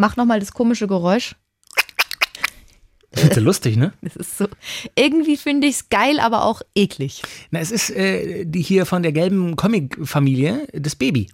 Mach 0.00 0.16
nochmal 0.16 0.40
das 0.40 0.52
komische 0.52 0.88
Geräusch. 0.88 1.36
Das 3.10 3.24
ist 3.24 3.36
ja 3.36 3.42
lustig, 3.42 3.76
ne? 3.76 3.92
Das 4.00 4.16
ist 4.16 4.38
so. 4.38 4.48
Irgendwie 4.96 5.36
finde 5.36 5.66
ich 5.66 5.74
es 5.74 5.88
geil, 5.90 6.20
aber 6.20 6.44
auch 6.46 6.62
eklig. 6.74 7.22
Na, 7.50 7.60
es 7.60 7.70
ist 7.70 7.90
äh, 7.90 8.46
die 8.46 8.62
hier 8.62 8.86
von 8.86 9.02
der 9.02 9.12
gelben 9.12 9.56
Comic-Familie, 9.56 10.66
das 10.72 10.96
Baby. 10.96 11.30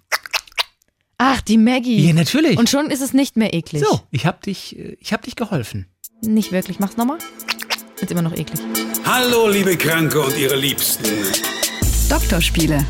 Ach, 1.17 1.39
die 1.39 1.57
Maggie. 1.57 2.07
Ja, 2.07 2.13
natürlich. 2.13 2.59
Und 2.59 2.69
schon 2.69 2.89
ist 2.89 3.01
es 3.01 3.13
nicht 3.13 3.37
mehr 3.37 3.53
eklig. 3.53 3.83
so, 3.87 4.01
ich 4.11 4.25
hab 4.25 4.41
dich, 4.41 4.77
äh, 4.77 4.97
ich 4.99 5.13
hab 5.13 5.21
dich 5.21 5.37
geholfen. 5.37 5.87
Nicht 6.21 6.51
wirklich. 6.51 6.79
Mach's 6.79 6.97
nochmal. 6.97 7.19
Ist 8.01 8.11
immer 8.11 8.21
noch 8.21 8.33
eklig. 8.33 8.59
Hallo, 9.05 9.47
liebe 9.47 9.77
Kranke 9.77 10.19
und 10.19 10.37
ihre 10.37 10.57
Liebsten. 10.57 11.05
Doktorspiele, 12.09 12.85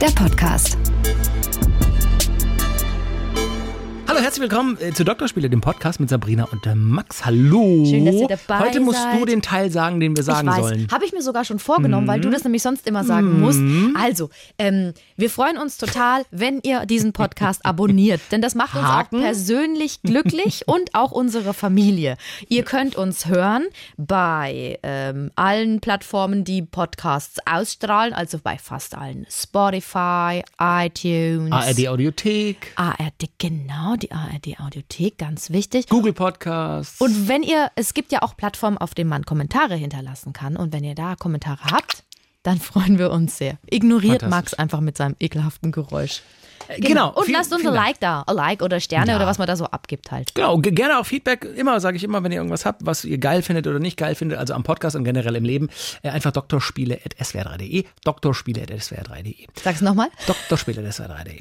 der 0.00 0.10
Podcast. 0.12 0.78
Hallo, 4.18 4.24
herzlich 4.24 4.50
willkommen 4.50 4.76
äh, 4.80 4.92
zu 4.92 5.04
Doktorspiele, 5.04 5.48
dem 5.48 5.60
Podcast 5.60 6.00
mit 6.00 6.08
Sabrina 6.08 6.48
und 6.50 6.66
Max. 6.74 7.24
Hallo. 7.24 7.84
Schön, 7.88 8.04
dass 8.04 8.16
ihr 8.16 8.26
dabei 8.26 8.58
Heute 8.66 8.80
musst 8.80 9.00
seid. 9.00 9.20
du 9.20 9.24
den 9.24 9.42
Teil 9.42 9.70
sagen, 9.70 10.00
den 10.00 10.16
wir 10.16 10.24
sagen 10.24 10.48
ich 10.48 10.54
weiß. 10.54 10.60
sollen. 10.60 10.88
Habe 10.90 11.04
ich 11.04 11.12
mir 11.12 11.22
sogar 11.22 11.44
schon 11.44 11.60
vorgenommen, 11.60 12.08
weil 12.08 12.18
Mhm. 12.18 12.22
du 12.22 12.30
das 12.30 12.42
nämlich 12.42 12.60
sonst 12.64 12.88
immer 12.88 13.04
sagen 13.04 13.38
musst. 13.38 13.60
Also, 13.96 14.28
ähm, 14.58 14.92
wir 15.16 15.30
freuen 15.30 15.56
uns 15.56 15.76
total, 15.78 16.24
wenn 16.32 16.58
ihr 16.64 16.84
diesen 16.84 17.12
Podcast 17.12 17.64
abonniert, 17.64 18.20
denn 18.32 18.42
das 18.42 18.56
macht 18.56 18.74
uns 18.74 18.88
Haken. 18.88 19.18
auch 19.18 19.20
persönlich 19.20 20.02
glücklich 20.02 20.62
und 20.66 20.96
auch 20.96 21.12
unsere 21.12 21.54
Familie. 21.54 22.16
Ihr 22.48 22.64
könnt 22.64 22.96
uns 22.96 23.26
hören 23.26 23.66
bei 23.98 24.80
ähm, 24.82 25.30
allen 25.36 25.78
Plattformen, 25.78 26.42
die 26.42 26.62
Podcasts 26.62 27.36
ausstrahlen, 27.48 28.12
also 28.14 28.38
bei 28.42 28.58
fast 28.58 28.96
allen. 28.96 29.28
Spotify, 29.30 30.42
iTunes. 30.58 31.52
ARD 31.52 31.86
Audiothek, 31.86 32.72
ARD, 32.74 33.28
genau, 33.38 33.94
die 33.94 34.07
ARD 34.12 34.60
Audiothek, 34.60 35.18
ganz 35.18 35.50
wichtig. 35.50 35.88
Google 35.88 36.12
Podcasts. 36.12 37.00
Und 37.00 37.28
wenn 37.28 37.42
ihr, 37.42 37.70
es 37.74 37.94
gibt 37.94 38.12
ja 38.12 38.22
auch 38.22 38.36
Plattformen, 38.36 38.78
auf 38.78 38.94
denen 38.94 39.10
man 39.10 39.24
Kommentare 39.24 39.74
hinterlassen 39.74 40.32
kann. 40.32 40.56
Und 40.56 40.72
wenn 40.72 40.84
ihr 40.84 40.94
da 40.94 41.16
Kommentare 41.16 41.64
habt, 41.70 42.04
dann 42.48 42.58
freuen 42.60 42.98
wir 42.98 43.10
uns 43.10 43.38
sehr. 43.38 43.58
Ignoriert. 43.70 44.28
Max 44.28 44.54
einfach 44.54 44.80
mit 44.80 44.96
seinem 44.96 45.16
ekelhaften 45.20 45.70
Geräusch. 45.72 46.22
genau. 46.78 47.12
Und 47.14 47.24
vielen- 47.24 47.38
lasst 47.38 47.52
uns 47.52 47.64
ein. 47.64 47.72
Like 47.72 47.98
da. 48.00 48.22
Ein 48.26 48.34
Like 48.36 48.62
oder 48.62 48.78
Sterne 48.80 49.12
Ja. 49.12 49.16
oder 49.16 49.26
was 49.26 49.38
man 49.38 49.46
da 49.46 49.56
so 49.56 49.64
abgibt 49.66 50.10
halt. 50.10 50.34
Genau, 50.34 50.58
ge- 50.58 50.72
gerne 50.72 50.98
auch 50.98 51.06
Feedback. 51.06 51.44
Immer, 51.56 51.80
sage 51.80 51.96
ich 51.96 52.04
immer, 52.04 52.22
wenn 52.24 52.32
ihr 52.32 52.38
irgendwas 52.38 52.66
habt, 52.66 52.84
was 52.84 53.04
ihr 53.04 53.16
geil 53.18 53.42
findet 53.42 53.66
oder 53.66 53.78
nicht 53.78 53.96
geil 53.96 54.14
findet, 54.14 54.38
also 54.38 54.52
am 54.54 54.64
Podcast 54.64 54.94
und 54.96 55.04
generell 55.04 55.36
im 55.36 55.44
Leben, 55.44 55.68
äh, 56.02 56.10
einfach 56.10 56.32
doktorspiele.swr3.de. 56.32 57.84
Doktorspiele.swr3.de. 58.04 59.46
Sag's 59.62 59.80
nochmal. 59.80 60.08
Doktorspiele.swr3.de. 60.26 61.40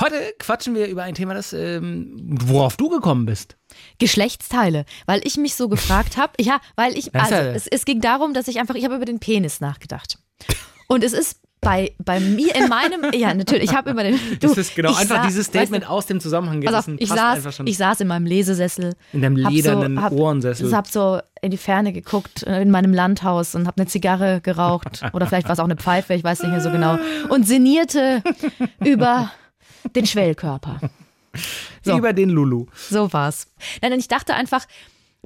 Heute 0.00 0.16
quatschen 0.40 0.74
wir 0.74 0.88
über 0.88 1.04
ein 1.04 1.14
Thema, 1.14 1.34
das, 1.34 1.52
ähm, 1.52 2.16
worauf 2.44 2.76
du 2.76 2.88
gekommen 2.88 3.26
bist. 3.26 3.56
Geschlechtsteile. 3.98 4.86
Weil 5.06 5.20
ich 5.24 5.36
mich 5.36 5.54
so 5.54 5.68
gefragt 5.68 6.16
habe. 6.16 6.32
Ja, 6.40 6.60
weil 6.74 6.96
ich, 6.98 7.14
also 7.14 7.34
es, 7.34 7.66
es 7.68 7.84
ging 7.84 8.00
darum, 8.00 8.34
dass 8.34 8.48
ich 8.48 8.58
einfach, 8.58 8.74
ich 8.74 8.84
habe 8.84 8.96
über 8.96 9.04
den 9.04 9.20
Penis 9.20 9.60
nachgedacht. 9.60 10.18
Und 10.88 11.02
es 11.04 11.12
ist 11.12 11.40
bei, 11.60 11.94
bei 11.98 12.20
mir 12.20 12.54
in 12.54 12.68
meinem, 12.68 13.10
ja 13.14 13.32
natürlich, 13.32 13.70
ich 13.70 13.74
habe 13.74 13.90
über 13.90 14.02
den, 14.02 14.18
du, 14.38 14.48
das 14.48 14.58
ist 14.58 14.74
genau 14.74 14.90
ich 14.90 14.98
einfach 14.98 15.16
sa- 15.16 15.26
dieses 15.26 15.46
weißt 15.46 15.54
du, 15.54 15.58
Statement 15.60 15.88
aus 15.88 16.04
dem 16.06 16.20
Zusammenhang 16.20 16.60
gerissen. 16.60 16.96
ich 17.00 17.08
passt 17.08 17.20
einfach 17.22 17.42
saß, 17.44 17.54
schon. 17.56 17.66
ich 17.66 17.76
saß 17.78 18.00
in 18.00 18.08
meinem 18.08 18.26
Lesesessel. 18.26 18.94
In 19.14 19.22
deinem 19.22 19.42
hab 19.42 19.50
ledernen 19.50 19.96
so, 19.96 20.02
hab, 20.02 20.12
Ohrensessel. 20.12 20.74
Hab 20.76 20.86
so 20.86 21.20
in 21.40 21.50
die 21.50 21.56
Ferne 21.56 21.92
geguckt, 21.94 22.42
äh, 22.42 22.60
in 22.60 22.70
meinem 22.70 22.92
Landhaus 22.92 23.54
und 23.54 23.66
hab 23.66 23.78
eine 23.78 23.86
Zigarre 23.86 24.40
geraucht. 24.42 25.02
Oder 25.14 25.26
vielleicht 25.26 25.46
war 25.46 25.54
es 25.54 25.58
auch 25.58 25.64
eine 25.64 25.76
Pfeife, 25.76 26.12
ich 26.12 26.22
weiß 26.22 26.42
nicht 26.42 26.50
mehr 26.50 26.60
so 26.60 26.70
genau. 26.70 26.98
Und 27.30 27.46
sinnierte 27.48 28.22
über 28.84 29.30
den 29.96 30.06
Schwellkörper. 30.06 30.80
so. 31.82 31.96
Über 31.96 32.12
den 32.12 32.28
Lulu. 32.28 32.66
So 32.90 33.12
war's. 33.12 33.46
Nein, 33.82 33.92
ich 33.98 34.08
dachte 34.08 34.34
einfach, 34.34 34.66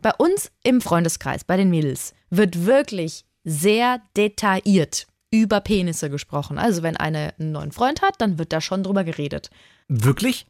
bei 0.00 0.12
uns 0.18 0.52
im 0.62 0.80
Freundeskreis, 0.80 1.42
bei 1.42 1.56
den 1.56 1.68
Mädels, 1.70 2.14
wird 2.30 2.64
wirklich 2.64 3.24
sehr 3.48 4.00
detailliert 4.16 5.06
über 5.30 5.60
Penisse 5.60 6.10
gesprochen. 6.10 6.58
Also 6.58 6.82
wenn 6.82 6.96
eine 6.96 7.34
einen 7.38 7.52
neuen 7.52 7.72
Freund 7.72 8.02
hat, 8.02 8.14
dann 8.18 8.38
wird 8.38 8.52
da 8.52 8.60
schon 8.60 8.82
drüber 8.82 9.04
geredet. 9.04 9.50
Wirklich? 9.88 10.46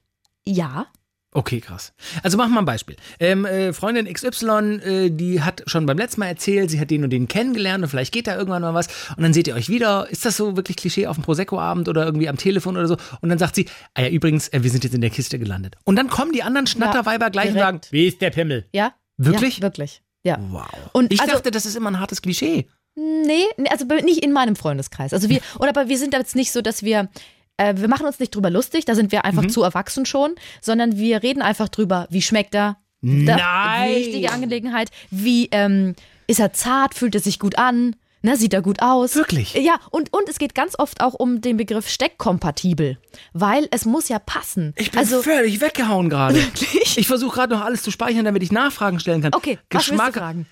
Ja, 0.46 0.86
Okay, 1.34 1.60
krass. 1.60 1.92
Also 2.22 2.38
machen 2.38 2.54
wir 2.54 2.60
ein 2.60 2.64
Beispiel. 2.64 2.96
Ähm, 3.20 3.44
äh, 3.44 3.74
Freundin 3.74 4.10
XY, 4.10 4.80
äh, 4.82 5.10
die 5.10 5.42
hat 5.42 5.62
schon 5.66 5.84
beim 5.84 5.98
letzten 5.98 6.20
Mal 6.20 6.28
erzählt, 6.28 6.70
sie 6.70 6.80
hat 6.80 6.90
den 6.90 7.04
und 7.04 7.10
den 7.10 7.28
kennengelernt 7.28 7.84
und 7.84 7.90
vielleicht 7.90 8.12
geht 8.12 8.26
da 8.26 8.36
irgendwann 8.36 8.62
mal 8.62 8.72
was 8.72 8.88
und 9.14 9.22
dann 9.22 9.34
seht 9.34 9.46
ihr 9.46 9.54
euch 9.54 9.68
wieder. 9.68 10.08
Ist 10.08 10.24
das 10.24 10.38
so 10.38 10.56
wirklich 10.56 10.78
Klischee 10.78 11.06
auf 11.06 11.16
dem 11.16 11.24
Prosecco-Abend 11.24 11.90
oder 11.90 12.06
irgendwie 12.06 12.30
am 12.30 12.38
Telefon 12.38 12.78
oder 12.78 12.88
so? 12.88 12.96
Und 13.20 13.28
dann 13.28 13.38
sagt 13.38 13.56
sie, 13.56 13.66
ah 13.92 14.02
ja, 14.02 14.08
übrigens, 14.08 14.48
äh, 14.48 14.62
wir 14.62 14.70
sind 14.70 14.84
jetzt 14.84 14.94
in 14.94 15.02
der 15.02 15.10
Kiste 15.10 15.38
gelandet. 15.38 15.76
Und 15.84 15.96
dann 15.96 16.08
kommen 16.08 16.32
die 16.32 16.42
anderen 16.42 16.66
Schnatterweiber 16.66 17.28
gleich 17.28 17.48
und 17.48 17.54
direkt. 17.56 17.84
sagen, 17.84 17.92
wie 17.92 18.06
ist 18.06 18.22
der 18.22 18.30
Pimmel? 18.30 18.66
ja. 18.72 18.94
Wirklich? 19.20 19.56
Ja, 19.56 19.62
wirklich. 19.62 20.02
Ja. 20.22 20.38
Wow. 20.50 20.66
Und 20.92 21.12
ich 21.12 21.20
also- 21.20 21.32
dachte, 21.34 21.50
das 21.50 21.66
ist 21.66 21.74
immer 21.76 21.90
ein 21.90 22.00
hartes 22.00 22.22
Klischee. 22.22 22.68
Nee, 22.98 23.44
also 23.70 23.84
nicht 23.84 24.24
in 24.24 24.32
meinem 24.32 24.56
Freundeskreis. 24.56 25.12
Also 25.12 25.28
wir, 25.28 25.40
oder 25.58 25.68
aber 25.68 25.88
wir 25.88 25.98
sind 25.98 26.14
jetzt 26.14 26.34
nicht 26.34 26.50
so, 26.50 26.60
dass 26.62 26.82
wir, 26.82 27.08
äh, 27.56 27.74
wir 27.76 27.86
machen 27.88 28.06
uns 28.06 28.18
nicht 28.18 28.34
drüber 28.34 28.50
lustig, 28.50 28.84
da 28.86 28.94
sind 28.94 29.12
wir 29.12 29.24
einfach 29.24 29.44
Mhm. 29.44 29.50
zu 29.50 29.62
erwachsen 29.62 30.04
schon, 30.04 30.34
sondern 30.60 30.96
wir 30.96 31.22
reden 31.22 31.40
einfach 31.42 31.68
drüber, 31.68 32.06
wie 32.10 32.22
schmeckt 32.22 32.54
er? 32.54 32.76
Da, 33.00 33.36
Nein! 33.36 33.94
Wichtige 33.94 34.32
Angelegenheit. 34.32 34.90
Wie 35.12 35.48
ähm, 35.52 35.94
ist 36.26 36.40
er 36.40 36.52
zart, 36.52 36.94
fühlt 36.94 37.14
er 37.14 37.20
sich 37.20 37.38
gut 37.38 37.56
an? 37.56 37.94
Ne, 38.20 38.36
sieht 38.36 38.52
er 38.52 38.62
gut 38.62 38.82
aus? 38.82 39.14
Wirklich? 39.14 39.54
Ja, 39.54 39.78
und, 39.90 40.12
und 40.12 40.28
es 40.28 40.38
geht 40.40 40.56
ganz 40.56 40.76
oft 40.76 41.00
auch 41.00 41.14
um 41.14 41.40
den 41.40 41.56
Begriff 41.56 41.88
steckkompatibel, 41.88 42.98
weil 43.32 43.68
es 43.70 43.84
muss 43.84 44.08
ja 44.08 44.18
passen. 44.18 44.74
Ich 44.76 44.90
bin 44.90 44.98
also, 44.98 45.22
völlig 45.22 45.60
weggehauen 45.60 46.10
gerade. 46.10 46.34
Wirklich? 46.42 46.98
Ich 46.98 47.06
versuche 47.06 47.36
gerade 47.36 47.54
noch 47.54 47.64
alles 47.64 47.82
zu 47.84 47.92
speichern, 47.92 48.24
damit 48.24 48.42
ich 48.42 48.50
Nachfragen 48.50 48.98
stellen 48.98 49.22
kann. 49.22 49.32
okay, 49.34 49.58
was 49.70 49.86
willst 49.86 49.90
Geschmack, 49.90 50.14
du 50.14 50.18
fragen? 50.18 50.46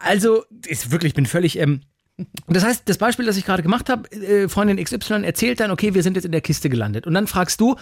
Also, 0.00 0.44
ist 0.66 0.90
wirklich, 0.90 1.10
ich 1.10 1.14
bin 1.14 1.26
völlig. 1.26 1.58
Ähm, 1.58 1.80
das 2.48 2.64
heißt, 2.64 2.82
das 2.86 2.98
Beispiel, 2.98 3.26
das 3.26 3.36
ich 3.36 3.44
gerade 3.44 3.62
gemacht 3.62 3.88
habe, 3.88 4.10
äh, 4.12 4.48
Freundin 4.48 4.82
XY 4.82 5.22
erzählt 5.24 5.60
dann, 5.60 5.70
okay, 5.70 5.94
wir 5.94 6.02
sind 6.02 6.16
jetzt 6.16 6.24
in 6.24 6.32
der 6.32 6.40
Kiste 6.40 6.68
gelandet. 6.68 7.06
Und 7.06 7.14
dann 7.14 7.26
fragst 7.28 7.60
du, 7.60 7.76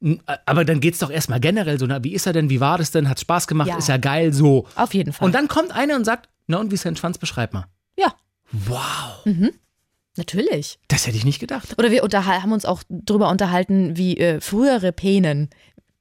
"M, 0.00 0.20
äh, 0.26 0.36
aber 0.46 0.64
dann 0.64 0.80
geht's 0.80 0.98
doch 1.00 1.10
erstmal 1.10 1.40
generell 1.40 1.78
so, 1.78 1.86
na, 1.86 2.02
wie 2.04 2.12
ist 2.14 2.26
er 2.26 2.32
denn, 2.32 2.48
wie 2.50 2.60
war 2.60 2.78
das 2.78 2.90
denn, 2.92 3.08
hat 3.08 3.18
Spaß 3.20 3.46
gemacht, 3.48 3.68
Ja. 3.68 3.78
ist 3.78 3.88
ja 3.88 3.96
geil, 3.96 4.32
so. 4.32 4.66
Auf 4.76 4.94
jeden 4.94 5.12
Fall. 5.12 5.26
Und 5.26 5.34
dann 5.34 5.48
kommt 5.48 5.72
einer 5.72 5.96
und 5.96 6.04
sagt, 6.04 6.28
na 6.46 6.58
und 6.58 6.70
wie 6.70 6.74
ist 6.76 6.84
dein 6.84 6.96
Schwanz, 6.96 7.18
beschreib 7.18 7.52
mal. 7.52 7.66
ja, 7.98 8.14
Wow, 8.52 9.24
natürlich. 10.16 10.78
das 10.88 11.06
hätte 11.06 11.16
ich 11.16 11.24
nicht 11.24 11.38
gedacht. 11.40 11.74
Oder 11.78 11.90
wir 11.90 12.02
haben 12.02 12.52
uns 12.52 12.64
auch 12.64 12.82
drüber 12.90 13.30
unterhalten, 13.30 13.96
wie 13.96 14.18
äh, 14.18 14.40
frühere 14.40 14.92
Penen. 14.92 15.48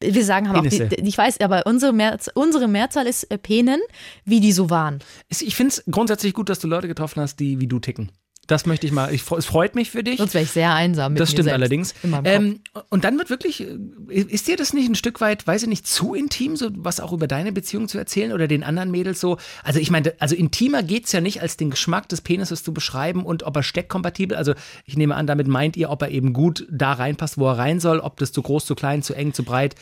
Wir 0.02 0.26
sagen, 0.26 0.50
haben 0.50 0.58
auch 0.58 0.64
Penisse. 0.64 0.88
die, 0.88 1.08
ich 1.08 1.18
weiß, 1.18 1.40
aber 1.42 1.66
unsere, 1.66 1.94
Mehrz, 1.94 2.30
unsere 2.34 2.68
Mehrzahl 2.68 3.08
ist 3.08 3.30
äh, 3.32 3.38
Penen, 3.38 3.80
wie 4.26 4.40
die 4.40 4.52
so 4.52 4.70
waren. 4.70 5.00
Ich 5.30 5.56
finde 5.56 5.74
es 5.74 5.84
grundsätzlich 5.90 6.34
gut, 6.34 6.50
dass 6.50 6.60
du 6.60 6.68
Leute 6.68 6.88
getroffen 6.88 7.22
hast, 7.22 7.40
die 7.40 7.60
wie 7.60 7.68
du 7.68 7.80
ticken. 7.80 8.12
Das 8.52 8.66
möchte 8.66 8.86
ich 8.86 8.92
mal, 8.92 9.14
ich, 9.14 9.24
es 9.32 9.46
freut 9.46 9.76
mich 9.76 9.92
für 9.92 10.04
dich. 10.04 10.18
Sonst 10.18 10.34
wäre 10.34 10.44
ich 10.44 10.52
sehr 10.52 10.74
einsam. 10.74 11.14
Mit 11.14 11.22
Das 11.22 11.32
stimmt 11.32 11.46
selbst 11.46 11.56
allerdings. 11.56 11.94
Ähm, 12.26 12.60
und 12.90 13.06
dann 13.06 13.18
wird 13.18 13.30
wirklich, 13.30 13.62
äh, 13.62 13.78
ist 14.10 14.50
dir 14.50 14.58
das 14.58 14.74
nicht 14.74 14.90
ein 14.90 14.96
Stück 14.96 15.22
weit, 15.22 15.48
weiß 15.48 15.64
ich 15.64 15.70
nicht, 15.70 15.88
zu 15.88 16.14
intim, 16.14 16.58
so 16.58 16.70
was 16.76 17.00
auch 17.00 17.14
über 17.14 17.28
deine 17.28 17.54
Beziehung 17.54 17.88
zu 17.88 17.98
erzählen 17.98 18.34
oder 18.34 18.50
den 18.50 18.64
anderen 18.64 18.92
Mädels 18.92 19.22
so? 19.22 19.38
Also 19.64 19.80
ich 19.80 19.90
meine, 19.90 20.16
also 20.20 20.36
intimer 20.36 20.84
geht's 20.84 21.14
ja 21.14 21.22
nicht, 21.22 21.42
als 21.42 21.56
den 21.56 21.70
Geschmack 21.70 22.10
des 22.10 22.20
Penises 22.20 22.62
zu 22.62 22.74
beschreiben 22.74 23.24
und 23.24 23.44
ob 23.44 23.56
er 23.56 23.64
steckkompatibel, 23.64 24.36
also 24.36 24.54
ich 24.84 24.98
nehme 24.98 25.16
an, 25.16 25.28
damit 25.28 25.48
meint 25.48 25.78
ihr, 25.78 25.90
ob 25.90 26.02
er 26.02 26.10
eben 26.10 26.34
gut 26.34 26.68
da 26.70 26.92
reinpasst, 26.92 27.38
wo 27.38 27.48
er 27.48 27.58
rein 27.58 27.80
soll, 27.80 28.02
ob 28.02 28.20
das 28.20 28.34
zu 28.34 28.42
groß, 28.42 28.66
zu 28.66 28.76
klein, 28.76 29.02
zu 29.02 29.14
eng, 29.14 29.34
zu 29.34 29.46
breit. 29.46 29.76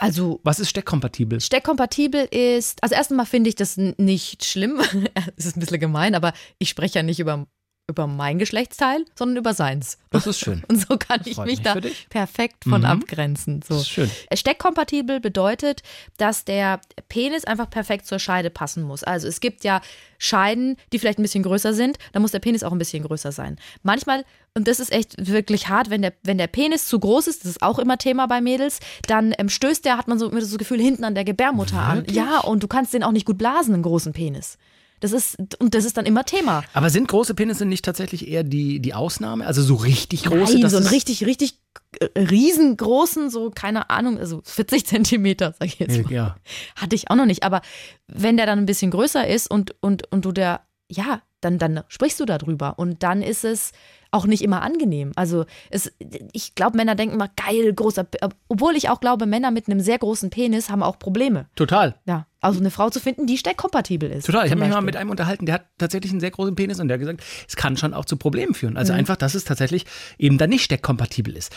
also 0.00 0.40
Was 0.42 0.58
ist 0.58 0.70
steckkompatibel? 0.70 1.40
steckkompatibel 1.40 2.26
ist, 2.32 2.82
also 2.82 2.96
erstmal 2.96 3.26
finde 3.26 3.50
ich 3.50 3.54
das 3.54 3.76
nicht 3.76 4.44
schlimm. 4.44 4.80
Es 5.36 5.46
ist 5.46 5.56
ein 5.56 5.60
bisschen 5.60 5.78
gemein, 5.78 6.16
aber 6.16 6.32
ich 6.58 6.68
spreche 6.70 6.98
ja 6.98 7.04
nicht 7.04 7.20
über, 7.20 7.46
über 7.88 8.06
mein 8.06 8.38
Geschlechtsteil, 8.38 9.04
sondern 9.16 9.38
über 9.38 9.54
seins. 9.54 9.98
Das 10.10 10.26
ist 10.26 10.38
schön. 10.38 10.62
Und 10.68 10.76
so 10.86 10.98
kann 10.98 11.20
ich 11.24 11.36
mich 11.38 11.46
mich 11.46 11.62
da 11.62 11.74
perfekt 12.10 12.64
von 12.64 12.82
Mhm. 12.82 12.86
abgrenzen. 12.86 13.62
So. 13.66 13.74
Das 13.74 13.82
ist 13.84 13.88
schön. 13.90 14.10
Steckkompatibel 14.34 15.20
bedeutet, 15.20 15.82
dass 16.18 16.44
der 16.44 16.80
Penis 17.08 17.44
einfach 17.44 17.70
perfekt 17.70 18.06
zur 18.06 18.18
Scheide 18.18 18.50
passen 18.50 18.82
muss. 18.82 19.04
Also 19.04 19.26
es 19.26 19.40
gibt 19.40 19.64
ja 19.64 19.80
Scheiden, 20.18 20.76
die 20.92 20.98
vielleicht 20.98 21.18
ein 21.18 21.22
bisschen 21.22 21.42
größer 21.44 21.72
sind, 21.72 21.98
da 22.12 22.20
muss 22.20 22.32
der 22.32 22.40
Penis 22.40 22.62
auch 22.62 22.72
ein 22.72 22.78
bisschen 22.78 23.04
größer 23.04 23.32
sein. 23.32 23.56
Manchmal, 23.82 24.24
und 24.54 24.66
das 24.68 24.80
ist 24.80 24.92
echt 24.92 25.14
wirklich 25.28 25.68
hart, 25.68 25.90
wenn 25.90 26.02
der, 26.02 26.12
wenn 26.24 26.38
der 26.38 26.48
Penis 26.48 26.86
zu 26.86 26.98
groß 26.98 27.28
ist, 27.28 27.44
das 27.44 27.52
ist 27.52 27.62
auch 27.62 27.78
immer 27.78 27.96
Thema 27.98 28.26
bei 28.26 28.40
Mädels, 28.40 28.80
dann 29.06 29.32
ähm, 29.38 29.48
stößt 29.48 29.84
der, 29.84 29.96
hat 29.96 30.08
man 30.08 30.18
so 30.18 30.28
immer 30.28 30.40
das 30.40 30.56
Gefühl, 30.58 30.80
hinten 30.80 31.04
an 31.04 31.14
der 31.14 31.24
Gebärmutter 31.24 31.78
an. 31.78 32.04
Ja, 32.10 32.40
und 32.40 32.62
du 32.62 32.68
kannst 32.68 32.92
den 32.92 33.02
auch 33.04 33.12
nicht 33.12 33.26
gut 33.26 33.38
blasen, 33.38 33.74
einen 33.74 33.82
großen 33.82 34.12
Penis. 34.12 34.58
Das 35.00 35.12
ist, 35.12 35.36
und 35.60 35.74
das 35.74 35.84
ist 35.84 35.96
dann 35.96 36.06
immer 36.06 36.24
Thema. 36.24 36.62
Aber 36.74 36.90
sind 36.90 37.08
große 37.08 37.34
Penisse 37.34 37.64
nicht 37.64 37.84
tatsächlich 37.84 38.26
eher 38.28 38.42
die, 38.42 38.80
die 38.80 38.94
Ausnahme? 38.94 39.46
Also 39.46 39.62
so 39.62 39.76
richtig 39.76 40.24
große? 40.24 40.58
Nein, 40.58 40.68
so 40.70 40.76
einen 40.78 40.86
richtig, 40.86 41.24
richtig 41.26 41.58
äh, 42.00 42.06
riesengroßen, 42.20 43.30
so 43.30 43.50
keine 43.50 43.90
Ahnung, 43.90 44.18
also 44.18 44.40
40 44.44 44.86
Zentimeter, 44.86 45.54
sag 45.58 45.68
ich 45.68 45.78
jetzt 45.78 46.02
mal. 46.04 46.12
Ja. 46.12 46.36
Hatte 46.76 46.96
ich 46.96 47.10
auch 47.10 47.16
noch 47.16 47.26
nicht. 47.26 47.42
Aber 47.44 47.60
wenn 48.06 48.36
der 48.36 48.46
dann 48.46 48.58
ein 48.58 48.66
bisschen 48.66 48.90
größer 48.90 49.26
ist 49.26 49.50
und, 49.50 49.74
und, 49.80 50.10
und 50.12 50.24
du 50.24 50.32
der, 50.32 50.62
ja, 50.90 51.22
dann, 51.40 51.58
dann 51.58 51.82
sprichst 51.88 52.18
du 52.18 52.24
darüber. 52.24 52.78
Und 52.78 53.02
dann 53.04 53.22
ist 53.22 53.44
es 53.44 53.70
auch 54.10 54.26
nicht 54.26 54.42
immer 54.42 54.62
angenehm. 54.62 55.12
Also 55.16 55.44
es, 55.70 55.92
ich 56.32 56.54
glaube, 56.54 56.76
Männer 56.78 56.94
denken 56.94 57.14
immer, 57.14 57.28
geil, 57.36 57.72
großer, 57.74 58.04
P- 58.04 58.18
obwohl 58.48 58.74
ich 58.74 58.88
auch 58.88 59.00
glaube, 59.00 59.26
Männer 59.26 59.50
mit 59.50 59.68
einem 59.68 59.80
sehr 59.80 59.98
großen 59.98 60.30
Penis 60.30 60.70
haben 60.70 60.82
auch 60.82 60.98
Probleme. 60.98 61.46
Total. 61.54 61.94
Ja, 62.06 62.26
also 62.40 62.60
eine 62.60 62.70
Frau 62.70 62.88
zu 62.90 63.00
finden, 63.00 63.26
die 63.26 63.36
steckkompatibel 63.38 64.10
ist. 64.10 64.26
Total. 64.26 64.46
Ich 64.46 64.52
habe 64.52 64.60
mich 64.60 64.70
mal 64.70 64.80
mit 64.80 64.96
einem 64.96 65.10
unterhalten, 65.10 65.46
der 65.46 65.56
hat 65.56 65.66
tatsächlich 65.78 66.12
einen 66.12 66.20
sehr 66.20 66.30
großen 66.30 66.54
Penis 66.54 66.78
und 66.78 66.88
der 66.88 66.94
hat 66.94 67.00
gesagt, 67.00 67.22
es 67.48 67.56
kann 67.56 67.76
schon 67.76 67.94
auch 67.94 68.04
zu 68.04 68.16
Problemen 68.16 68.54
führen. 68.54 68.76
Also 68.76 68.92
Mhm. 68.92 69.00
einfach, 69.00 69.16
dass 69.16 69.34
es 69.34 69.44
tatsächlich 69.44 69.86
eben 70.18 70.38
dann 70.38 70.50
nicht 70.50 70.62
steckkompatibel 70.64 71.36
ist. 71.36 71.52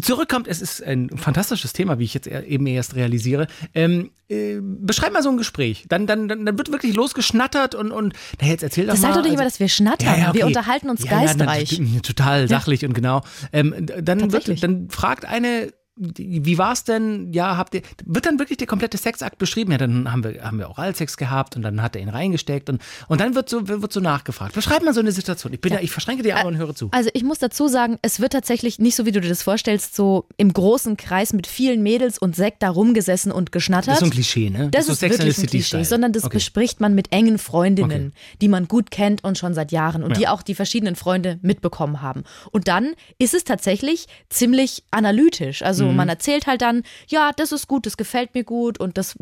Zurückkommt, 0.00 0.46
es 0.48 0.60
ist 0.60 0.82
ein 0.82 1.08
fantastisches 1.16 1.72
Thema, 1.72 1.98
wie 1.98 2.04
ich 2.04 2.12
jetzt 2.14 2.26
eben 2.26 2.66
erst 2.66 2.96
realisiere. 2.96 3.46
Ähm, 3.74 4.10
äh, 4.28 4.58
beschreib 4.60 5.12
mal 5.12 5.22
so 5.22 5.30
ein 5.30 5.36
Gespräch. 5.36 5.86
Dann, 5.88 6.06
dann, 6.06 6.28
dann, 6.28 6.44
dann 6.44 6.58
wird 6.58 6.70
wirklich 6.72 6.94
losgeschnattert 6.94 7.74
und, 7.74 7.92
und 7.92 8.12
na 8.40 8.48
jetzt 8.48 8.62
erzähl 8.62 8.86
doch 8.86 8.92
Das 8.92 9.00
mal. 9.02 9.08
sag 9.08 9.14
doch 9.16 9.22
nicht 9.22 9.32
immer, 9.32 9.42
also- 9.42 9.50
dass 9.54 9.60
wir 9.60 9.68
schnattern. 9.68 10.34
Wir 10.34 10.46
unterhalten 10.46 10.90
uns 10.90 11.02
geistreich. 11.04 11.80
na, 11.80 12.00
total 12.00 12.48
sachlich 12.48 12.84
und 12.84 12.92
genau. 12.92 13.22
Ähm, 13.52 13.86
dann, 14.02 14.32
wird, 14.32 14.62
dann 14.62 14.90
fragt 14.90 15.24
eine, 15.24 15.72
wie 15.96 16.58
war's 16.58 16.84
denn? 16.84 17.32
Ja, 17.32 17.56
habt 17.56 17.74
ihr, 17.74 17.80
wird 18.04 18.26
dann 18.26 18.38
wirklich 18.38 18.58
der 18.58 18.66
komplette 18.66 18.98
Sexakt 18.98 19.38
beschrieben? 19.38 19.72
Ja, 19.72 19.78
dann 19.78 20.12
haben 20.12 20.22
wir, 20.24 20.42
haben 20.44 20.58
wir 20.58 20.68
Oralsex 20.68 21.16
gehabt 21.16 21.56
und 21.56 21.62
dann 21.62 21.80
hat 21.80 21.96
er 21.96 22.02
ihn 22.02 22.10
reingesteckt 22.10 22.68
und, 22.68 22.82
und 23.08 23.20
dann 23.20 23.34
wird 23.34 23.48
so, 23.48 23.66
wird 23.66 23.92
so 23.92 24.00
nachgefragt. 24.00 24.54
Beschreib 24.54 24.82
mal 24.82 24.92
so 24.92 25.00
eine 25.00 25.12
Situation. 25.12 25.54
Ich 25.54 25.60
bin 25.60 25.72
ja, 25.72 25.80
ich 25.80 25.90
verschränke 25.90 26.22
die 26.22 26.34
Augen 26.34 26.48
und 26.48 26.56
höre 26.58 26.74
zu. 26.74 26.88
Also 26.92 27.08
ich 27.14 27.24
muss 27.24 27.38
dazu 27.38 27.68
sagen, 27.68 27.98
es 28.02 28.20
wird 28.20 28.34
tatsächlich 28.34 28.78
nicht 28.78 28.94
so, 28.94 29.06
wie 29.06 29.12
du 29.12 29.22
dir 29.22 29.28
das 29.30 29.42
vorstellst, 29.42 29.96
so 29.96 30.26
im 30.36 30.52
großen 30.52 30.98
Kreis 30.98 31.32
mit 31.32 31.46
vielen 31.46 31.82
Mädels 31.82 32.18
und 32.18 32.36
Sekt 32.36 32.62
da 32.62 32.68
rumgesessen 32.68 33.32
und 33.32 33.50
geschnattert. 33.50 33.88
Das 33.88 33.94
ist 33.94 34.00
so 34.00 34.06
ein 34.06 34.10
Klischee, 34.10 34.50
ne? 34.50 34.68
Das 34.70 34.86
so 34.86 34.92
ist 34.92 35.00
the 35.00 35.08
wirklich 35.08 35.38
ein 35.38 35.46
Klischee, 35.46 35.82
sondern 35.84 36.12
das 36.12 36.24
Okay. 36.24 36.36
bespricht 36.36 36.80
man 36.80 36.94
mit 36.94 37.12
engen 37.12 37.38
Freundinnen, 37.38 38.12
die 38.40 38.48
man 38.48 38.68
gut 38.68 38.90
kennt 38.90 39.24
und 39.24 39.38
schon 39.38 39.54
seit 39.54 39.72
Jahren 39.72 40.02
und 40.02 40.16
die 40.18 40.28
auch 40.28 40.42
die 40.42 40.54
verschiedenen 40.54 40.96
Freunde 40.96 41.38
mitbekommen 41.40 42.02
haben. 42.02 42.24
Und 42.50 42.68
dann 42.68 42.94
ist 43.18 43.32
es 43.32 43.44
tatsächlich 43.44 44.08
ziemlich 44.28 44.82
analytisch. 44.90 45.62
Also 45.62 45.85
Mhm. 45.90 45.96
man 45.96 46.08
erzählt 46.08 46.46
halt 46.46 46.62
dann, 46.62 46.82
ja, 47.08 47.30
das 47.36 47.52
ist 47.52 47.68
gut, 47.68 47.86
das 47.86 47.96
gefällt 47.96 48.34
mir 48.34 48.44
gut 48.44 48.78
und 48.78 48.98
das 48.98 49.16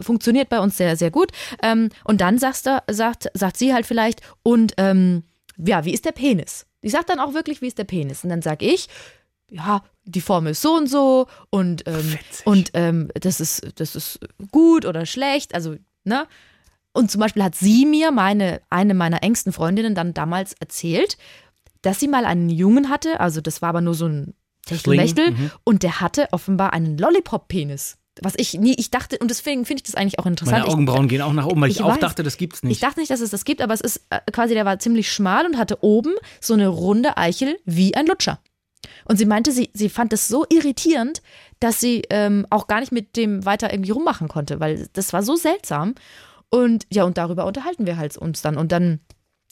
funktioniert 0.00 0.48
bei 0.48 0.60
uns 0.60 0.76
sehr, 0.76 0.96
sehr 0.96 1.10
gut. 1.10 1.30
Ähm, 1.62 1.88
und 2.04 2.20
dann 2.20 2.38
sagst 2.38 2.66
du, 2.66 2.82
sagt, 2.90 3.30
sagt 3.34 3.56
sie 3.56 3.74
halt 3.74 3.86
vielleicht, 3.86 4.20
und 4.42 4.74
ähm, 4.76 5.24
ja, 5.56 5.84
wie 5.84 5.92
ist 5.92 6.04
der 6.04 6.12
Penis? 6.12 6.66
Ich 6.80 6.92
sag 6.92 7.06
dann 7.06 7.20
auch 7.20 7.34
wirklich, 7.34 7.62
wie 7.62 7.68
ist 7.68 7.78
der 7.78 7.84
Penis? 7.84 8.24
Und 8.24 8.30
dann 8.30 8.42
sag 8.42 8.62
ich, 8.62 8.88
ja, 9.50 9.82
die 10.04 10.20
Form 10.20 10.46
ist 10.46 10.62
so 10.62 10.74
und 10.74 10.88
so 10.88 11.26
und, 11.50 11.86
ähm, 11.86 12.18
und 12.44 12.70
ähm, 12.74 13.08
das, 13.14 13.40
ist, 13.40 13.62
das 13.76 13.94
ist 13.94 14.20
gut 14.50 14.84
oder 14.84 15.06
schlecht, 15.06 15.54
also, 15.54 15.76
ne? 16.04 16.26
Und 16.94 17.10
zum 17.10 17.20
Beispiel 17.20 17.42
hat 17.42 17.54
sie 17.54 17.86
mir, 17.86 18.10
meine, 18.10 18.60
eine 18.68 18.92
meiner 18.92 19.22
engsten 19.22 19.52
Freundinnen, 19.52 19.94
dann 19.94 20.12
damals 20.12 20.52
erzählt, 20.54 21.16
dass 21.80 22.00
sie 22.00 22.08
mal 22.08 22.26
einen 22.26 22.50
Jungen 22.50 22.90
hatte, 22.90 23.18
also 23.20 23.40
das 23.40 23.62
war 23.62 23.70
aber 23.70 23.80
nur 23.80 23.94
so 23.94 24.06
ein 24.06 24.34
Techtelmechtel, 24.66 25.32
mhm. 25.32 25.50
und 25.64 25.82
der 25.82 26.00
hatte 26.00 26.28
offenbar 26.32 26.72
einen 26.72 26.96
Lollipop-Penis. 26.98 27.96
Was 28.20 28.34
ich 28.36 28.54
nie, 28.54 28.74
ich 28.74 28.90
dachte, 28.90 29.16
und 29.18 29.30
deswegen 29.30 29.64
finde 29.64 29.78
ich 29.80 29.84
das 29.84 29.94
eigentlich 29.94 30.18
auch 30.18 30.26
interessant. 30.26 30.58
Meine 30.58 30.66
Ich- 30.66 30.72
Augenbrauen 30.74 31.08
gehen 31.08 31.22
auch 31.22 31.32
nach 31.32 31.46
oben, 31.46 31.62
weil 31.62 31.70
ich, 31.70 31.76
ich 31.76 31.82
auch 31.82 31.92
weiß. 31.92 32.00
dachte, 32.00 32.22
das 32.22 32.36
gibt's 32.36 32.58
ich 32.58 32.64
nicht. 32.68 32.82
dachte 32.82 33.00
nicht, 33.00 33.10
dass 33.10 33.20
es 33.20 33.30
das 33.30 33.44
gibt, 33.44 33.62
aber 33.62 33.72
es 33.72 33.80
ist 33.80 34.02
äh, 34.10 34.20
quasi, 34.30 34.52
der 34.54 34.66
war 34.66 34.78
ziemlich 34.78 35.10
schmal 35.10 35.46
und 35.46 35.56
hatte 35.56 35.82
oben 35.82 36.12
so 36.40 36.52
eine 36.52 36.68
runde 36.68 37.16
Eichel 37.16 37.58
wie 37.64 37.94
ein 37.94 38.06
Lutscher. 38.06 38.38
Und 39.06 39.16
sie 39.16 39.24
meinte, 39.24 39.50
sie, 39.52 39.70
sie 39.72 39.88
fand 39.88 40.12
das 40.12 40.28
so 40.28 40.44
irritierend, 40.50 41.22
dass 41.60 41.80
sie 41.80 42.02
ähm, 42.10 42.46
auch 42.50 42.66
gar 42.66 42.80
nicht 42.80 42.92
mit 42.92 43.16
dem 43.16 43.44
weiter 43.46 43.72
irgendwie 43.72 43.92
rummachen 43.92 44.28
konnte, 44.28 44.60
weil 44.60 44.88
das 44.92 45.12
war 45.12 45.22
so 45.22 45.34
seltsam. 45.36 45.94
Und 46.50 46.86
ja, 46.92 47.04
und 47.04 47.16
darüber 47.16 47.46
unterhalten 47.46 47.86
wir 47.86 47.96
halt 47.96 48.18
uns 48.18 48.42
dann. 48.42 48.58
Und 48.58 48.72
dann, 48.72 49.00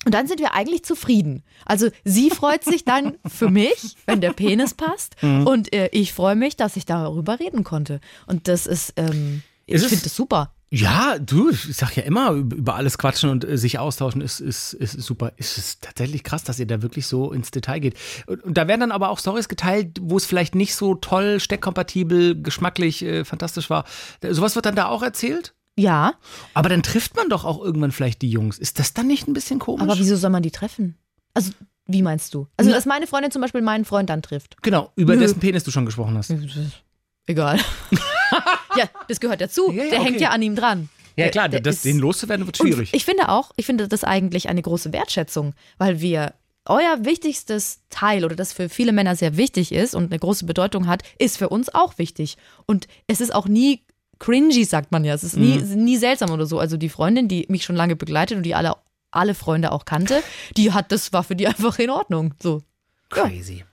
und 0.05 0.15
dann 0.15 0.27
sind 0.27 0.41
wir 0.41 0.55
eigentlich 0.55 0.85
zufrieden. 0.85 1.43
Also 1.67 1.89
sie 2.05 2.31
freut 2.31 2.65
sich 2.65 2.85
dann 2.85 3.19
für 3.27 3.51
mich, 3.51 3.97
wenn 4.07 4.21
der 4.21 4.33
Penis 4.33 4.75
passt. 4.75 5.17
Mhm. 5.23 5.47
Und 5.47 5.73
äh, 5.75 5.89
ich 5.93 6.13
freue 6.13 6.37
mich, 6.37 6.57
dass 6.57 6.77
ich 6.77 6.87
darüber 6.87 7.39
reden 7.39 7.65
konnte. 7.65 8.01
Und 8.27 8.49
das 8.49 8.67
ist, 8.67 8.95
ähm, 8.97 9.43
ich 9.67 9.75
Ist 9.75 9.83
es- 9.83 9.89
finde 9.91 10.05
das 10.05 10.17
super. 10.17 10.55
Ja, 10.73 11.19
du, 11.19 11.51
ich 11.51 11.77
sag 11.77 11.97
ja 11.97 12.05
immer, 12.05 12.31
über 12.31 12.77
alles 12.77 12.97
quatschen 12.97 13.29
und 13.29 13.45
äh, 13.45 13.59
sich 13.59 13.81
austauschen 13.81 14.21
ist, 14.21 14.39
ist, 14.39 14.73
ist 14.73 14.93
super. 15.03 15.33
Es 15.37 15.59
ist 15.59 15.83
tatsächlich 15.83 16.23
krass, 16.23 16.45
dass 16.45 16.61
ihr 16.61 16.67
da 16.69 16.81
wirklich 16.81 17.09
so 17.09 17.33
ins 17.33 17.51
Detail 17.51 17.81
geht. 17.81 17.97
Und, 18.29 18.45
und 18.45 18.57
da 18.57 18.69
werden 18.69 18.79
dann 18.83 18.93
aber 18.93 19.11
auch 19.11 19.19
Stories 19.19 19.49
geteilt, 19.49 19.99
wo 20.01 20.17
es 20.17 20.27
vielleicht 20.27 20.55
nicht 20.55 20.77
so 20.77 20.95
toll, 20.95 21.41
steckkompatibel, 21.41 22.41
geschmacklich, 22.41 23.03
äh, 23.03 23.25
fantastisch 23.25 23.69
war. 23.69 23.85
Sowas 24.31 24.55
wird 24.55 24.65
dann 24.65 24.77
da 24.77 24.87
auch 24.87 25.03
erzählt? 25.03 25.55
Ja, 25.79 26.15
Aber 26.55 26.69
dann 26.69 26.83
trifft 26.83 27.17
man 27.17 27.29
doch 27.31 27.45
auch 27.45 27.63
irgendwann 27.63 27.93
vielleicht 27.93 28.21
die 28.23 28.31
Jungs. 28.31 28.59
Ist 28.59 28.79
das 28.79 28.93
dann 28.93 29.07
nicht 29.07 29.29
ein 29.29 29.33
bisschen 29.33 29.59
komisch? 29.59 29.83
Aber 29.83 29.99
wieso 29.99 30.17
soll 30.17 30.31
man 30.31 30.43
die 30.43 30.51
treffen? 30.51 30.97
Also, 31.33 31.53
wie 31.87 32.03
meinst 32.03 32.35
du? 32.35 32.47
Also, 32.57 32.71
dass 32.71 32.85
meine 32.87 33.07
Freundin 33.07 33.31
zum 33.31 33.41
Beispiel 33.41 33.63
meinen 33.63 33.85
Freund 33.85 34.11
dann 34.11 34.21
trifft. 34.23 34.57
Genau, 34.63 34.93
über 34.97 35.15
Nö. 35.15 35.21
dessen 35.21 35.41
Penis 35.41 35.65
du 35.65 35.71
schon 35.71 35.87
gesprochen 35.87 36.17
hast. 36.19 36.35
Egal. 37.27 37.59
ja, 38.77 38.85
das 39.09 39.21
gehört 39.21 39.41
dazu. 39.41 39.71
Ja, 39.73 39.85
ja, 39.85 39.91
Der 39.91 40.01
okay. 40.01 40.09
hängt 40.11 40.21
ja 40.21 40.31
an 40.31 40.43
ihm 40.43 40.57
dran. 40.57 40.89
Ja 41.17 41.25
Der- 41.25 41.31
klar, 41.31 41.49
der 41.49 41.61
das, 41.61 41.77
ist- 41.77 41.85
den 41.85 41.99
loszuwerden 41.99 42.47
wird 42.47 42.57
schwierig. 42.57 42.91
Ich 42.93 43.05
finde 43.05 43.29
auch, 43.29 43.53
ich 43.57 43.67
finde 43.67 43.89
das 43.89 44.05
eigentlich 44.05 44.49
eine 44.49 44.63
große 44.63 44.93
Wertschätzung, 44.93 45.55
weil 45.79 46.01
wir 46.01 46.35
euer 46.67 47.05
wichtigstes 47.05 47.81
Teil 47.91 48.25
oder 48.25 48.37
das 48.37 48.53
für 48.53 48.69
viele 48.69 48.93
Männer 48.93 49.17
sehr 49.17 49.37
wichtig 49.37 49.73
ist 49.73 49.95
und 49.95 50.05
eine 50.11 50.19
große 50.19 50.45
Bedeutung 50.45 50.87
hat, 50.87 51.03
ist 51.19 51.39
für 51.39 51.49
uns 51.49 51.73
auch 51.75 51.99
wichtig. 51.99 52.37
Und 52.67 52.87
es 53.07 53.21
ist 53.21 53.35
auch 53.35 53.47
nie 53.49 53.83
cringy, 54.21 54.65
sagt 54.65 54.93
man 54.93 55.05
ja. 55.05 55.15
Es 55.15 55.25
ist 55.25 55.37
nie, 55.37 55.59
Mhm. 55.59 55.85
nie 55.85 55.97
seltsam 55.97 56.31
oder 56.31 56.47
so. 56.47 56.61
Also 56.61 56.77
die 56.77 56.89
Freundin, 56.89 57.27
die 57.27 57.47
mich 57.49 57.65
schon 57.65 57.75
lange 57.75 57.97
begleitet 57.97 58.37
und 58.37 58.45
die 58.45 58.55
alle, 58.55 58.77
alle 59.11 59.35
Freunde 59.35 59.73
auch 59.73 59.85
kannte, 59.85 60.23
die 60.57 60.73
hat, 60.73 60.93
das 60.93 61.13
war 61.13 61.25
für 61.25 61.35
die 61.35 61.47
einfach 61.49 61.79
in 61.81 61.91
Ordnung. 61.91 62.35
So. 62.41 62.63
Crazy. 63.09 63.65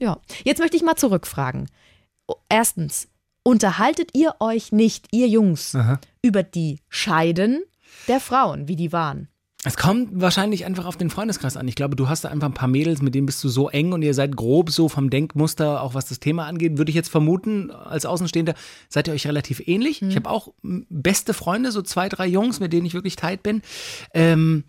Ja, 0.00 0.18
jetzt 0.44 0.60
möchte 0.60 0.76
ich 0.78 0.82
mal 0.82 0.96
zurückfragen. 0.96 1.68
Erstens, 2.48 3.08
unterhaltet 3.42 4.10
ihr 4.14 4.34
euch 4.40 4.72
nicht, 4.72 5.06
ihr 5.12 5.28
Jungs, 5.28 5.74
Aha. 5.74 5.98
über 6.22 6.42
die 6.42 6.78
Scheiden 6.88 7.62
der 8.06 8.20
Frauen, 8.20 8.68
wie 8.68 8.76
die 8.76 8.92
waren? 8.92 9.28
Es 9.64 9.76
kommt 9.76 10.08
wahrscheinlich 10.12 10.64
einfach 10.66 10.86
auf 10.86 10.96
den 10.96 11.10
Freundeskreis 11.10 11.56
an. 11.56 11.66
Ich 11.66 11.74
glaube, 11.74 11.96
du 11.96 12.08
hast 12.08 12.22
da 12.24 12.28
einfach 12.28 12.46
ein 12.46 12.54
paar 12.54 12.68
Mädels, 12.68 13.02
mit 13.02 13.16
denen 13.16 13.26
bist 13.26 13.42
du 13.42 13.48
so 13.48 13.68
eng 13.68 13.92
und 13.92 14.02
ihr 14.02 14.14
seid 14.14 14.36
grob 14.36 14.70
so 14.70 14.88
vom 14.88 15.10
Denkmuster, 15.10 15.82
auch 15.82 15.94
was 15.94 16.06
das 16.06 16.20
Thema 16.20 16.46
angeht, 16.46 16.78
würde 16.78 16.90
ich 16.90 16.94
jetzt 16.94 17.08
vermuten, 17.08 17.72
als 17.72 18.06
Außenstehender 18.06 18.54
seid 18.88 19.08
ihr 19.08 19.14
euch 19.14 19.26
relativ 19.26 19.66
ähnlich. 19.66 20.00
Ich 20.00 20.14
habe 20.14 20.30
auch 20.30 20.54
beste 20.62 21.34
Freunde, 21.34 21.72
so 21.72 21.82
zwei, 21.82 22.08
drei 22.08 22.28
Jungs, 22.28 22.60
mit 22.60 22.72
denen 22.72 22.86
ich 22.86 22.94
wirklich 22.94 23.16
tight 23.16 23.42
bin. 23.42 23.62
Ähm, 24.14 24.62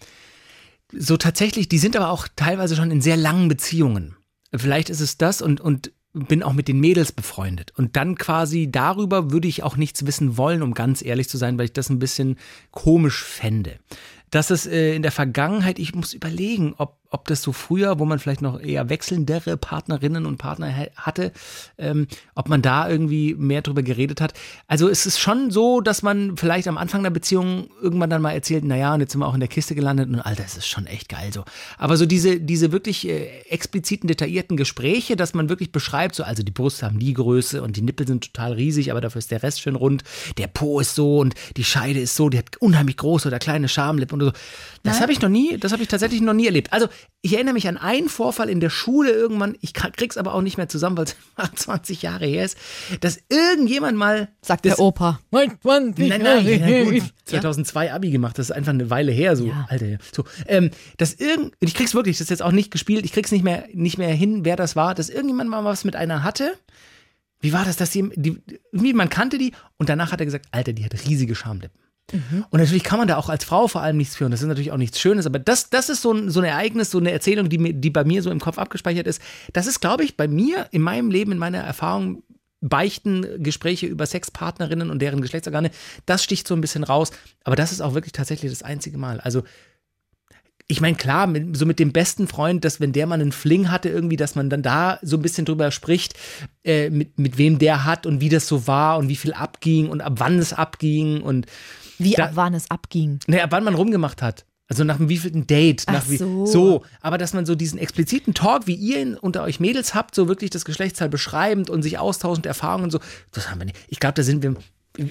so 0.92 1.18
tatsächlich, 1.18 1.70
die 1.70 1.78
sind 1.78 1.96
aber 1.96 2.10
auch 2.10 2.28
teilweise 2.36 2.76
schon 2.76 2.90
in 2.90 3.02
sehr 3.02 3.18
langen 3.18 3.48
Beziehungen. 3.48 4.16
Vielleicht 4.56 4.90
ist 4.90 5.02
es 5.02 5.18
das 5.18 5.44
und, 5.44 5.62
und 5.62 5.92
bin 6.14 6.42
auch 6.42 6.54
mit 6.54 6.68
den 6.68 6.80
Mädels 6.80 7.12
befreundet. 7.12 7.72
Und 7.78 7.96
dann 7.96 8.16
quasi 8.16 8.70
darüber 8.72 9.32
würde 9.32 9.48
ich 9.48 9.62
auch 9.62 9.78
nichts 9.78 10.08
wissen 10.08 10.38
wollen, 10.38 10.64
um 10.64 10.74
ganz 10.74 11.04
ehrlich 11.04 11.30
zu 11.30 11.38
sein, 11.38 11.58
weil 11.60 11.66
ich 11.66 11.74
das 11.74 11.90
ein 11.90 12.00
bisschen 12.00 12.38
komisch 12.72 13.24
fände. 13.24 13.78
Dass 14.30 14.50
es 14.52 14.66
äh, 14.68 14.96
in 14.96 15.02
der 15.02 15.12
Vergangenheit, 15.12 15.80
ich 15.80 15.96
muss 15.96 16.14
überlegen, 16.14 16.76
ob, 16.78 16.99
ob 17.12 17.28
das 17.28 17.42
so 17.42 17.52
früher, 17.52 17.98
wo 18.00 18.06
man 18.06 18.20
vielleicht 18.20 18.42
noch 18.42 18.60
eher 18.60 18.90
wechselndere 18.90 19.58
Partnerinnen 19.58 20.26
und 20.26 20.38
Partner 20.38 20.68
ha- 20.76 20.90
hatte, 20.96 21.32
ähm, 21.78 22.08
ob 22.36 22.50
man 22.50 22.62
da 22.62 22.88
irgendwie 22.90 23.34
mehr 23.36 23.62
drüber 23.62 23.82
geredet 23.82 24.22
hat. 24.22 24.34
Also 24.68 24.88
es 24.90 25.06
ist 25.06 25.20
schon 25.20 25.50
so, 25.50 25.82
dass 25.82 26.04
man 26.04 26.38
vielleicht 26.38 26.68
am 26.68 26.78
Anfang 26.78 27.02
der 27.02 27.10
Beziehung 27.10 27.70
irgendwann 27.82 28.10
dann 28.12 28.22
mal 28.22 28.32
erzählt, 28.34 28.64
naja, 28.64 28.94
und 28.94 29.00
jetzt 29.02 29.12
sind 29.14 29.22
wir 29.22 29.28
auch 29.28 29.34
in 29.34 29.40
der 29.40 29.50
Kiste 29.50 29.74
gelandet 29.76 30.08
und 30.10 30.20
Alter, 30.20 30.44
es 30.46 30.56
ist 30.58 30.68
schon 30.68 30.86
echt 30.86 31.10
geil 31.10 31.32
so. 31.34 31.44
Aber 31.78 31.98
so 31.98 32.06
diese, 32.06 32.40
diese 32.40 32.72
wirklich 32.72 33.08
äh, 33.08 33.28
expliziten, 33.50 34.08
detaillierten 34.08 34.56
Gespräche, 34.58 35.16
dass 35.16 35.34
man 35.34 35.50
wirklich 35.50 35.72
beschreibt, 35.72 36.14
so, 36.16 36.24
also 36.24 36.44
die 36.44 36.52
Brüste 36.52 36.86
haben 36.86 37.00
die 37.00 37.14
Größe 37.14 37.64
und 37.64 37.76
die 37.76 37.82
Nippel 37.82 38.06
sind 38.08 38.34
total 38.34 38.54
riesig, 38.54 38.92
aber 38.92 39.02
dafür 39.02 39.20
ist 39.20 39.32
der 39.32 39.42
Rest 39.42 39.62
schön 39.62 39.76
rund, 39.76 40.04
der 40.38 40.48
Po 40.48 40.80
ist 40.80 40.94
so 40.96 41.18
und 41.20 41.34
die 41.58 41.64
Scheide 41.64 42.00
ist 42.00 42.16
so, 42.16 42.30
die 42.30 42.38
hat 42.38 42.58
unheimlich 42.58 42.98
große 42.98 43.28
oder 43.28 43.40
kleine 43.40 43.68
Schamlippen 43.68 44.22
und 44.22 44.28
so. 44.28 44.34
Das 44.84 45.02
habe 45.02 45.12
ich 45.12 45.22
noch 45.22 45.30
nie, 45.30 45.58
das 45.58 45.72
habe 45.72 45.82
ich 45.82 45.90
tatsächlich 45.90 46.22
noch 46.22 46.34
nie 46.34 46.46
erlebt. 46.46 46.72
Also 46.72 46.88
ich 47.22 47.34
erinnere 47.34 47.54
mich 47.54 47.68
an 47.68 47.76
einen 47.76 48.08
Vorfall 48.08 48.50
in 48.50 48.62
der 48.62 48.70
Schule 48.70 49.12
irgendwann, 49.12 49.58
ich 49.60 49.74
krieg's 49.74 50.16
aber 50.16 50.34
auch 50.34 50.42
nicht 50.42 50.56
mehr 50.58 50.70
zusammen, 50.70 50.96
weil 50.98 51.06
es 51.06 51.16
20 51.56 52.02
Jahre 52.02 52.26
her 52.26 52.46
ist, 52.46 52.58
dass 53.02 53.20
irgendjemand 53.28 53.98
mal 53.98 54.30
Sagt 54.42 54.66
das, 54.66 54.78
der 54.78 54.86
Opa. 54.86 55.20
Nein, 56.08 56.22
nein, 56.22 56.46
ja, 56.48 56.84
gut. 56.86 57.14
2002 57.26 57.94
Abi 57.94 58.12
gemacht, 58.12 58.38
das 58.38 58.50
ist 58.50 58.56
einfach 58.56 58.72
eine 58.72 58.90
Weile 58.90 59.12
her, 59.12 59.36
so, 59.36 59.48
Ja. 59.48 59.68
Alter. 59.70 59.98
So, 60.14 60.24
ähm, 60.48 60.72
dass 60.98 61.14
irgend, 61.14 61.54
ich 61.60 61.74
krieg's 61.74 61.94
wirklich, 61.94 62.18
das 62.18 62.26
ist 62.26 62.30
jetzt 62.30 62.42
auch 62.42 62.54
nicht 62.54 62.72
gespielt, 62.72 63.04
ich 63.04 63.12
krieg's 63.12 63.32
nicht 63.32 63.44
mehr, 63.44 63.66
nicht 63.74 63.98
mehr 63.98 64.14
hin, 64.14 64.46
wer 64.46 64.56
das 64.56 64.78
war, 64.78 64.96
dass 64.96 65.10
irgendjemand 65.10 65.50
mal 65.50 65.66
was 65.66 65.84
mit 65.84 65.98
einer 65.98 66.24
hatte. 66.24 66.54
Wie 67.42 67.54
war 67.54 67.66
das, 67.66 67.76
dass 67.76 67.90
die, 67.90 68.10
die, 68.16 68.38
irgendwie, 68.72 68.94
man 68.94 69.10
kannte 69.10 69.38
die 69.38 69.54
und 69.78 69.90
danach 69.90 70.12
hat 70.12 70.22
er 70.22 70.26
gesagt, 70.26 70.48
Alter, 70.52 70.74
die 70.74 70.86
hat 70.86 70.94
riesige 71.06 71.36
Schamlippen. 71.36 71.80
Und 72.50 72.60
natürlich 72.60 72.84
kann 72.84 73.00
man 73.00 73.08
da 73.08 73.18
auch 73.18 73.30
als 73.30 73.44
Frau 73.44 73.68
vor 73.68 73.82
allem 73.82 73.98
nichts 73.98 74.16
führen. 74.16 74.32
Das 74.32 74.42
ist 74.42 74.48
natürlich 74.48 74.72
auch 74.72 74.78
nichts 74.78 75.00
Schönes, 75.00 75.26
aber 75.26 75.40
das, 75.40 75.70
das 75.70 75.90
ist 75.90 76.02
so 76.02 76.12
ein, 76.12 76.30
so 76.30 76.40
ein 76.40 76.46
Ereignis, 76.46 76.92
so 76.92 76.98
eine 76.98 77.12
Erzählung, 77.12 77.50
die, 77.50 77.58
mir, 77.58 77.74
die 77.74 77.90
bei 77.90 78.04
mir 78.04 78.22
so 78.24 78.32
im 78.32 78.40
Kopf 78.40 78.58
abgespeichert 78.58 79.08
ist. 79.08 79.22
Das 79.54 79.68
ist, 79.68 79.80
glaube 79.80 80.04
ich, 80.04 80.18
bei 80.18 80.28
mir 80.28 80.68
in 80.72 80.82
meinem 80.82 81.12
Leben, 81.12 81.32
in 81.32 81.38
meiner 81.38 81.60
Erfahrung, 81.60 82.24
Beichten, 82.62 83.42
Gespräche 83.42 83.88
über 83.88 84.06
Sexpartnerinnen 84.06 84.90
und 84.90 85.02
deren 85.02 85.22
Geschlechtsorgane, 85.22 85.72
das 86.06 86.24
sticht 86.24 86.48
so 86.48 86.56
ein 86.56 86.62
bisschen 86.62 86.84
raus. 86.84 87.12
Aber 87.46 87.56
das 87.56 87.72
ist 87.72 87.82
auch 87.82 87.94
wirklich 87.94 88.12
tatsächlich 88.12 88.52
das 88.52 88.64
einzige 88.64 88.98
Mal. 88.98 89.22
Also 89.22 89.44
ich 90.72 90.82
meine, 90.82 90.96
klar, 90.96 91.28
so 91.54 91.66
mit 91.66 91.80
dem 91.80 91.92
besten 91.92 92.28
Freund, 92.28 92.64
dass 92.64 92.80
wenn 92.80 92.92
der 92.92 93.08
mal 93.08 93.16
einen 93.16 93.32
Fling 93.32 93.72
hatte, 93.72 93.90
irgendwie, 93.90 94.18
dass 94.18 94.36
man 94.36 94.52
dann 94.52 94.62
da 94.62 95.00
so 95.02 95.18
ein 95.18 95.22
bisschen 95.24 95.46
drüber 95.46 95.72
spricht, 95.72 96.14
äh, 96.64 96.92
mit, 96.92 97.18
mit 97.18 97.40
wem 97.40 97.58
der 97.58 97.86
hat 97.86 98.06
und 98.06 98.22
wie 98.22 98.30
das 98.30 98.48
so 98.48 98.68
war 98.68 99.00
und 99.00 99.10
wie 99.10 99.16
viel 99.16 99.34
abging 99.34 99.90
und 99.90 100.02
ab 100.02 100.14
wann 100.18 100.38
es 100.38 100.54
abging 100.54 101.22
und 101.22 101.48
Wie 102.00 102.14
Da- 102.14 102.26
ab 102.26 102.32
wann 102.36 102.54
es 102.54 102.70
abging. 102.72 103.20
naja, 103.28 103.44
ab 103.44 103.52
wann 103.52 103.64
man 103.64 103.76
rumgemacht 103.76 104.22
hat. 104.22 104.46
Also 104.72 104.84
nach 104.84 104.98
dem 104.98 105.10
wievielten 105.10 105.48
Date, 105.48 105.84
Ach 105.88 105.94
nach 105.94 106.10
wie, 106.10 106.18
so. 106.18 106.46
so, 106.46 106.84
aber 107.02 107.18
dass 107.18 107.34
man 107.34 107.46
so 107.48 107.56
diesen 107.56 107.80
expliziten 107.80 108.36
Talk, 108.36 108.68
wie 108.68 108.76
ihr 108.76 109.02
ihn 109.02 109.16
unter 109.16 109.42
euch 109.44 109.60
Mädels 109.60 109.96
habt, 109.96 110.14
so 110.14 110.28
wirklich 110.28 110.52
das 110.52 110.64
Geschlechtsteil 110.64 111.10
beschreibend 111.10 111.72
und 111.72 111.82
sich 111.82 111.98
austauschend 111.98 112.46
Erfahrungen 112.46 112.84
und 112.86 112.92
so, 112.92 113.00
das 113.32 113.50
haben 113.50 113.60
wir 113.60 113.66
nicht. 113.66 113.78
Ich 113.88 114.00
glaube, 114.00 114.14
da 114.14 114.22
sind 114.24 114.44
wir. 114.44 114.56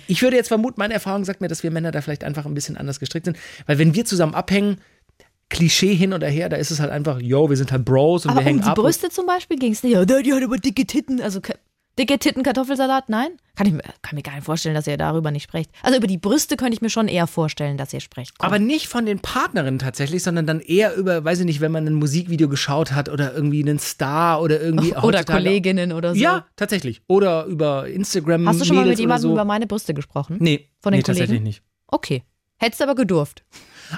Ich 0.06 0.22
würde 0.22 0.36
jetzt 0.36 0.48
vermuten, 0.48 0.74
meine 0.78 0.94
Erfahrung 0.94 1.24
sagt 1.24 1.40
mir, 1.40 1.48
dass 1.48 1.62
wir 1.64 1.70
Männer 1.72 1.90
da 1.90 2.02
vielleicht 2.02 2.22
einfach 2.22 2.46
ein 2.46 2.54
bisschen 2.54 2.76
anders 2.76 3.00
gestrickt 3.00 3.24
sind, 3.26 3.36
weil 3.66 3.78
wenn 3.78 3.94
wir 3.94 4.04
zusammen 4.04 4.34
abhängen, 4.34 4.76
Klischee 5.50 5.94
hin 5.94 6.12
oder 6.12 6.28
her, 6.28 6.48
da 6.50 6.56
ist 6.56 6.70
es 6.70 6.78
halt 6.78 6.90
einfach, 6.90 7.20
yo, 7.20 7.48
wir 7.48 7.56
sind 7.56 7.72
halt 7.72 7.84
Bros 7.84 8.26
und 8.26 8.32
Aber 8.32 8.40
wir 8.40 8.42
um 8.42 8.46
hängen 8.46 8.60
die 8.60 8.66
ab. 8.68 8.76
Brüste 8.76 9.08
zum 9.08 9.24
Beispiel 9.26 9.58
ging 9.58 9.72
es 9.72 9.82
nicht. 9.82 9.94
Ja, 9.94 10.04
die 10.04 10.32
hat 10.34 10.42
aber 10.42 10.58
dicke 10.58 10.86
Titten. 10.86 11.20
Also 11.22 11.40
dicke 11.98 12.18
Titten, 12.18 12.42
Kartoffelsalat, 12.42 13.08
nein? 13.08 13.30
Kann 13.56 13.66
ich 13.66 13.72
mir, 13.72 13.82
kann 14.02 14.14
mir 14.14 14.22
gar 14.22 14.34
nicht 14.34 14.44
vorstellen, 14.44 14.74
dass 14.74 14.86
ihr 14.86 14.96
darüber 14.96 15.30
nicht 15.30 15.42
sprecht. 15.42 15.70
Also 15.82 15.98
über 15.98 16.06
die 16.06 16.16
Brüste 16.16 16.56
könnte 16.56 16.74
ich 16.74 16.80
mir 16.80 16.90
schon 16.90 17.08
eher 17.08 17.26
vorstellen, 17.26 17.76
dass 17.76 17.92
ihr 17.92 18.00
sprecht. 18.00 18.38
Komm. 18.38 18.46
Aber 18.46 18.58
nicht 18.58 18.86
von 18.86 19.04
den 19.04 19.18
Partnerinnen 19.18 19.78
tatsächlich, 19.78 20.22
sondern 20.22 20.46
dann 20.46 20.60
eher 20.60 20.94
über, 20.94 21.24
weiß 21.24 21.40
ich 21.40 21.44
nicht, 21.44 21.60
wenn 21.60 21.72
man 21.72 21.86
ein 21.86 21.94
Musikvideo 21.94 22.48
geschaut 22.48 22.92
hat 22.92 23.08
oder 23.08 23.34
irgendwie 23.34 23.62
einen 23.62 23.78
Star 23.78 24.40
oder 24.40 24.60
irgendwie. 24.60 24.94
oder 25.02 25.24
Kolleginnen 25.24 25.92
oder 25.92 26.14
so. 26.14 26.20
Ja, 26.20 26.46
tatsächlich. 26.56 27.02
Oder 27.08 27.46
über 27.46 27.88
Instagram. 27.88 28.48
Hast 28.48 28.60
du 28.60 28.64
schon 28.64 28.76
mal 28.76 28.86
mit 28.86 28.98
jemandem 28.98 29.30
so. 29.30 29.32
über 29.32 29.44
meine 29.44 29.66
Brüste 29.66 29.92
gesprochen? 29.92 30.36
Nee, 30.40 30.68
Von 30.80 30.92
den 30.92 30.98
nee, 30.98 31.02
tatsächlich 31.02 31.30
Kollegen? 31.30 31.44
nicht. 31.44 31.62
Okay. 31.88 32.22
Hättest 32.60 32.82
aber 32.82 32.94
gedurft. 32.94 33.44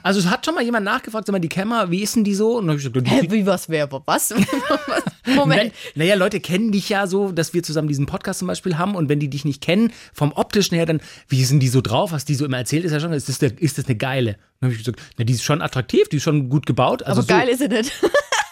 Also 0.02 0.20
es 0.20 0.26
hat 0.26 0.44
schon 0.44 0.54
mal 0.54 0.62
jemand 0.62 0.84
nachgefragt, 0.84 1.26
sag 1.26 1.32
mal, 1.32 1.38
die 1.38 1.48
Kämmer, 1.48 1.90
wie 1.90 2.02
ist 2.02 2.14
denn 2.14 2.24
die 2.24 2.34
so? 2.34 2.58
Und 2.58 2.66
dann 2.66 2.76
hab 2.76 2.84
ich 2.84 2.92
gesagt, 2.92 3.10
Hä, 3.10 3.26
wie 3.30 3.46
was 3.46 3.68
wäre? 3.68 4.02
Was? 4.06 4.34
Moment. 5.34 5.72
Na, 5.94 6.04
naja, 6.04 6.14
Leute 6.14 6.40
kennen 6.40 6.72
dich 6.72 6.88
ja 6.88 7.06
so, 7.06 7.32
dass 7.32 7.54
wir 7.54 7.62
zusammen 7.62 7.88
diesen 7.88 8.06
Podcast 8.06 8.40
zum 8.40 8.48
Beispiel 8.48 8.78
haben 8.78 8.94
und 8.94 9.08
wenn 9.08 9.20
die 9.20 9.28
dich 9.28 9.44
nicht 9.44 9.62
kennen, 9.62 9.92
vom 10.12 10.32
optischen 10.32 10.76
her, 10.76 10.86
dann, 10.86 11.00
wie 11.28 11.44
sind 11.44 11.60
die 11.60 11.68
so 11.68 11.80
drauf? 11.80 12.12
Was 12.12 12.24
die 12.24 12.34
so 12.34 12.44
immer 12.44 12.58
erzählt, 12.58 12.84
ist 12.84 12.92
ja 12.92 13.00
schon, 13.00 13.12
ist 13.12 13.28
das, 13.28 13.38
der, 13.38 13.60
ist 13.60 13.78
das 13.78 13.86
eine 13.86 13.96
geile? 13.96 14.36
Dann 14.60 14.68
habe 14.68 14.72
ich 14.72 14.78
gesagt, 14.78 15.00
na, 15.16 15.24
die 15.24 15.32
ist 15.32 15.42
schon 15.42 15.62
attraktiv, 15.62 16.08
die 16.08 16.16
ist 16.16 16.22
schon 16.22 16.48
gut 16.48 16.66
gebaut. 16.66 17.02
Also 17.02 17.20
aber 17.20 17.28
so, 17.28 17.34
geil 17.34 17.48
ist 17.48 17.58
sie 17.58 17.68
nicht. 17.68 17.92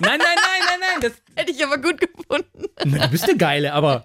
Nein, 0.01 0.19
nein, 0.19 0.37
nein, 0.37 0.63
nein, 0.67 0.81
nein, 0.81 1.01
das, 1.01 1.13
Hätte 1.35 1.53
ich 1.53 1.65
aber 1.65 1.79
gut 1.79 2.01
gefunden. 2.01 2.69
na, 2.85 3.07
du 3.07 3.11
bist 3.11 3.25
eine 3.25 3.37
geile, 3.37 3.73
aber. 3.73 4.05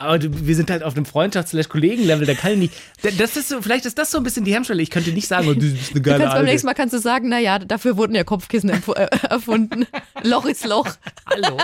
Aber 0.00 0.18
du, 0.18 0.28
wir 0.46 0.56
sind 0.56 0.70
halt 0.70 0.82
auf 0.82 0.96
einem 0.96 1.04
Freundschafts-Kollegen-Level, 1.04 2.26
da 2.26 2.32
kann 2.32 2.52
ich 2.52 2.58
nicht. 2.58 2.74
Das 3.20 3.36
ist 3.36 3.50
so, 3.50 3.60
vielleicht 3.60 3.84
ist 3.84 3.98
das 3.98 4.10
so 4.10 4.16
ein 4.16 4.24
bisschen 4.24 4.46
die 4.46 4.54
Hemmschwelle. 4.54 4.80
Ich 4.80 4.88
könnte 4.88 5.10
nicht 5.12 5.28
sagen, 5.28 5.46
oh, 5.46 5.52
du 5.52 5.60
bist 5.60 5.90
eine 5.90 6.00
Du 6.00 6.02
geile 6.02 6.18
kannst 6.20 6.36
beim 6.36 6.44
nächsten 6.46 6.66
Mal 6.66 6.72
kannst 6.74 6.94
du 6.94 6.98
sagen, 6.98 7.28
naja, 7.28 7.58
dafür 7.58 7.98
wurden 7.98 8.14
ja 8.14 8.24
Kopfkissen 8.24 8.70
äh, 8.70 8.80
erfunden. 9.28 9.86
Loch 10.22 10.46
ist 10.46 10.64
Loch. 10.64 10.88
Hallo. 11.28 11.58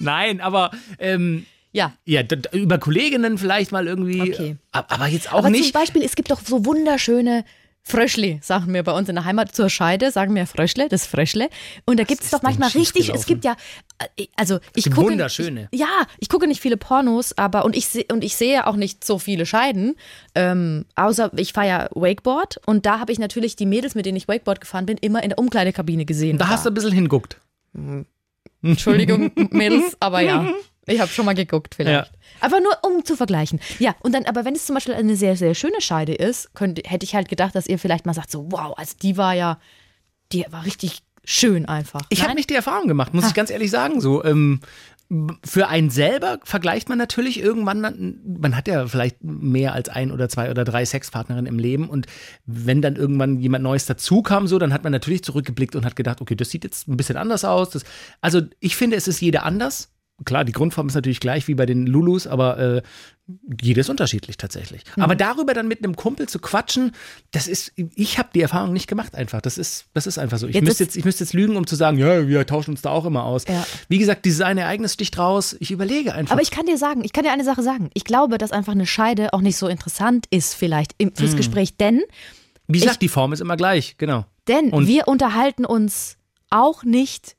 Nein, 0.00 0.40
aber 0.40 0.72
ähm, 0.98 1.46
Ja. 1.72 1.92
ja, 2.04 2.22
über 2.50 2.78
Kolleginnen 2.78 3.38
vielleicht 3.38 3.70
mal 3.70 3.86
irgendwie. 3.86 4.20
Okay. 4.32 4.56
ab- 4.72 4.86
Aber 4.92 5.06
jetzt 5.06 5.32
auch 5.32 5.38
Aber 5.38 5.50
nicht. 5.50 5.62
zum 5.72 5.80
Beispiel, 5.80 6.02
es 6.02 6.16
gibt 6.16 6.32
doch 6.32 6.40
so 6.44 6.64
wunderschöne 6.64 7.44
Fröschli, 7.88 8.40
sagen 8.42 8.74
wir 8.74 8.82
bei 8.82 8.90
uns 8.90 9.08
in 9.08 9.14
der 9.14 9.24
Heimat 9.24 9.54
zur 9.54 9.70
Scheide, 9.70 10.10
sagen 10.10 10.34
wir 10.34 10.48
Fröschle, 10.48 10.88
das 10.88 11.06
Fröschle. 11.06 11.48
Und 11.84 12.00
da 12.00 12.02
gibt 12.04 12.24
es 12.24 12.30
doch 12.30 12.42
manchmal 12.42 12.70
richtig, 12.70 13.10
es 13.10 13.24
schiefgelaufen? 13.24 13.26
gibt 13.28 13.44
ja, 13.44 13.56
äh, 14.16 14.26
also 14.34 14.58
ich 14.74 14.90
gucke. 14.90 15.12
wunderschöne. 15.12 15.68
Ich, 15.70 15.78
ja, 15.78 15.86
ich 16.18 16.28
gucke 16.28 16.48
nicht 16.48 16.60
viele 16.60 16.76
Pornos, 16.76 17.38
aber 17.38 17.64
und 17.64 17.76
ich, 17.76 18.10
und 18.10 18.24
ich 18.24 18.34
sehe 18.34 18.66
auch 18.66 18.74
nicht 18.74 19.04
so 19.04 19.20
viele 19.20 19.46
Scheiden. 19.46 19.94
Ähm, 20.34 20.86
außer 20.96 21.30
ich 21.36 21.52
fahre 21.52 21.68
ja 21.68 21.88
Wakeboard 21.94 22.60
und 22.66 22.86
da 22.86 22.98
habe 22.98 23.12
ich 23.12 23.20
natürlich 23.20 23.54
die 23.54 23.66
Mädels, 23.66 23.94
mit 23.94 24.04
denen 24.04 24.16
ich 24.16 24.26
Wakeboard 24.26 24.60
gefahren 24.60 24.86
bin, 24.86 24.98
immer 24.98 25.22
in 25.22 25.28
der 25.28 25.38
Umkleidekabine 25.38 26.06
gesehen. 26.06 26.38
da 26.38 26.48
hast 26.48 26.66
du 26.66 26.70
ein 26.70 26.74
bisschen 26.74 26.90
hinguckt. 26.90 27.40
Entschuldigung, 28.62 29.30
Mädels, 29.52 29.96
aber 30.00 30.22
ja. 30.22 30.44
Ich 30.86 31.00
habe 31.00 31.10
schon 31.10 31.24
mal 31.24 31.34
geguckt, 31.34 31.74
vielleicht. 31.74 32.12
Ja. 32.12 32.18
Aber 32.40 32.60
nur 32.60 32.72
um 32.82 33.04
zu 33.04 33.16
vergleichen. 33.16 33.60
Ja, 33.78 33.94
und 34.00 34.14
dann, 34.14 34.24
aber 34.24 34.44
wenn 34.44 34.54
es 34.54 34.66
zum 34.66 34.74
Beispiel 34.74 34.94
eine 34.94 35.16
sehr, 35.16 35.36
sehr 35.36 35.54
schöne 35.54 35.80
Scheide 35.80 36.14
ist, 36.14 36.54
könnte, 36.54 36.82
hätte 36.86 37.04
ich 37.04 37.14
halt 37.14 37.28
gedacht, 37.28 37.54
dass 37.54 37.66
ihr 37.66 37.78
vielleicht 37.78 38.06
mal 38.06 38.14
sagt, 38.14 38.30
so, 38.30 38.46
wow, 38.50 38.72
also 38.76 38.94
die 39.02 39.16
war 39.16 39.34
ja, 39.34 39.58
die 40.32 40.44
war 40.50 40.64
richtig 40.64 41.02
schön 41.24 41.66
einfach. 41.66 42.02
Ich 42.08 42.22
habe 42.22 42.34
nicht 42.34 42.50
die 42.50 42.54
Erfahrung 42.54 42.86
gemacht, 42.86 43.14
muss 43.14 43.26
ich 43.26 43.34
ganz 43.34 43.50
ehrlich 43.50 43.70
sagen. 43.70 44.00
So, 44.00 44.24
ähm, 44.24 44.60
für 45.44 45.68
einen 45.68 45.90
selber 45.90 46.40
vergleicht 46.42 46.88
man 46.88 46.98
natürlich 46.98 47.40
irgendwann, 47.40 48.18
man 48.24 48.56
hat 48.56 48.66
ja 48.66 48.88
vielleicht 48.88 49.22
mehr 49.22 49.72
als 49.72 49.88
ein 49.88 50.10
oder 50.10 50.28
zwei 50.28 50.50
oder 50.50 50.64
drei 50.64 50.84
Sexpartnerinnen 50.84 51.46
im 51.46 51.60
Leben 51.60 51.88
und 51.88 52.06
wenn 52.44 52.82
dann 52.82 52.96
irgendwann 52.96 53.38
jemand 53.38 53.62
Neues 53.62 53.86
dazu 53.86 54.22
kam, 54.22 54.48
so, 54.48 54.58
dann 54.58 54.72
hat 54.72 54.82
man 54.82 54.92
natürlich 54.92 55.22
zurückgeblickt 55.22 55.76
und 55.76 55.84
hat 55.84 55.94
gedacht, 55.94 56.20
okay, 56.20 56.34
das 56.34 56.50
sieht 56.50 56.64
jetzt 56.64 56.88
ein 56.88 56.96
bisschen 56.96 57.16
anders 57.16 57.44
aus. 57.44 57.70
Das, 57.70 57.84
also 58.20 58.42
ich 58.58 58.74
finde, 58.74 58.96
es 58.96 59.06
ist 59.06 59.20
jeder 59.20 59.44
anders. 59.44 59.92
Klar, 60.24 60.44
die 60.46 60.52
Grundform 60.52 60.86
ist 60.88 60.94
natürlich 60.94 61.20
gleich 61.20 61.46
wie 61.46 61.54
bei 61.54 61.66
den 61.66 61.86
Lulus, 61.86 62.26
aber 62.26 62.58
äh, 62.58 62.82
jeder 63.60 63.80
ist 63.80 63.90
unterschiedlich 63.90 64.38
tatsächlich. 64.38 64.82
Aber 64.96 65.14
darüber 65.14 65.52
dann 65.52 65.68
mit 65.68 65.84
einem 65.84 65.94
Kumpel 65.94 66.26
zu 66.26 66.38
quatschen, 66.38 66.92
das 67.32 67.46
ist, 67.48 67.72
ich 67.76 68.18
habe 68.18 68.30
die 68.34 68.40
Erfahrung 68.40 68.72
nicht 68.72 68.86
gemacht 68.86 69.14
einfach. 69.14 69.42
Das 69.42 69.58
ist, 69.58 69.86
das 69.92 70.06
ist 70.06 70.16
einfach 70.16 70.38
so. 70.38 70.46
Ich 70.46 70.54
Jetzt 70.54 70.64
müsste 70.64 70.84
jetzt, 70.84 70.96
ich 70.96 71.04
müsste 71.04 71.24
jetzt 71.24 71.34
lügen, 71.34 71.56
um 71.56 71.66
zu 71.66 71.76
sagen, 71.76 71.98
ja, 71.98 72.26
wir 72.28 72.46
tauschen 72.46 72.70
uns 72.70 72.80
da 72.80 72.90
auch 72.90 73.04
immer 73.04 73.24
aus. 73.24 73.44
Ja. 73.46 73.66
Wie 73.88 73.98
gesagt, 73.98 74.24
dieses 74.24 74.40
eine 74.40 74.62
Ereignis 74.62 74.94
sticht 74.94 75.18
raus. 75.18 75.54
Ich 75.60 75.70
überlege 75.70 76.14
einfach. 76.14 76.32
Aber 76.32 76.40
ich 76.42 76.50
kann 76.50 76.64
dir 76.64 76.78
sagen, 76.78 77.04
ich 77.04 77.12
kann 77.12 77.24
dir 77.24 77.32
eine 77.32 77.44
Sache 77.44 77.62
sagen. 77.62 77.90
Ich 77.92 78.04
glaube, 78.04 78.38
dass 78.38 78.52
einfach 78.52 78.72
eine 78.72 78.86
Scheide 78.86 79.34
auch 79.34 79.42
nicht 79.42 79.58
so 79.58 79.66
interessant 79.68 80.26
ist, 80.30 80.54
vielleicht 80.54 80.94
im, 80.96 81.14
fürs 81.14 81.32
Hm. 81.32 81.36
Gespräch, 81.36 81.76
denn, 81.76 82.02
Wie 82.68 82.80
gesagt, 82.80 83.02
die 83.02 83.08
Form 83.08 83.34
ist 83.34 83.40
immer 83.40 83.56
gleich, 83.58 83.96
genau. 83.98 84.24
denn 84.48 84.70
Und- 84.70 84.86
wir 84.86 85.08
unterhalten 85.08 85.66
uns 85.66 86.16
auch 86.48 86.84
nicht 86.84 87.36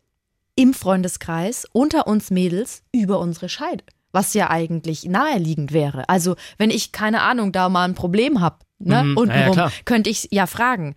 im 0.58 0.74
Freundeskreis 0.74 1.66
unter 1.72 2.08
uns 2.08 2.30
Mädels 2.32 2.84
über 2.92 3.20
unsere 3.20 3.48
Scheide. 3.48 3.84
Was 4.12 4.34
ja 4.34 4.50
eigentlich 4.50 5.06
naheliegend 5.06 5.72
wäre. 5.72 6.10
Also, 6.10 6.36
wenn 6.58 6.72
ich, 6.72 6.92
keine 6.92 7.22
Ahnung, 7.22 7.52
da 7.52 7.70
mal 7.70 7.86
ein 7.86 7.94
Problem 7.96 8.42
habe, 8.42 8.58
ne, 8.80 9.04
Mhm, 9.04 9.18
untenrum, 9.18 9.58
ja, 9.58 9.66
ja, 9.68 9.72
könnte 9.86 10.10
ich 10.10 10.28
ja 10.32 10.48
fragen. 10.48 10.96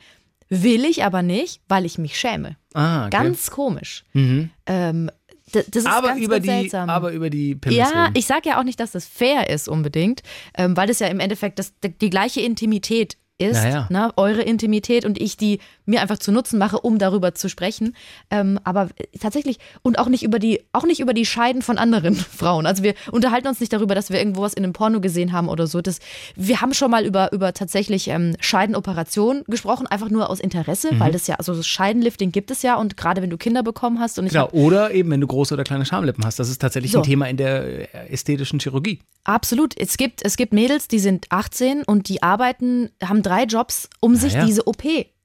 Will 0.49 0.85
ich 0.85 1.05
aber 1.05 1.23
nicht, 1.23 1.61
weil 1.69 1.85
ich 1.85 1.99
mich 1.99 2.19
schäme. 2.19 2.57
Ah, 2.75 3.07
okay. 3.07 3.11
Ganz 3.11 3.50
komisch. 3.50 4.05
Mhm. 4.14 4.50
Ähm, 4.67 5.11
das 5.52 5.67
ist 5.67 5.87
aber 5.87 6.09
ganz, 6.09 6.21
über 6.21 6.35
ganz 6.37 6.45
die, 6.45 6.50
seltsam. 6.50 6.88
aber 6.90 7.12
über 7.12 7.29
die 7.29 7.57
Pimmels 7.57 7.90
Ja, 7.90 8.05
reden. 8.05 8.14
ich 8.17 8.26
sage 8.26 8.49
ja 8.50 8.59
auch 8.61 8.64
nicht, 8.64 8.79
dass 8.81 8.93
das 8.93 9.07
fair 9.07 9.50
ist 9.50 9.69
unbedingt, 9.69 10.23
ähm, 10.57 10.76
weil 10.76 10.87
das 10.87 11.00
ja 11.00 11.09
im 11.09 11.19
Endeffekt 11.21 11.59
das, 11.59 11.73
die 11.83 12.11
gleiche 12.11 12.40
Intimität 12.40 13.17
ist, 13.40 13.62
Naja. 13.62 13.87
ne, 13.90 14.12
eure 14.16 14.42
Intimität 14.42 15.04
und 15.04 15.20
ich 15.20 15.37
die 15.37 15.59
mir 15.87 16.00
einfach 16.02 16.18
zu 16.18 16.30
Nutzen 16.30 16.59
mache, 16.59 16.78
um 16.78 16.99
darüber 16.99 17.35
zu 17.35 17.49
sprechen. 17.49 17.97
Ähm, 18.30 18.61
aber 18.64 18.88
tatsächlich 19.20 19.59
und 19.82 19.99
auch 19.99 20.09
nicht 20.09 20.23
über 20.23 20.38
die, 20.38 20.62
auch 20.73 20.85
nicht 20.85 21.00
über 21.00 21.14
die 21.14 21.26
Scheiden 21.26 21.62
von 21.62 21.78
anderen 21.78 22.14
Frauen. 22.40 22.66
Also 22.66 22.82
wir 22.82 22.94
unterhalten 23.11 23.49
uns 23.49 23.59
nicht 23.61 23.73
darüber, 23.73 23.94
dass 23.94 24.11
wir 24.11 24.18
irgendwo 24.18 24.42
was 24.42 24.54
in 24.54 24.62
einem 24.64 24.73
Porno 24.73 25.00
gesehen 25.00 25.32
haben 25.32 25.49
oder 25.49 25.66
so. 25.66 25.80
Das, 25.80 25.99
wir 26.37 26.61
haben 26.61 26.75
schon 26.75 26.90
mal 26.90 27.04
über, 27.04 27.32
über 27.32 27.52
tatsächlich 27.52 28.09
ähm, 28.09 28.37
Scheidenoperationen 28.40 29.44
gesprochen, 29.47 29.87
einfach 29.87 30.11
nur 30.11 30.30
aus 30.30 30.40
Interesse, 30.40 30.94
Mhm. 30.94 31.00
weil 31.00 31.12
das 31.12 31.26
ja, 31.26 31.37
also 31.37 31.54
das 31.54 31.66
Scheidenlifting 31.66 32.32
gibt 32.32 32.50
es 32.50 32.62
ja 32.62 32.76
und 32.76 32.97
gerade 32.97 33.23
wenn 33.23 33.30
du 33.30 33.37
Kinder 33.37 33.62
bekommen 33.62 33.99
hast 33.99 34.18
und 34.18 34.26
ich 34.26 34.32
Genau, 34.32 34.49
oder 34.52 34.92
eben, 34.92 35.11
wenn 35.11 35.20
du 35.20 35.26
große 35.26 35.54
oder 35.54 35.64
kleine 35.64 35.85
Schamlippen 35.87 36.25
hast. 36.25 36.38
Das 36.38 36.49
ist 36.49 36.61
tatsächlich 36.61 36.92
So. 36.92 36.99
ein 37.00 37.04
Thema 37.04 37.26
in 37.28 37.37
der 37.37 37.94
äh, 37.94 38.09
ästhetischen 38.12 38.61
Chirurgie. 38.61 39.00
Absolut. 39.25 39.75
Es 39.78 39.97
gibt, 39.97 40.25
es 40.25 40.37
gibt 40.37 40.52
Mädels, 40.52 40.88
die 40.88 40.99
sind 40.99 41.26
18 41.30 41.82
und 41.85 42.09
die 42.09 42.23
arbeiten, 42.23 42.90
haben 43.02 43.23
drei 43.30 43.44
Jobs, 43.44 43.88
um 44.00 44.16
sich 44.16 44.34
ja. 44.34 44.44
diese 44.44 44.66
OP 44.66 44.82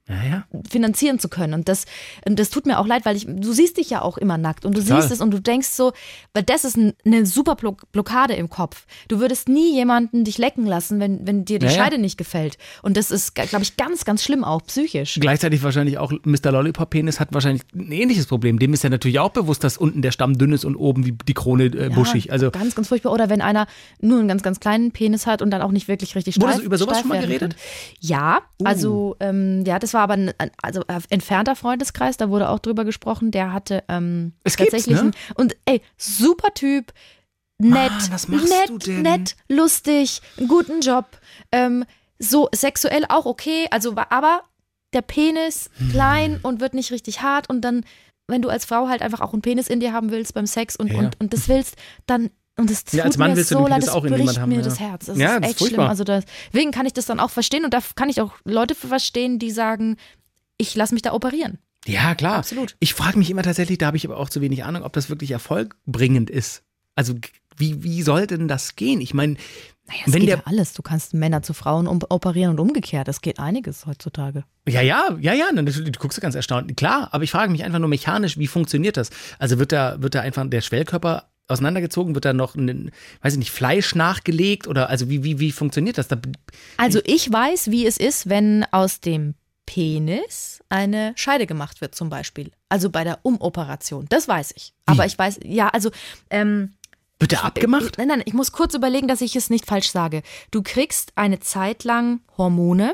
Ja, 0.07 0.23
ja. 0.23 0.43
finanzieren 0.69 1.17
zu 1.17 1.29
können. 1.29 1.55
Und 1.55 1.67
das, 1.67 1.85
das 2.25 2.51
tut 2.51 2.67
mir 2.67 2.77
auch 2.77 2.85
leid, 2.85 3.05
weil 3.05 3.15
ich, 3.15 3.25
du 3.27 3.53
siehst 3.53 3.77
dich 3.77 3.89
ja 3.89 4.03
auch 4.03 4.19
immer 4.19 4.37
nackt 4.37 4.63
und 4.63 4.77
du 4.77 4.81
Total. 4.81 5.01
siehst 5.01 5.11
es 5.11 5.19
und 5.19 5.31
du 5.31 5.41
denkst 5.41 5.69
so, 5.69 5.93
weil 6.33 6.43
das 6.43 6.63
ist 6.63 6.77
ein, 6.77 6.93
eine 7.03 7.25
super 7.25 7.55
Blo 7.55 7.75
Blockade 7.91 8.35
im 8.35 8.49
Kopf. 8.49 8.85
Du 9.07 9.19
würdest 9.19 9.49
nie 9.49 9.73
jemanden 9.73 10.23
dich 10.23 10.37
lecken 10.37 10.67
lassen, 10.67 10.99
wenn, 10.99 11.25
wenn 11.25 11.43
dir 11.43 11.57
die 11.57 11.65
Ja. 11.65 11.71
Scheide 11.71 11.97
nicht 11.97 12.19
gefällt. 12.19 12.59
Und 12.83 12.97
das 12.97 13.09
ist, 13.09 13.33
glaube 13.33 13.63
ich, 13.63 13.77
ganz, 13.77 14.05
ganz 14.05 14.23
schlimm 14.23 14.43
auch 14.43 14.61
psychisch. 14.67 15.17
Gleichzeitig 15.19 15.63
wahrscheinlich 15.63 15.97
auch 15.97 16.11
Mr. 16.23 16.51
Lollipop-Penis 16.51 17.19
hat 17.19 17.33
wahrscheinlich 17.33 17.63
ein 17.73 17.91
ähnliches 17.91 18.27
Problem. 18.27 18.59
Dem 18.59 18.73
ist 18.73 18.83
ja 18.83 18.91
natürlich 18.91 19.17
auch 19.17 19.31
bewusst, 19.31 19.63
dass 19.63 19.75
unten 19.75 20.03
der 20.03 20.11
Stamm 20.11 20.37
dünn 20.37 20.53
ist 20.53 20.65
und 20.65 20.75
oben 20.75 21.05
wie 21.07 21.13
die 21.13 21.33
Krone 21.33 21.65
äh, 21.65 21.89
buschig. 21.89 22.31
Also 22.31 22.51
ganz, 22.51 22.75
ganz 22.75 22.89
furchtbar. 22.89 23.11
Oder 23.11 23.31
wenn 23.31 23.41
einer 23.41 23.65
nur 24.01 24.19
einen 24.19 24.27
ganz, 24.27 24.43
ganz 24.43 24.59
kleinen 24.59 24.91
Penis 24.91 25.25
hat 25.25 25.41
und 25.41 25.49
dann 25.49 25.63
auch 25.63 25.71
nicht 25.71 25.87
wirklich 25.87 26.15
richtig 26.15 26.35
Wurde 26.35 26.49
steif, 26.49 26.57
so 26.59 26.63
über 26.63 26.77
sowas 26.77 26.99
schon 26.99 27.09
mal 27.09 27.19
geredet? 27.19 27.53
Uh. 27.53 27.57
kann. 27.57 27.99
Ja, 28.01 28.39
also 28.63 29.15
ähm, 29.19 29.63
ja, 29.65 29.79
das 29.79 29.94
war 29.95 30.01
aber 30.03 30.13
ein, 30.13 30.33
also 30.61 30.81
äh, 30.87 30.99
entfernter 31.09 31.55
Freundeskreis, 31.55 32.17
da 32.17 32.29
wurde 32.29 32.49
auch 32.49 32.59
drüber 32.59 32.85
gesprochen. 32.85 33.31
Der 33.31 33.51
hatte 33.51 33.83
ähm, 33.89 34.33
Es 34.43 34.55
tatsächlich 34.55 34.95
ne? 34.97 35.01
einen, 35.01 35.11
und 35.33 35.55
ey, 35.65 35.81
super 35.97 36.53
Typ, 36.53 36.93
nett, 37.57 37.91
Mann, 37.91 38.11
was 38.11 38.27
machst 38.27 38.47
nett, 38.69 38.87
nett, 39.01 39.35
lustig, 39.49 40.21
einen 40.37 40.47
guten 40.47 40.81
Job, 40.81 41.05
ähm, 41.51 41.85
so 42.19 42.47
sexuell 42.53 43.05
auch 43.09 43.25
okay, 43.25 43.67
also 43.71 43.95
aber 43.95 44.43
der 44.93 45.01
Penis 45.01 45.69
Hm. 45.77 45.89
klein 45.89 46.39
und 46.43 46.59
wird 46.61 46.75
nicht 46.75 46.91
richtig 46.91 47.21
hart 47.23 47.49
und 47.49 47.61
dann 47.61 47.83
wenn 48.27 48.41
du 48.41 48.49
als 48.49 48.65
Frau 48.65 48.87
halt 48.87 49.01
einfach 49.03 49.21
auch 49.21 49.33
einen 49.33 49.41
Penis 49.43 49.67
in 49.67 49.79
dir 49.79 49.93
haben 49.93 50.09
willst 50.11 50.33
beim 50.33 50.47
Sex 50.47 50.75
und, 50.75 50.91
Ja. 50.91 50.97
und, 50.99 51.19
und 51.19 51.31
das 51.33 51.47
willst, 51.47 51.75
dann 52.07 52.31
Und 52.57 52.71
es 52.71 52.85
tut 52.85 52.93
Ja, 52.93 53.03
als 53.03 53.17
Mann 53.17 53.31
mir 53.31 53.37
willst 53.37 53.51
du 53.51 53.55
so 53.55 53.63
den 53.63 53.69
leid, 53.69 53.81
das 53.83 53.89
auch 53.89 54.01
bricht 54.01 54.39
haben, 54.39 54.49
mir 54.49 54.55
ja. 54.57 54.61
das 54.61 54.79
Herz. 54.79 55.05
Das 55.07 55.17
Ja, 55.17 55.35
ist 55.35 55.41
das 55.41 55.41
ist 55.41 55.49
echt 55.49 55.57
schlimm. 55.59 55.69
furchtbar. 55.69 55.89
Also 55.89 56.03
deswegen 56.05 56.71
kann 56.71 56.85
ich 56.85 56.93
das 56.93 57.05
dann 57.05 57.19
auch 57.19 57.29
verstehen 57.29 57.65
und 57.65 57.73
da 57.73 57.79
kann 57.95 58.09
ich 58.09 58.21
auch 58.21 58.31
Leute 58.45 58.75
verstehen, 58.75 59.39
die 59.39 59.51
sagen, 59.51 59.97
ich 60.57 60.73
lasse 60.75 60.93
mich 60.93 61.01
da 61.01 61.11
operieren. 61.13 61.57
Ja, 61.85 62.15
klar. 62.15 62.37
Absolut. 62.37 62.75
Ich 62.79 62.93
frage 62.93 63.17
mich 63.17 63.29
immer 63.29 63.43
tatsächlich, 63.43 63.77
da 63.77 63.87
habe 63.87 63.97
ich 63.97 64.05
aber 64.05 64.17
auch 64.17 64.29
zu 64.29 64.41
wenig 64.41 64.63
Ahnung, 64.63 64.83
ob 64.83 64.93
das 64.93 65.09
wirklich 65.09 65.31
erfolgbringend 65.31 66.29
ist. 66.29 66.63
Also 66.95 67.13
wie, 67.57 67.83
wie 67.83 68.01
soll 68.01 68.25
denn 68.27 68.47
das 68.47 68.75
gehen? 68.75 69.01
Ich 69.01 69.13
meine, 69.13 69.33
Naja, 69.87 69.99
es 70.07 70.13
wenn 70.13 70.21
geht 70.21 70.29
der 70.29 70.37
ja 70.37 70.43
alles. 70.45 70.73
Du 70.73 70.81
kannst 70.81 71.13
Männer 71.13 71.41
zu 71.41 71.53
Frauen 71.53 71.87
operieren 71.87 72.51
und 72.51 72.59
umgekehrt. 72.59 73.07
Das 73.07 73.21
geht 73.21 73.37
einiges 73.39 73.85
heutzutage. 73.85 74.45
Ja, 74.67 74.81
ja, 74.81 75.15
ja, 75.19 75.33
ja, 75.33 75.51
natürlich, 75.51 75.91
du 75.91 75.99
guckst 75.99 76.19
ganz 76.21 76.35
erstaunt. 76.35 76.75
Klar, 76.75 77.09
aber 77.11 77.23
ich 77.23 77.31
frage 77.31 77.51
mich 77.51 77.63
einfach 77.63 77.79
nur 77.79 77.89
mechanisch, 77.89 78.37
wie 78.37 78.47
funktioniert 78.47 78.97
das? 78.97 79.09
Also 79.39 79.59
wird 79.59 79.71
da, 79.71 80.01
wird 80.01 80.15
da 80.15 80.21
einfach 80.21 80.45
der 80.49 80.61
Schwellkörper 80.61 81.29
auseinandergezogen, 81.47 82.15
wird 82.15 82.25
da 82.25 82.33
noch, 82.33 82.55
ein, 82.55 82.91
weiß 83.21 83.33
ich 83.33 83.39
nicht, 83.39 83.51
Fleisch 83.51 83.95
nachgelegt 83.95 84.67
oder 84.67 84.89
also 84.89 85.09
wie, 85.09 85.23
wie, 85.23 85.39
wie 85.39 85.51
funktioniert 85.51 85.97
das? 85.97 86.07
Da, 86.07 86.17
Also 86.77 86.99
ich 87.05 87.31
weiß, 87.31 87.71
wie 87.71 87.85
es 87.85 87.97
ist, 87.97 88.29
wenn 88.29 88.65
aus 88.71 88.99
dem 88.99 89.35
Penis 89.65 90.63
eine 90.69 91.13
Scheide 91.15 91.47
gemacht 91.47 91.81
wird, 91.81 91.95
zum 91.95 92.09
Beispiel. 92.09 92.51
Also 92.69 92.89
bei 92.89 93.03
der 93.03 93.19
Umoperation. 93.23 94.05
Das 94.09 94.27
weiß 94.27 94.53
ich. 94.55 94.73
Aber 94.85 95.05
ich 95.05 95.17
weiß, 95.17 95.39
ja, 95.43 95.69
also 95.69 95.91
ähm, 96.29 96.73
wird 97.19 97.31
der 97.31 97.45
abgemacht? 97.45 97.97
Nein, 97.97 98.09
nein, 98.09 98.23
ich 98.25 98.33
muss 98.33 98.51
kurz 98.51 98.73
überlegen, 98.73 99.07
dass 99.07 99.21
ich 99.21 99.35
es 99.35 99.49
nicht 99.49 99.65
falsch 99.65 99.89
sage. 99.89 100.21
Du 100.51 100.61
kriegst 100.61 101.13
eine 101.15 101.39
Zeit 101.39 101.83
lang 101.83 102.19
Hormone. 102.37 102.93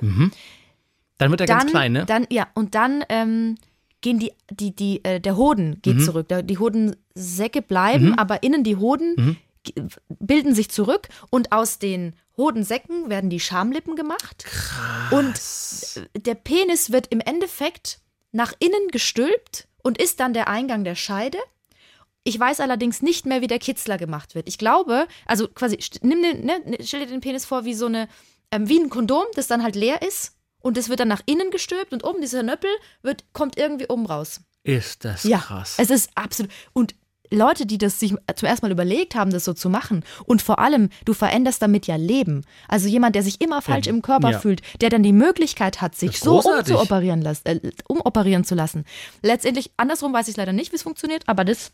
Dann 1.18 1.32
wird 1.32 1.42
er 1.42 1.48
dann, 1.48 1.58
ganz 1.60 1.72
klein, 1.72 1.92
ne? 1.92 2.06
Dann, 2.06 2.28
ja, 2.30 2.48
und 2.54 2.76
dann 2.76 3.04
ähm, 3.10 3.56
gehen 4.02 4.20
die, 4.20 4.34
die, 4.50 4.76
die, 4.76 5.04
äh, 5.06 5.20
der 5.20 5.38
Hoden 5.38 5.82
geht 5.82 5.98
Mhm. 5.98 6.00
zurück. 6.06 6.28
Die 6.44 6.58
Hodensäcke 6.58 7.62
bleiben, 7.62 8.14
aber 8.18 8.44
innen 8.44 8.64
die 8.64 8.76
Hoden 8.78 9.16
Mhm. 9.18 9.38
bilden 10.20 10.56
sich 10.56 10.70
zurück 10.72 11.08
und 11.30 11.52
aus 11.52 11.78
den 11.80 12.16
Hodensäcken 12.38 13.10
werden 13.10 13.30
die 13.30 13.40
Schamlippen 13.40 13.96
gemacht. 13.96 14.46
Und 15.12 15.40
äh, 16.16 16.20
der 16.20 16.36
Penis 16.36 16.92
wird 16.92 17.08
im 17.08 17.20
Endeffekt 17.20 18.00
nach 18.32 18.54
innen 18.60 18.88
gestülpt 18.92 19.68
und 19.84 19.98
ist 20.02 20.20
dann 20.20 20.34
der 20.34 20.48
Eingang 20.48 20.84
der 20.84 20.96
Scheide. 20.96 21.38
Ich 22.24 22.40
weiß 22.40 22.60
allerdings 22.60 23.02
nicht 23.02 23.26
mehr, 23.26 23.42
wie 23.42 23.48
der 23.48 23.60
Kitzler 23.60 23.98
gemacht 23.98 24.36
wird. 24.36 24.48
Ich 24.48 24.58
glaube, 24.58 25.08
also 25.26 25.48
quasi, 25.48 25.78
nimm 26.02 26.22
den, 26.22 26.46
ne, 26.46 26.60
ne, 26.66 26.78
stell 26.82 27.02
dir 27.02 27.08
den 27.08 27.20
Penis 27.22 27.46
vor 27.46 27.66
wie 27.66 27.74
so 27.74 27.88
eine, 27.88 28.08
ähm, 28.52 28.70
wie 28.70 28.80
ein 28.80 28.90
Kondom, 28.90 29.24
das 29.36 29.48
dann 29.48 29.64
halt 29.64 29.76
leer 29.76 30.02
ist. 30.02 30.34
Und 30.62 30.78
das 30.78 30.90
wird 30.90 31.00
dann 31.00 31.08
nach 31.08 31.22
innen 31.26 31.52
gestülpt 31.52 31.94
und 31.94 32.04
oben 32.04 32.22
dieser 32.22 32.44
Nöppel 32.44 32.70
wird, 33.02 33.24
kommt 33.34 33.58
irgendwie 33.58 33.88
oben 33.88 34.06
raus. 34.06 34.42
Ist 34.64 35.06
das 35.06 35.24
Ja, 35.24 35.40
krass. 35.40 35.76
es 35.78 35.90
ist 35.90 36.10
absolut. 36.16 36.52
Und 36.74 36.96
Leute, 37.34 37.66
die 37.66 37.78
das 37.78 37.98
sich 37.98 38.14
zum 38.36 38.48
ersten 38.48 38.66
Mal 38.66 38.74
überlegt 38.74 39.16
haben, 39.16 39.32
das 39.32 39.46
so 39.46 39.54
zu 39.54 39.70
machen. 39.70 40.04
Und 40.26 40.42
vor 40.42 40.60
allem, 40.60 40.90
du 41.06 41.14
veränderst 41.14 41.62
damit 41.62 41.88
ja 41.88 41.96
Leben. 41.96 42.44
Also 42.68 42.90
jemand, 42.90 43.16
der 43.16 43.24
sich 43.24 43.40
immer 43.40 43.62
falsch 43.62 43.88
im 43.88 44.02
Körper 44.02 44.32
ja. 44.32 44.40
fühlt, 44.40 44.62
der 44.82 44.90
dann 44.90 45.02
die 45.02 45.14
Möglichkeit 45.14 45.80
hat, 45.80 45.96
sich 45.96 46.20
so 46.20 46.42
umzuoperieren, 46.42 47.22
las- 47.22 47.42
äh, 47.46 47.60
umoperieren 47.88 48.44
zu 48.44 48.54
lassen. 48.54 48.84
Letztendlich, 49.22 49.72
andersrum 49.78 50.12
weiß 50.12 50.28
ich 50.28 50.36
leider 50.36 50.52
nicht, 50.52 50.74
wie 50.74 50.76
es 50.76 50.84
funktioniert, 50.84 51.24
aber 51.28 51.46
das, 51.46 51.72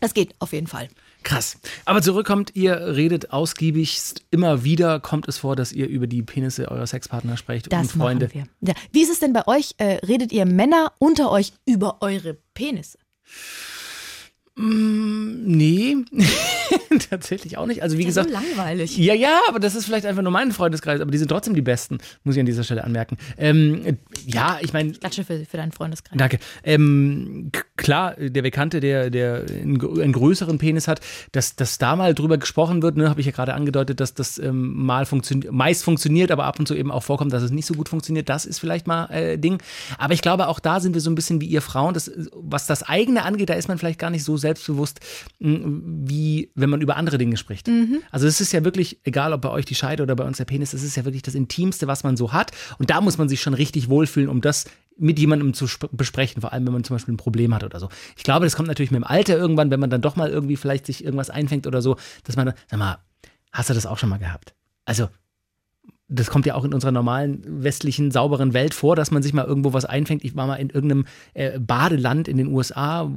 das 0.00 0.14
geht 0.14 0.34
auf 0.38 0.52
jeden 0.52 0.66
Fall. 0.66 0.88
Krass. 1.22 1.58
Aber 1.84 2.00
zurückkommt, 2.02 2.52
ihr 2.54 2.74
redet 2.96 3.32
ausgiebigst 3.32 4.22
immer 4.30 4.64
wieder, 4.64 5.00
kommt 5.00 5.28
es 5.28 5.38
vor, 5.38 5.54
dass 5.56 5.72
ihr 5.72 5.86
über 5.86 6.06
die 6.06 6.22
Penisse 6.22 6.70
eurer 6.70 6.86
Sexpartner 6.86 7.36
sprecht 7.36 7.70
Das 7.72 7.92
und 7.94 8.00
Freunde. 8.00 8.26
machen 8.26 8.48
wir. 8.60 8.68
Ja. 8.68 8.74
Wie 8.92 9.02
ist 9.02 9.10
es 9.10 9.20
denn 9.20 9.32
bei 9.32 9.46
euch? 9.46 9.74
Äh, 9.78 9.98
redet 10.06 10.32
ihr 10.32 10.46
Männer 10.46 10.92
unter 10.98 11.30
euch 11.30 11.52
über 11.66 11.98
eure 12.00 12.36
Penisse? 12.54 12.98
Nee, 14.56 15.96
tatsächlich 17.10 17.56
auch 17.58 17.66
nicht. 17.66 17.82
Also 17.82 17.98
wie 17.98 18.04
gesagt, 18.04 18.28
so 18.30 18.34
langweilig. 18.34 18.96
Ja, 18.96 19.14
ja, 19.14 19.40
aber 19.48 19.58
das 19.58 19.74
ist 19.74 19.84
vielleicht 19.86 20.06
einfach 20.06 20.22
nur 20.22 20.32
mein 20.32 20.52
Freundeskreis, 20.52 21.00
aber 21.00 21.10
die 21.10 21.18
sind 21.18 21.28
trotzdem 21.28 21.54
die 21.54 21.62
Besten, 21.62 21.98
muss 22.24 22.34
ich 22.36 22.40
an 22.40 22.46
dieser 22.46 22.64
Stelle 22.64 22.84
anmerken. 22.84 23.16
Ähm, 23.38 23.98
ja, 24.26 24.58
ich 24.60 24.72
meine, 24.72 24.92
Klatsche 24.92 25.24
für, 25.24 25.44
für 25.44 25.56
deinen 25.56 25.72
Freundeskreis. 25.72 26.16
Danke. 26.18 26.38
Ähm, 26.64 27.50
klar, 27.76 28.14
der 28.18 28.42
Bekannte, 28.42 28.80
der, 28.80 29.10
der 29.10 29.44
einen, 29.48 29.78
gr- 29.78 30.02
einen 30.02 30.12
größeren 30.12 30.58
Penis 30.58 30.88
hat, 30.88 31.00
dass, 31.32 31.56
dass 31.56 31.78
da 31.78 31.96
mal 31.96 32.14
drüber 32.14 32.38
gesprochen 32.38 32.82
wird, 32.82 32.96
ne, 32.96 33.08
habe 33.08 33.20
ich 33.20 33.26
ja 33.26 33.32
gerade 33.32 33.54
angedeutet, 33.54 34.00
dass 34.00 34.14
das 34.14 34.38
ähm, 34.38 34.74
mal 34.84 35.06
funktioniert, 35.06 35.52
meist 35.52 35.84
funktioniert, 35.84 36.30
aber 36.30 36.44
ab 36.44 36.58
und 36.58 36.66
zu 36.66 36.74
eben 36.74 36.90
auch 36.90 37.02
vorkommt, 37.02 37.32
dass 37.32 37.42
es 37.42 37.50
nicht 37.50 37.66
so 37.66 37.74
gut 37.74 37.88
funktioniert. 37.88 38.28
Das 38.28 38.44
ist 38.46 38.58
vielleicht 38.58 38.86
mal 38.86 39.06
äh, 39.06 39.38
Ding. 39.38 39.58
Aber 39.98 40.14
ich 40.14 40.22
glaube, 40.22 40.48
auch 40.48 40.60
da 40.60 40.80
sind 40.80 40.94
wir 40.94 41.00
so 41.00 41.10
ein 41.10 41.14
bisschen 41.14 41.40
wie 41.40 41.46
ihr 41.46 41.62
Frauen. 41.62 41.94
Das, 41.94 42.10
was 42.34 42.66
das 42.66 42.82
eigene 42.82 43.24
angeht, 43.24 43.48
da 43.50 43.54
ist 43.54 43.68
man 43.68 43.78
vielleicht 43.78 43.98
gar 43.98 44.10
nicht 44.10 44.24
so 44.24 44.36
selbstbewusst, 44.36 45.00
wie 45.38 46.50
wenn 46.60 46.70
man 46.70 46.80
über 46.80 46.96
andere 46.96 47.18
Dinge 47.18 47.36
spricht. 47.36 47.68
Also 48.10 48.26
es 48.26 48.40
ist 48.40 48.52
ja 48.52 48.64
wirklich, 48.64 48.98
egal 49.04 49.32
ob 49.32 49.40
bei 49.42 49.50
euch 49.50 49.64
die 49.64 49.74
Scheide 49.74 50.02
oder 50.02 50.14
bei 50.16 50.24
uns 50.24 50.36
der 50.38 50.44
Penis, 50.44 50.72
es 50.72 50.82
ist 50.82 50.96
ja 50.96 51.04
wirklich 51.04 51.22
das 51.22 51.34
Intimste, 51.34 51.86
was 51.86 52.04
man 52.04 52.16
so 52.16 52.32
hat. 52.32 52.52
Und 52.78 52.90
da 52.90 53.00
muss 53.00 53.18
man 53.18 53.28
sich 53.28 53.40
schon 53.40 53.54
richtig 53.54 53.88
wohlfühlen, 53.88 54.28
um 54.28 54.40
das 54.40 54.66
mit 54.96 55.18
jemandem 55.18 55.54
zu 55.54 55.64
sp- 55.64 55.88
besprechen, 55.92 56.40
vor 56.42 56.52
allem 56.52 56.66
wenn 56.66 56.72
man 56.74 56.84
zum 56.84 56.94
Beispiel 56.96 57.14
ein 57.14 57.16
Problem 57.16 57.54
hat 57.54 57.64
oder 57.64 57.80
so. 57.80 57.88
Ich 58.16 58.22
glaube, 58.24 58.44
das 58.46 58.54
kommt 58.56 58.68
natürlich 58.68 58.90
mit 58.90 58.98
dem 59.00 59.04
Alter 59.04 59.36
irgendwann, 59.36 59.70
wenn 59.70 59.80
man 59.80 59.88
dann 59.90 60.02
doch 60.02 60.16
mal 60.16 60.28
irgendwie 60.28 60.56
vielleicht 60.56 60.84
sich 60.86 61.04
irgendwas 61.04 61.30
einfängt 61.30 61.66
oder 61.66 61.80
so, 61.82 61.96
dass 62.24 62.36
man, 62.36 62.46
dann- 62.46 62.54
sag 62.70 62.78
mal, 62.78 62.98
hast 63.52 63.70
du 63.70 63.74
das 63.74 63.86
auch 63.86 63.96
schon 63.98 64.10
mal 64.10 64.18
gehabt? 64.18 64.54
Also, 64.84 65.08
das 66.12 66.28
kommt 66.28 66.44
ja 66.44 66.54
auch 66.56 66.64
in 66.64 66.74
unserer 66.74 66.90
normalen 66.90 67.62
westlichen, 67.62 68.10
sauberen 68.10 68.52
Welt 68.52 68.74
vor, 68.74 68.96
dass 68.96 69.12
man 69.12 69.22
sich 69.22 69.32
mal 69.32 69.44
irgendwo 69.44 69.72
was 69.72 69.84
einfängt. 69.84 70.24
Ich 70.24 70.34
war 70.34 70.46
mal 70.48 70.56
in 70.56 70.68
irgendeinem 70.68 71.06
äh, 71.34 71.58
Badeland 71.60 72.26
in 72.26 72.36
den 72.36 72.48
USA, 72.48 73.08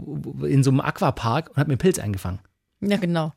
in 0.43 0.63
so 0.63 0.69
einem 0.69 0.79
Aquapark 0.79 1.49
und 1.49 1.57
habe 1.57 1.69
mir 1.69 1.73
einen 1.73 1.79
Pilz 1.79 1.97
eingefangen. 1.97 2.39
Ja, 2.89 2.97
genau. 2.97 3.33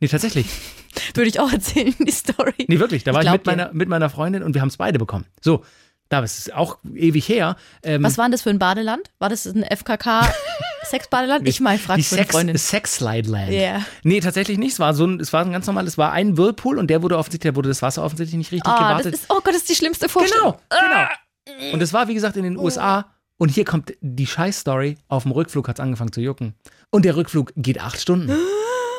Nee, 0.00 0.08
tatsächlich. 0.08 0.46
Würde 1.14 1.28
ich 1.28 1.40
auch 1.40 1.52
erzählen, 1.52 1.94
die 1.98 2.10
Story. 2.12 2.66
Nee, 2.68 2.78
wirklich. 2.78 3.04
Da 3.04 3.12
war 3.14 3.22
ich, 3.22 3.30
mit, 3.30 3.46
dir. 3.46 3.50
meiner, 3.50 3.72
mit 3.72 3.88
meiner 3.88 4.10
Freundin 4.10 4.42
und 4.42 4.54
wir 4.54 4.60
haben 4.60 4.68
es 4.68 4.76
beide 4.76 4.98
bekommen. 4.98 5.24
So, 5.42 5.64
da 6.08 6.20
ist 6.20 6.52
auch 6.54 6.78
ewig 6.94 7.28
her. 7.28 7.56
Ähm, 7.82 8.02
Was 8.02 8.18
war 8.18 8.26
denn 8.26 8.32
das 8.32 8.42
für 8.42 8.50
ein 8.50 8.58
Badeland? 8.58 9.10
War 9.18 9.28
das 9.28 9.46
ein 9.46 9.64
FKK-Sexbadeland? 9.64 11.48
Ich 11.48 11.60
mal 11.60 11.78
frag 11.78 11.96
die 11.96 12.02
für 12.02 12.14
eine 12.16 12.22
Sex, 12.24 12.32
Freundin. 12.34 12.58
Sex 12.58 12.94
Slide 12.96 13.28
Land. 13.28 13.50
Ja. 13.52 13.84
Nee, 14.02 14.20
tatsächlich 14.20 14.58
nicht. 14.58 14.72
Es 14.74 14.78
war 14.78 14.94
so 14.94 15.06
ein, 15.06 15.18
es 15.20 15.32
war 15.32 15.44
ein 15.44 15.52
ganz 15.52 15.66
normal, 15.66 15.86
es 15.86 15.98
war 15.98 16.12
ein 16.12 16.36
Whirlpool 16.36 16.78
und 16.78 16.88
der 16.88 17.02
wurde 17.02 17.16
offensichtlich, 17.18 17.52
da 17.52 17.56
wurde 17.56 17.68
das 17.70 17.82
Wasser 17.82 18.04
offensichtlich 18.04 18.36
nicht 18.38 18.52
richtig 18.52 18.70
Ah, 18.72 18.88
gewartet. 18.90 19.14
ist, 19.14 19.26
oh 19.30 19.36
Gott, 19.42 19.48
das 19.48 19.56
ist 19.56 19.68
die 19.68 19.74
schlimmste 19.74 20.08
Vorstellung. 20.08 20.54
genau, 20.70 21.06
genau. 21.46 21.72
Und 21.74 21.82
es 21.82 21.92
war, 21.92 22.06
wie 22.08 22.14
gesagt, 22.14 22.36
in 22.36 22.44
den 22.44 22.56
USA. 22.58 23.06
Und 23.36 23.48
hier 23.48 23.64
kommt 23.64 23.94
die 24.00 24.26
Scheiß-Story. 24.26 24.96
Auf 25.08 25.24
dem 25.24 25.32
Rückflug 25.32 25.66
hat 25.68 25.78
es 25.78 25.82
angefangen 25.82 26.12
zu 26.12 26.20
jucken. 26.20 26.54
Und 26.90 27.04
der 27.04 27.16
Rückflug 27.16 27.52
geht 27.56 27.80
acht 27.80 28.00
Stunden. 28.00 28.30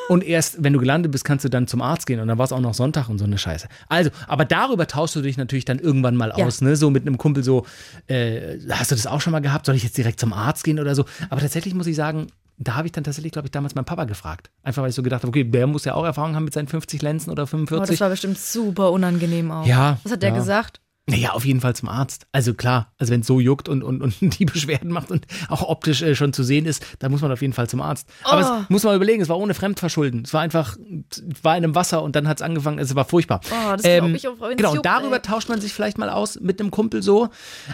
Und 0.07 0.23
erst, 0.23 0.63
wenn 0.63 0.73
du 0.73 0.79
gelandet 0.79 1.11
bist, 1.11 1.23
kannst 1.25 1.43
du 1.45 1.49
dann 1.49 1.67
zum 1.67 1.81
Arzt 1.81 2.05
gehen. 2.05 2.19
Und 2.19 2.27
dann 2.27 2.37
war 2.37 2.45
es 2.45 2.51
auch 2.51 2.59
noch 2.59 2.73
Sonntag 2.73 3.09
und 3.09 3.17
so 3.17 3.25
eine 3.25 3.37
Scheiße. 3.37 3.67
Also, 3.89 4.11
aber 4.27 4.45
darüber 4.45 4.85
tauschst 4.87 5.15
du 5.15 5.21
dich 5.21 5.37
natürlich 5.37 5.65
dann 5.65 5.79
irgendwann 5.79 6.15
mal 6.15 6.33
Ja. 6.37 6.45
aus, 6.45 6.61
ne? 6.61 6.75
So 6.75 6.89
mit 6.91 7.07
einem 7.07 7.17
Kumpel 7.17 7.43
so, 7.43 7.65
äh, 8.07 8.59
hast 8.69 8.91
du 8.91 8.95
das 8.95 9.07
auch 9.07 9.21
schon 9.21 9.31
mal 9.31 9.39
gehabt? 9.39 9.65
Soll 9.65 9.75
ich 9.75 9.83
jetzt 9.83 9.97
direkt 9.97 10.19
zum 10.19 10.31
Arzt 10.33 10.63
gehen 10.63 10.79
oder 10.79 10.93
so? 10.95 11.05
Aber 11.29 11.41
tatsächlich 11.41 11.73
muss 11.73 11.87
ich 11.87 11.95
sagen, 11.95 12.27
da 12.57 12.75
habe 12.75 12.87
ich 12.87 12.91
dann 12.93 13.03
tatsächlich, 13.03 13.33
glaube 13.33 13.47
ich, 13.47 13.51
damals 13.51 13.75
meinen 13.75 13.85
Papa 13.85 14.05
gefragt. 14.05 14.49
Einfach 14.63 14.81
weil 14.83 14.89
ich 14.89 14.95
so 14.95 15.03
gedacht 15.03 15.23
habe, 15.23 15.29
okay, 15.29 15.43
der 15.43 15.67
muss 15.67 15.83
ja 15.85 15.93
auch 15.95 16.05
Erfahrung 16.05 16.35
haben 16.35 16.45
mit 16.45 16.53
seinen 16.53 16.67
50 16.67 17.01
Lenzen 17.01 17.31
oder 17.31 17.43
Oh, 17.43 17.47
45. 17.47 17.95
das 17.95 18.01
war 18.01 18.09
bestimmt 18.09 18.37
super 18.37 18.91
unangenehm 18.91 19.51
auch. 19.51 19.65
Ja, 19.65 19.97
Was 20.03 20.11
hat 20.13 20.21
der 20.23 20.29
ja. 20.29 20.35
gesagt? 20.37 20.79
Naja, 21.07 21.33
auf 21.33 21.45
jeden 21.45 21.61
Fall 21.61 21.75
zum 21.75 21.87
Arzt. 21.87 22.25
Also 22.31 22.55
klar, 22.55 22.91
also 22.97 23.13
wenn 23.13 23.21
es 23.21 23.27
so 23.27 23.39
juckt 23.39 23.69
und, 23.69 23.83
und, 23.83 24.01
und 24.01 24.15
die 24.39 24.45
Beschwerden 24.45 24.89
macht 24.91 25.11
und 25.11 25.27
auch 25.49 25.61
optisch 25.61 26.01
äh, 26.01 26.15
schon 26.15 26.33
zu 26.33 26.43
sehen 26.43 26.65
ist, 26.65 26.83
dann 26.97 27.11
muss 27.11 27.21
man 27.21 27.31
auf 27.31 27.41
jeden 27.41 27.53
Fall 27.53 27.69
zum 27.69 27.79
Arzt. 27.81 28.07
Aber 28.23 28.41
Oh. 28.41 28.61
es 28.63 28.69
muss 28.71 28.83
man 28.83 28.95
überlegen, 28.95 29.21
es 29.21 29.29
war 29.29 29.37
ohne 29.37 29.53
Fremdverschulden. 29.53 30.23
Es 30.25 30.33
war 30.33 30.41
einfach, 30.41 30.77
es 31.11 31.43
war 31.43 31.55
in 31.57 31.63
einem 31.63 31.75
Wasser 31.75 32.01
und 32.01 32.15
dann 32.15 32.27
hat 32.27 32.37
es 32.37 32.41
angefangen, 32.41 32.79
es 32.79 32.95
war 32.95 33.05
furchtbar. 33.05 33.41
Oh, 33.51 33.71
das 33.75 33.83
glaub 33.83 34.09
ich 34.09 34.27
auch, 34.27 34.33
Genau, 34.57 34.69
und 34.71 34.75
juckt, 34.77 34.85
darüber 34.87 35.17
ey. 35.17 35.21
tauscht 35.21 35.47
man 35.47 35.61
sich 35.61 35.73
vielleicht 35.73 35.99
mal 35.99 36.09
aus 36.09 36.39
mit 36.39 36.59
einem 36.59 36.71
Kumpel 36.71 37.03
so. 37.03 37.29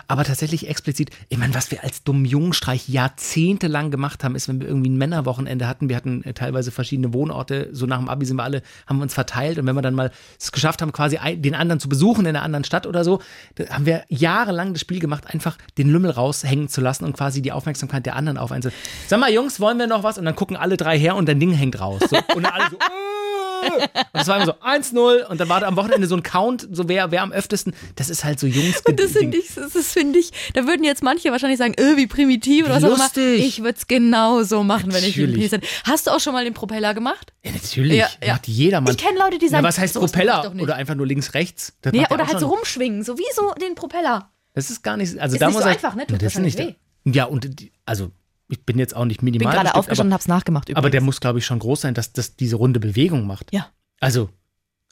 Aber 0.10 0.26
tatsächlich 0.26 0.68
explizit, 0.68 1.12
ich 1.30 1.38
meine, 1.38 1.54
was 1.54 1.72
wir 1.72 1.84
als 1.86 2.04
dummen 2.04 2.26
Jungenstreich 2.26 2.90
jahrzehntelang 2.90 3.92
gemacht 3.92 4.26
haben, 4.26 4.36
ist, 4.36 4.50
wenn 4.50 4.60
wir 4.60 4.68
irgendwie 4.68 4.90
ein 4.90 4.98
Männerwochenende 4.98 5.70
hatten, 5.70 5.88
wir 5.88 5.96
hatten 5.96 6.22
äh, 6.24 6.34
teilweise 6.34 6.72
verschiedene 6.72 7.14
Wohnorte, 7.14 7.70
so 7.72 7.86
nach 7.86 8.00
dem 8.00 8.10
Abi 8.10 8.26
sind 8.26 8.36
wir 8.36 8.44
alle, 8.44 8.62
haben 8.88 8.98
wir 8.98 9.04
uns 9.04 9.14
verteilt 9.14 9.58
und 9.58 9.66
wenn 9.68 9.76
wir 9.76 9.82
dann 9.82 9.96
mal 9.96 10.12
es 10.38 10.52
geschafft 10.52 10.82
haben, 10.82 10.92
quasi 10.92 11.16
ein, 11.18 11.42
den 11.42 11.56
anderen 11.56 11.80
zu 11.80 11.88
besuchen 11.88 12.26
in 12.26 12.36
einer 12.36 12.44
anderen 12.44 12.66
Stadt 12.66 12.86
oder 12.86 13.06
so, 13.06 13.21
haben 13.70 13.86
wir 13.86 14.04
jahrelang 14.10 14.74
das 14.74 14.82
Spiel 14.82 15.00
gemacht, 15.00 15.26
einfach 15.28 15.58
den 15.78 15.90
Lümmel 15.90 16.12
raushängen 16.12 16.70
zu 16.70 16.82
lassen 16.82 17.06
und 17.06 17.14
quasi 17.14 17.42
die 17.42 17.52
Aufmerksamkeit 17.52 18.06
der 18.06 18.16
anderen 18.16 18.38
auf 18.38 18.52
einzeln. 18.52 18.74
Sag 19.08 19.20
mal, 19.20 19.32
Jungs, 19.32 19.60
wollen 19.60 19.78
wir 19.78 19.88
noch 19.88 20.04
was? 20.04 20.18
Und 20.18 20.26
dann 20.26 20.36
gucken 20.36 20.58
alle 20.58 20.78
drei 20.78 20.98
her 20.98 21.16
und 21.16 21.28
dein 21.28 21.40
Ding 21.40 21.52
hängt 21.52 21.80
raus. 21.80 22.02
So, 22.10 22.18
und 22.36 22.44
dann 22.44 22.54
alle 22.54 22.70
so, 22.70 22.78
äh. 23.62 23.88
und 24.14 24.22
es 24.22 24.28
war 24.28 24.38
immer 24.38 24.46
so 24.46 24.54
1-0 24.54 25.26
und 25.26 25.40
dann 25.40 25.50
war 25.50 25.60
da 25.60 25.68
am 25.68 25.76
Wochenende 25.76 26.08
so 26.08 26.16
ein 26.16 26.24
Count, 26.24 26.68
so 26.72 26.88
wer, 26.88 27.12
wer 27.12 27.22
am 27.22 27.32
öftesten. 27.32 27.74
Das 27.96 28.10
ist 28.10 28.24
halt 28.24 28.40
so 28.40 28.48
Jungs. 28.48 28.82
Das 28.84 29.12
finde 29.12 29.38
ich, 29.38 29.54
das 29.56 29.92
finde 29.92 30.20
ich, 30.20 30.32
da 30.54 30.66
würden 30.68 30.84
jetzt 30.84 31.04
manche 31.04 31.32
wahrscheinlich 31.32 31.60
sagen, 31.60 31.74
äh, 31.76 31.98
wie 31.98 32.08
primitiv 32.08 32.66
oder 32.66 32.76
was 32.76 32.84
auch 32.84 32.96
immer. 32.96 33.10
Ich 33.36 33.60
würde 33.60 33.78
es 33.78 33.88
genau 33.88 34.44
so 34.44 34.64
machen, 34.64 34.94
wenn 34.94 35.04
ich 35.04 35.16
Natürlich. 35.16 35.36
Penis 35.36 35.52
hätte. 35.52 35.68
Hast 35.84 36.08
du 36.08 36.12
auch 36.12 36.20
schon 36.20 36.34
mal 36.34 36.44
den 36.44 36.54
Propeller 36.54 36.94
gemacht? 36.94 37.34
Ja, 37.44 37.52
natürlich. 37.52 37.98
Ja, 37.98 38.08
ja. 38.24 38.34
Macht 38.34 38.48
jeder 38.48 38.82
Mann. 38.82 38.92
Ich 38.94 38.98
kenne 39.04 39.18
Leute, 39.18 39.40
die 39.40 39.48
sagen, 39.48 39.64
Na, 39.64 39.68
was 39.70 39.80
heißt 39.80 39.96
ich 39.96 40.00
Propeller? 40.02 40.54
Oder 40.60 40.76
einfach 40.76 40.96
nur 40.96 41.08
links, 41.08 41.34
rechts? 41.34 41.74
Das 41.82 41.94
ja 41.94 42.10
oder 42.12 42.28
halt 42.28 42.40
so 42.40 42.48
rumschwingen, 42.48 43.04
so 43.04 43.18
wie 43.18 43.24
so 43.36 43.54
den 43.60 43.74
Propeller. 43.76 44.30
Das 44.54 44.70
ist 44.70 44.84
gar 44.84 44.98
nicht. 44.98 45.18
Also 45.20 45.36
Ist 45.36 45.42
da 45.42 45.48
nicht 45.48 45.54
muss 45.56 45.64
so 45.64 45.70
einfach, 45.70 45.96
ne? 45.96 46.06
Tut 46.06 46.22
das 46.22 46.36
ist 46.36 46.40
nicht. 46.40 46.76
Ja, 47.06 47.26
und 47.26 47.60
die, 47.60 47.72
also 47.86 48.12
ich 48.48 48.64
bin 48.66 48.78
jetzt 48.78 48.96
auch 48.96 49.06
nicht 49.06 49.22
Bin 49.22 49.32
minimal. 49.32 49.54
gerade 49.54 49.64
bestückt, 49.66 49.78
aufgestanden 49.80 50.12
und 50.12 50.14
hab's 50.14 50.28
nachgemacht 50.28 50.70
übrigens. 50.70 50.78
aber 50.78 50.90
der 50.92 51.02
muss, 51.02 51.20
glaube 51.20 51.40
ich, 51.40 51.46
schon 51.46 51.58
groß 51.58 51.82
sein, 51.82 51.94
dass 51.96 52.14
das 52.14 52.36
diese 52.36 52.58
runde 52.58 52.80
Bewegung 52.80 53.26
macht. 53.26 53.52
Ja. 53.54 53.68
Also, 54.00 54.30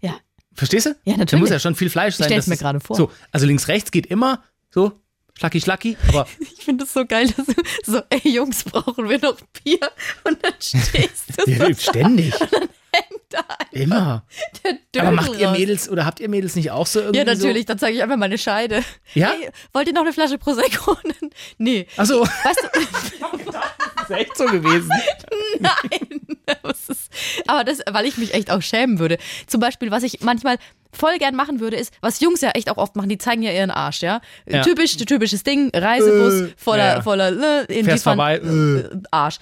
Ja. 0.02 0.16
verstehst 0.54 0.88
du? 0.88 0.90
Ja, 1.04 1.14
Da 1.14 1.18
natürlich. 1.20 1.42
muss 1.42 1.50
ja 1.52 1.60
schon 1.60 1.76
viel 1.76 1.90
Fleisch 1.90 2.16
sein. 2.16 2.26
stell's 2.28 2.46
dass 2.46 2.50
mir 2.50 2.58
gerade 2.58 2.80
vor. 2.80 2.96
So, 2.96 3.12
also 3.32 3.46
links, 3.46 3.68
rechts 3.68 3.92
geht 3.92 4.08
immer 4.08 4.44
so, 4.72 4.94
schlacki, 5.40 5.62
schlacki, 5.62 5.98
aber 6.10 6.28
Ich 6.58 6.66
finde 6.66 6.84
es 6.84 6.94
so 6.94 7.06
geil, 7.06 7.28
dass 7.36 7.46
du 7.46 7.54
so, 7.86 8.02
ey 8.10 8.30
Jungs, 8.30 8.64
brauchen 8.66 9.08
wir 9.10 9.20
noch 9.20 9.38
Bier? 9.64 9.80
Und 10.26 10.44
dann 10.44 10.54
stehst 10.60 11.26
du 11.38 11.50
Ja, 11.52 11.66
so 11.68 11.74
ständig. 11.92 12.34
da, 13.30 13.44
Immer. 13.72 14.24
der 14.64 14.74
Dödel 14.94 15.08
Aber 15.08 15.12
macht 15.12 15.36
ihr. 15.40 15.52
Mädels 15.52 15.88
oder 15.90 16.06
habt 16.06 16.20
ihr 16.20 16.28
Mädels 16.30 16.56
nicht 16.56 16.72
auch 16.72 16.88
so 16.88 17.00
irgendwie 17.00 17.20
Ja, 17.20 17.24
natürlich, 17.26 17.66
dann 17.66 17.80
zeige 17.80 17.96
ich 17.98 18.04
einfach 18.04 18.18
meine 18.18 18.38
Scheide. 18.38 18.84
Ja? 19.14 19.30
Hey, 19.32 19.50
wollt 19.74 19.88
ihr 19.88 19.94
noch 19.94 20.02
eine 20.02 20.14
Flasche 20.14 20.38
Prosecco? 20.38 20.98
nee. 21.58 21.88
so? 21.96 22.02
Achso, 22.02 22.22
Weißt 22.44 22.64
du, 22.64 23.52
ist 24.10 24.16
echt 24.18 24.38
so 24.38 24.46
gewesen. 24.46 24.90
nein. 25.60 26.22
Das 26.64 26.90
ist, 26.90 27.12
aber 27.48 27.64
das, 27.64 27.80
weil 27.92 28.06
ich 28.06 28.18
mich 28.18 28.34
echt 28.34 28.50
auch 28.52 28.62
schämen 28.62 29.00
würde. 29.00 29.18
Zum 29.48 29.60
Beispiel, 29.62 29.92
was 29.92 30.04
ich 30.04 30.22
manchmal 30.22 30.58
voll 30.92 31.18
gern 31.20 31.36
machen 31.36 31.60
würde, 31.60 31.78
ist, 31.78 31.94
was 32.02 32.20
Jungs 32.20 32.42
ja 32.42 32.50
echt 32.52 32.70
auch 32.72 32.78
oft 32.78 32.96
machen, 32.96 33.10
die 33.10 33.18
zeigen 33.20 33.44
ja 33.44 33.52
ihren 33.52 33.70
Arsch, 33.72 34.02
ja. 34.02 34.22
Ja. 34.48 34.64
Typisch, 34.64 34.98
typisches 34.98 35.44
Ding, 35.44 35.70
Reisebus, 35.74 36.42
Äh, 36.42 36.54
voller, 36.58 36.86
ja. 36.96 37.02
voller, 37.02 37.32
ne, 37.32 37.62
in 37.68 37.86
Fährst 37.86 38.04
die 38.06 38.10
vorbei, 38.10 38.38
äh. 38.38 38.90
Arsch. 39.12 39.38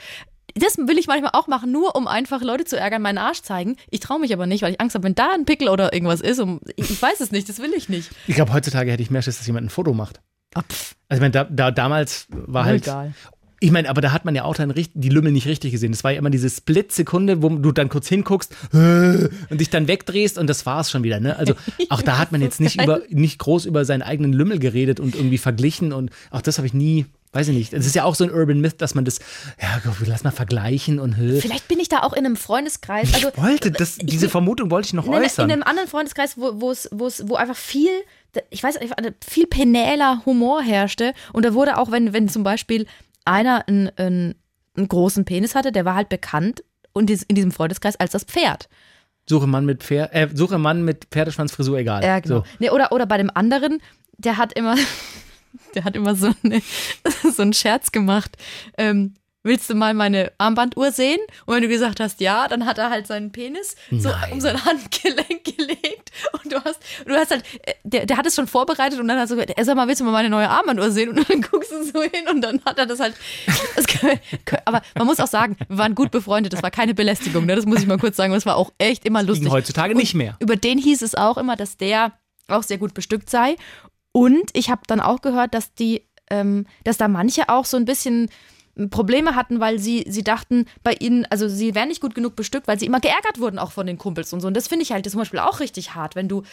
Das 0.55 0.77
will 0.77 0.97
ich 0.97 1.07
manchmal 1.07 1.31
auch 1.33 1.47
machen, 1.47 1.71
nur 1.71 1.95
um 1.95 2.07
einfach 2.07 2.41
Leute 2.41 2.65
zu 2.65 2.77
ärgern, 2.77 3.01
meinen 3.01 3.19
Arsch 3.19 3.41
zeigen. 3.43 3.77
Ich 3.91 3.99
traue 4.01 4.19
mich 4.19 4.33
aber 4.33 4.47
nicht, 4.47 4.63
weil 4.63 4.73
ich 4.73 4.81
Angst 4.81 4.95
habe, 4.95 5.03
wenn 5.05 5.15
da 5.15 5.29
ein 5.33 5.45
Pickel 5.45 5.69
oder 5.69 5.93
irgendwas 5.93 6.19
ist. 6.19 6.39
Um, 6.39 6.59
ich, 6.75 6.99
weiß 7.01 7.19
es 7.21 7.31
nicht, 7.31 7.47
das 7.47 7.59
will 7.59 7.73
ich 7.73 7.87
nicht. 7.89 8.09
Ich 8.25 8.35
glaube, 8.35 8.51
heutzutage 8.53 8.91
hätte 8.91 9.03
ich 9.03 9.11
mehr 9.11 9.21
Schiss, 9.21 9.37
dass 9.37 9.45
jemand 9.47 9.67
ein 9.67 9.69
Foto 9.69 9.93
macht. 9.93 10.19
Ah, 10.55 10.61
Also, 11.09 11.19
ich 11.19 11.19
meine, 11.19 11.31
da, 11.31 11.43
da, 11.45 11.69
damals 11.71 12.25
war 12.31 12.65
halt. 12.65 12.83
egal. 12.83 13.13
Ich 13.59 13.71
meine, 13.71 13.89
aber 13.89 14.01
da 14.01 14.11
hat 14.11 14.23
man 14.23 14.35
ja 14.35 14.43
auch 14.43 14.55
dann 14.55 14.71
die 14.93 15.09
Lümmel 15.09 15.31
nicht 15.31 15.47
richtig 15.47 15.71
gesehen. 15.71 15.91
Das 15.91 16.03
war 16.03 16.11
ja 16.11 16.19
immer 16.19 16.29
diese 16.29 16.49
Split-Sekunde, 16.49 17.41
wo 17.41 17.49
du 17.49 17.71
dann 17.71 17.89
kurz 17.89 18.07
hinguckst 18.07 18.53
äh, 18.73 19.29
und 19.49 19.59
dich 19.59 19.71
dann 19.71 19.87
wegdrehst 19.87 20.37
und 20.37 20.47
das 20.47 20.65
war's 20.67 20.91
schon 20.91 21.03
wieder. 21.03 21.19
Ne? 21.19 21.35
Also 21.37 21.55
auch 21.89 22.03
da 22.03 22.19
hat 22.19 22.31
man 22.31 22.41
jetzt 22.41 22.59
nicht, 22.59 22.79
über, 22.81 23.01
nicht 23.09 23.39
groß 23.39 23.65
über 23.65 23.83
seinen 23.83 24.03
eigenen 24.03 24.31
Lümmel 24.31 24.59
geredet 24.59 24.99
und 24.99 25.15
irgendwie 25.15 25.39
verglichen 25.39 25.91
und 25.91 26.11
auch 26.29 26.41
das 26.41 26.59
habe 26.59 26.67
ich 26.67 26.75
nie, 26.75 27.07
weiß 27.33 27.47
ich 27.47 27.55
nicht. 27.55 27.73
Es 27.73 27.87
ist 27.87 27.95
ja 27.95 28.03
auch 28.03 28.13
so 28.13 28.25
ein 28.25 28.31
Urban 28.31 28.61
Myth, 28.61 28.79
dass 28.79 28.93
man 28.93 29.05
das, 29.05 29.19
ja, 29.59 29.81
lass 30.05 30.23
mal 30.23 30.29
vergleichen 30.29 30.99
und 30.99 31.17
äh. 31.17 31.41
Vielleicht 31.41 31.67
bin 31.67 31.79
ich 31.79 31.89
da 31.89 32.01
auch 32.01 32.13
in 32.13 32.27
einem 32.27 32.35
Freundeskreis. 32.35 33.11
Also, 33.15 33.29
Ich 33.29 33.41
wollte, 33.41 33.71
das, 33.71 33.97
diese 33.99 34.29
Vermutung 34.29 34.69
wollte 34.69 34.87
ich 34.87 34.93
noch 34.93 35.07
in, 35.07 35.13
äußern. 35.13 35.45
in 35.45 35.53
einem 35.53 35.63
anderen 35.63 35.89
Freundeskreis, 35.89 36.37
wo, 36.37 36.61
wo 36.61 36.69
es, 36.69 36.89
wo 36.91 37.07
es, 37.07 37.27
wo 37.27 37.35
einfach 37.35 37.57
viel, 37.57 37.89
ich 38.51 38.61
weiß 38.61 38.77
viel 39.25 39.47
penäler 39.47 40.21
Humor 40.27 40.61
herrschte. 40.61 41.13
Und 41.33 41.43
da 41.43 41.55
wurde 41.55 41.77
auch, 41.77 41.89
wenn, 41.89 42.13
wenn 42.13 42.29
zum 42.29 42.43
Beispiel 42.43 42.85
einer 43.27 43.67
einen, 43.67 43.89
einen, 43.97 44.35
einen 44.75 44.87
großen 44.87 45.25
Penis 45.25 45.55
hatte, 45.55 45.71
der 45.71 45.85
war 45.85 45.95
halt 45.95 46.09
bekannt 46.09 46.63
und 46.93 47.09
in 47.09 47.35
diesem 47.35 47.51
Freundeskreis 47.51 47.95
als 47.99 48.11
das 48.11 48.23
Pferd. 48.23 48.69
Suche 49.29 49.45
Mann 49.45 49.65
mit 49.65 49.83
Pferd, 49.83 50.13
äh, 50.13 50.29
suche 50.33 50.57
Mann 50.57 50.83
mit 50.83 51.05
Pferdeschwanzfrisur, 51.11 51.77
egal. 51.77 52.03
Ja, 52.03 52.19
genau. 52.19 52.39
So. 52.39 52.43
Nee, 52.59 52.69
oder, 52.69 52.91
oder 52.91 53.05
bei 53.05 53.17
dem 53.17 53.29
anderen, 53.33 53.81
der 54.17 54.37
hat 54.37 54.53
immer, 54.53 54.75
der 55.75 55.83
hat 55.83 55.95
immer 55.95 56.15
so, 56.15 56.31
eine, 56.43 56.61
so 57.35 57.41
einen 57.41 57.53
Scherz 57.53 57.91
gemacht. 57.91 58.37
Ähm, 58.77 59.15
willst 59.43 59.69
du 59.69 59.75
mal 59.75 59.93
meine 59.93 60.31
Armbanduhr 60.37 60.91
sehen? 60.91 61.19
Und 61.45 61.55
wenn 61.55 61.61
du 61.61 61.69
gesagt 61.69 61.99
hast, 61.99 62.19
ja, 62.19 62.47
dann 62.47 62.65
hat 62.65 62.77
er 62.77 62.89
halt 62.89 63.07
seinen 63.07 63.31
Penis 63.31 63.75
so 63.91 64.09
Nein. 64.09 64.33
um 64.33 64.41
sein 64.41 64.63
Handgelenk 64.65 65.43
gelegt 65.57 66.11
und 66.33 66.51
du 66.51 66.63
hast, 66.63 66.79
du 67.05 67.13
hast 67.13 67.31
halt, 67.31 67.43
äh, 67.63 67.73
der, 67.83 68.05
der 68.05 68.17
hat 68.17 68.25
es 68.25 68.35
schon 68.35 68.47
vorbereitet 68.47 68.99
und 68.99 69.07
dann 69.07 69.17
hat 69.17 69.25
er 69.25 69.27
so 69.27 69.35
gesagt, 69.35 69.53
"Ey, 69.57 69.63
sag 69.63 69.75
mal, 69.75 69.87
willst 69.87 70.01
du 70.01 70.05
mal 70.05 70.11
meine 70.11 70.29
neue 70.29 70.49
Armbanduhr 70.49 70.91
sehen? 70.91 71.09
Und 71.09 71.29
dann 71.29 71.41
guckst 71.51 71.71
du 71.71 71.83
so 71.83 72.01
hin 72.01 72.27
und 72.29 72.41
dann 72.41 72.61
hat 72.65 72.77
er 72.77 72.85
das 72.85 72.99
halt, 72.99 73.15
das 73.75 73.87
kann, 73.87 74.17
aber 74.65 74.81
man 74.95 75.07
muss 75.07 75.19
auch 75.19 75.27
sagen, 75.27 75.55
wir 75.67 75.77
waren 75.77 75.95
gut 75.95 76.11
befreundet, 76.11 76.53
das 76.53 76.61
war 76.63 76.71
keine 76.71 76.93
Belästigung, 76.93 77.45
ne? 77.45 77.55
das 77.55 77.65
muss 77.65 77.79
ich 77.79 77.87
mal 77.87 77.97
kurz 77.97 78.17
sagen, 78.17 78.33
es 78.33 78.45
war 78.45 78.57
auch 78.57 78.71
echt 78.77 79.05
immer 79.05 79.23
lustig. 79.23 79.43
Liegen 79.43 79.53
heutzutage 79.55 79.95
nicht 79.95 80.13
mehr. 80.13 80.35
Über 80.39 80.55
den 80.55 80.77
hieß 80.77 81.01
es 81.01 81.15
auch 81.15 81.37
immer, 81.37 81.55
dass 81.55 81.77
der 81.77 82.13
auch 82.47 82.63
sehr 82.63 82.77
gut 82.77 82.93
bestückt 82.93 83.29
sei. 83.29 83.55
Und 84.11 84.49
ich 84.53 84.69
habe 84.69 84.81
dann 84.87 84.99
auch 84.99 85.21
gehört, 85.21 85.53
dass 85.53 85.73
die, 85.73 86.07
ähm, 86.29 86.65
dass 86.83 86.97
da 86.97 87.07
manche 87.07 87.49
auch 87.49 87.65
so 87.65 87.77
ein 87.77 87.85
bisschen 87.85 88.29
Probleme 88.89 89.35
hatten, 89.35 89.59
weil 89.59 89.79
sie, 89.79 90.05
sie 90.07 90.23
dachten, 90.23 90.65
bei 90.83 90.93
ihnen, 90.93 91.25
also 91.29 91.47
sie 91.47 91.75
wären 91.75 91.89
nicht 91.89 92.01
gut 92.01 92.15
genug 92.15 92.35
bestückt, 92.35 92.67
weil 92.67 92.79
sie 92.79 92.85
immer 92.85 92.99
geärgert 92.99 93.39
wurden, 93.39 93.59
auch 93.59 93.71
von 93.71 93.87
den 93.87 93.97
Kumpels 93.97 94.31
und 94.33 94.41
so. 94.41 94.47
Und 94.47 94.55
das 94.55 94.67
finde 94.67 94.83
ich 94.83 94.91
halt 94.91 95.09
zum 95.09 95.19
Beispiel 95.19 95.39
auch 95.39 95.59
richtig 95.59 95.95
hart, 95.95 96.15
wenn 96.15 96.27
du. 96.27 96.43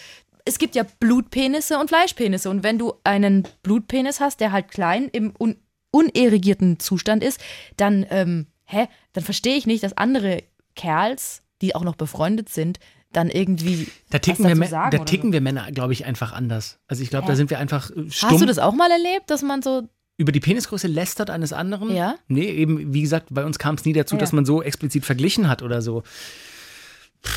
Es 0.46 0.58
gibt 0.58 0.74
ja 0.74 0.84
Blutpenisse 1.00 1.78
und 1.78 1.88
Fleischpenisse. 1.88 2.50
Und 2.50 2.62
wenn 2.62 2.78
du 2.78 2.94
einen 3.02 3.48
Blutpenis 3.62 4.20
hast, 4.20 4.40
der 4.40 4.52
halt 4.52 4.70
klein 4.70 5.08
im 5.10 5.32
un 5.38 5.56
unerigierten 5.90 6.80
Zustand 6.80 7.22
ist, 7.22 7.40
dann, 7.76 8.04
ähm, 8.10 8.48
hä, 8.64 8.88
dann 9.12 9.22
verstehe 9.22 9.56
ich 9.56 9.64
nicht, 9.64 9.84
dass 9.84 9.96
andere 9.96 10.42
Kerls, 10.74 11.42
die 11.62 11.76
auch 11.76 11.84
noch 11.84 11.94
befreundet 11.94 12.48
sind, 12.48 12.80
dann 13.14 13.30
irgendwie. 13.30 13.88
Da 14.10 14.18
ticken, 14.18 14.46
wir, 14.46 14.66
sagen 14.66 14.96
da 14.96 15.04
ticken 15.04 15.32
wir 15.32 15.40
Männer, 15.40 15.70
glaube 15.72 15.92
ich, 15.92 16.04
einfach 16.04 16.32
anders. 16.32 16.78
Also 16.88 17.02
ich 17.02 17.10
glaube, 17.10 17.26
da 17.26 17.36
sind 17.36 17.50
wir 17.50 17.58
einfach 17.58 17.90
äh, 17.90 18.10
stumm. 18.10 18.30
Hast 18.30 18.40
du 18.40 18.46
das 18.46 18.58
auch 18.58 18.74
mal 18.74 18.90
erlebt, 18.90 19.30
dass 19.30 19.42
man 19.42 19.62
so. 19.62 19.88
Über 20.16 20.32
die 20.32 20.40
Penisgröße 20.40 20.86
lästert 20.86 21.30
eines 21.30 21.52
anderen? 21.52 21.94
Ja. 21.94 22.16
Nee, 22.28 22.48
eben, 22.50 22.92
wie 22.94 23.02
gesagt, 23.02 23.28
bei 23.30 23.44
uns 23.44 23.58
kam 23.58 23.74
es 23.74 23.84
nie 23.84 23.92
dazu, 23.92 24.14
Ja. 24.14 24.20
dass 24.20 24.32
man 24.32 24.44
so 24.44 24.62
explizit 24.62 25.04
verglichen 25.04 25.48
hat 25.48 25.62
oder 25.62 25.82
so. 25.82 26.02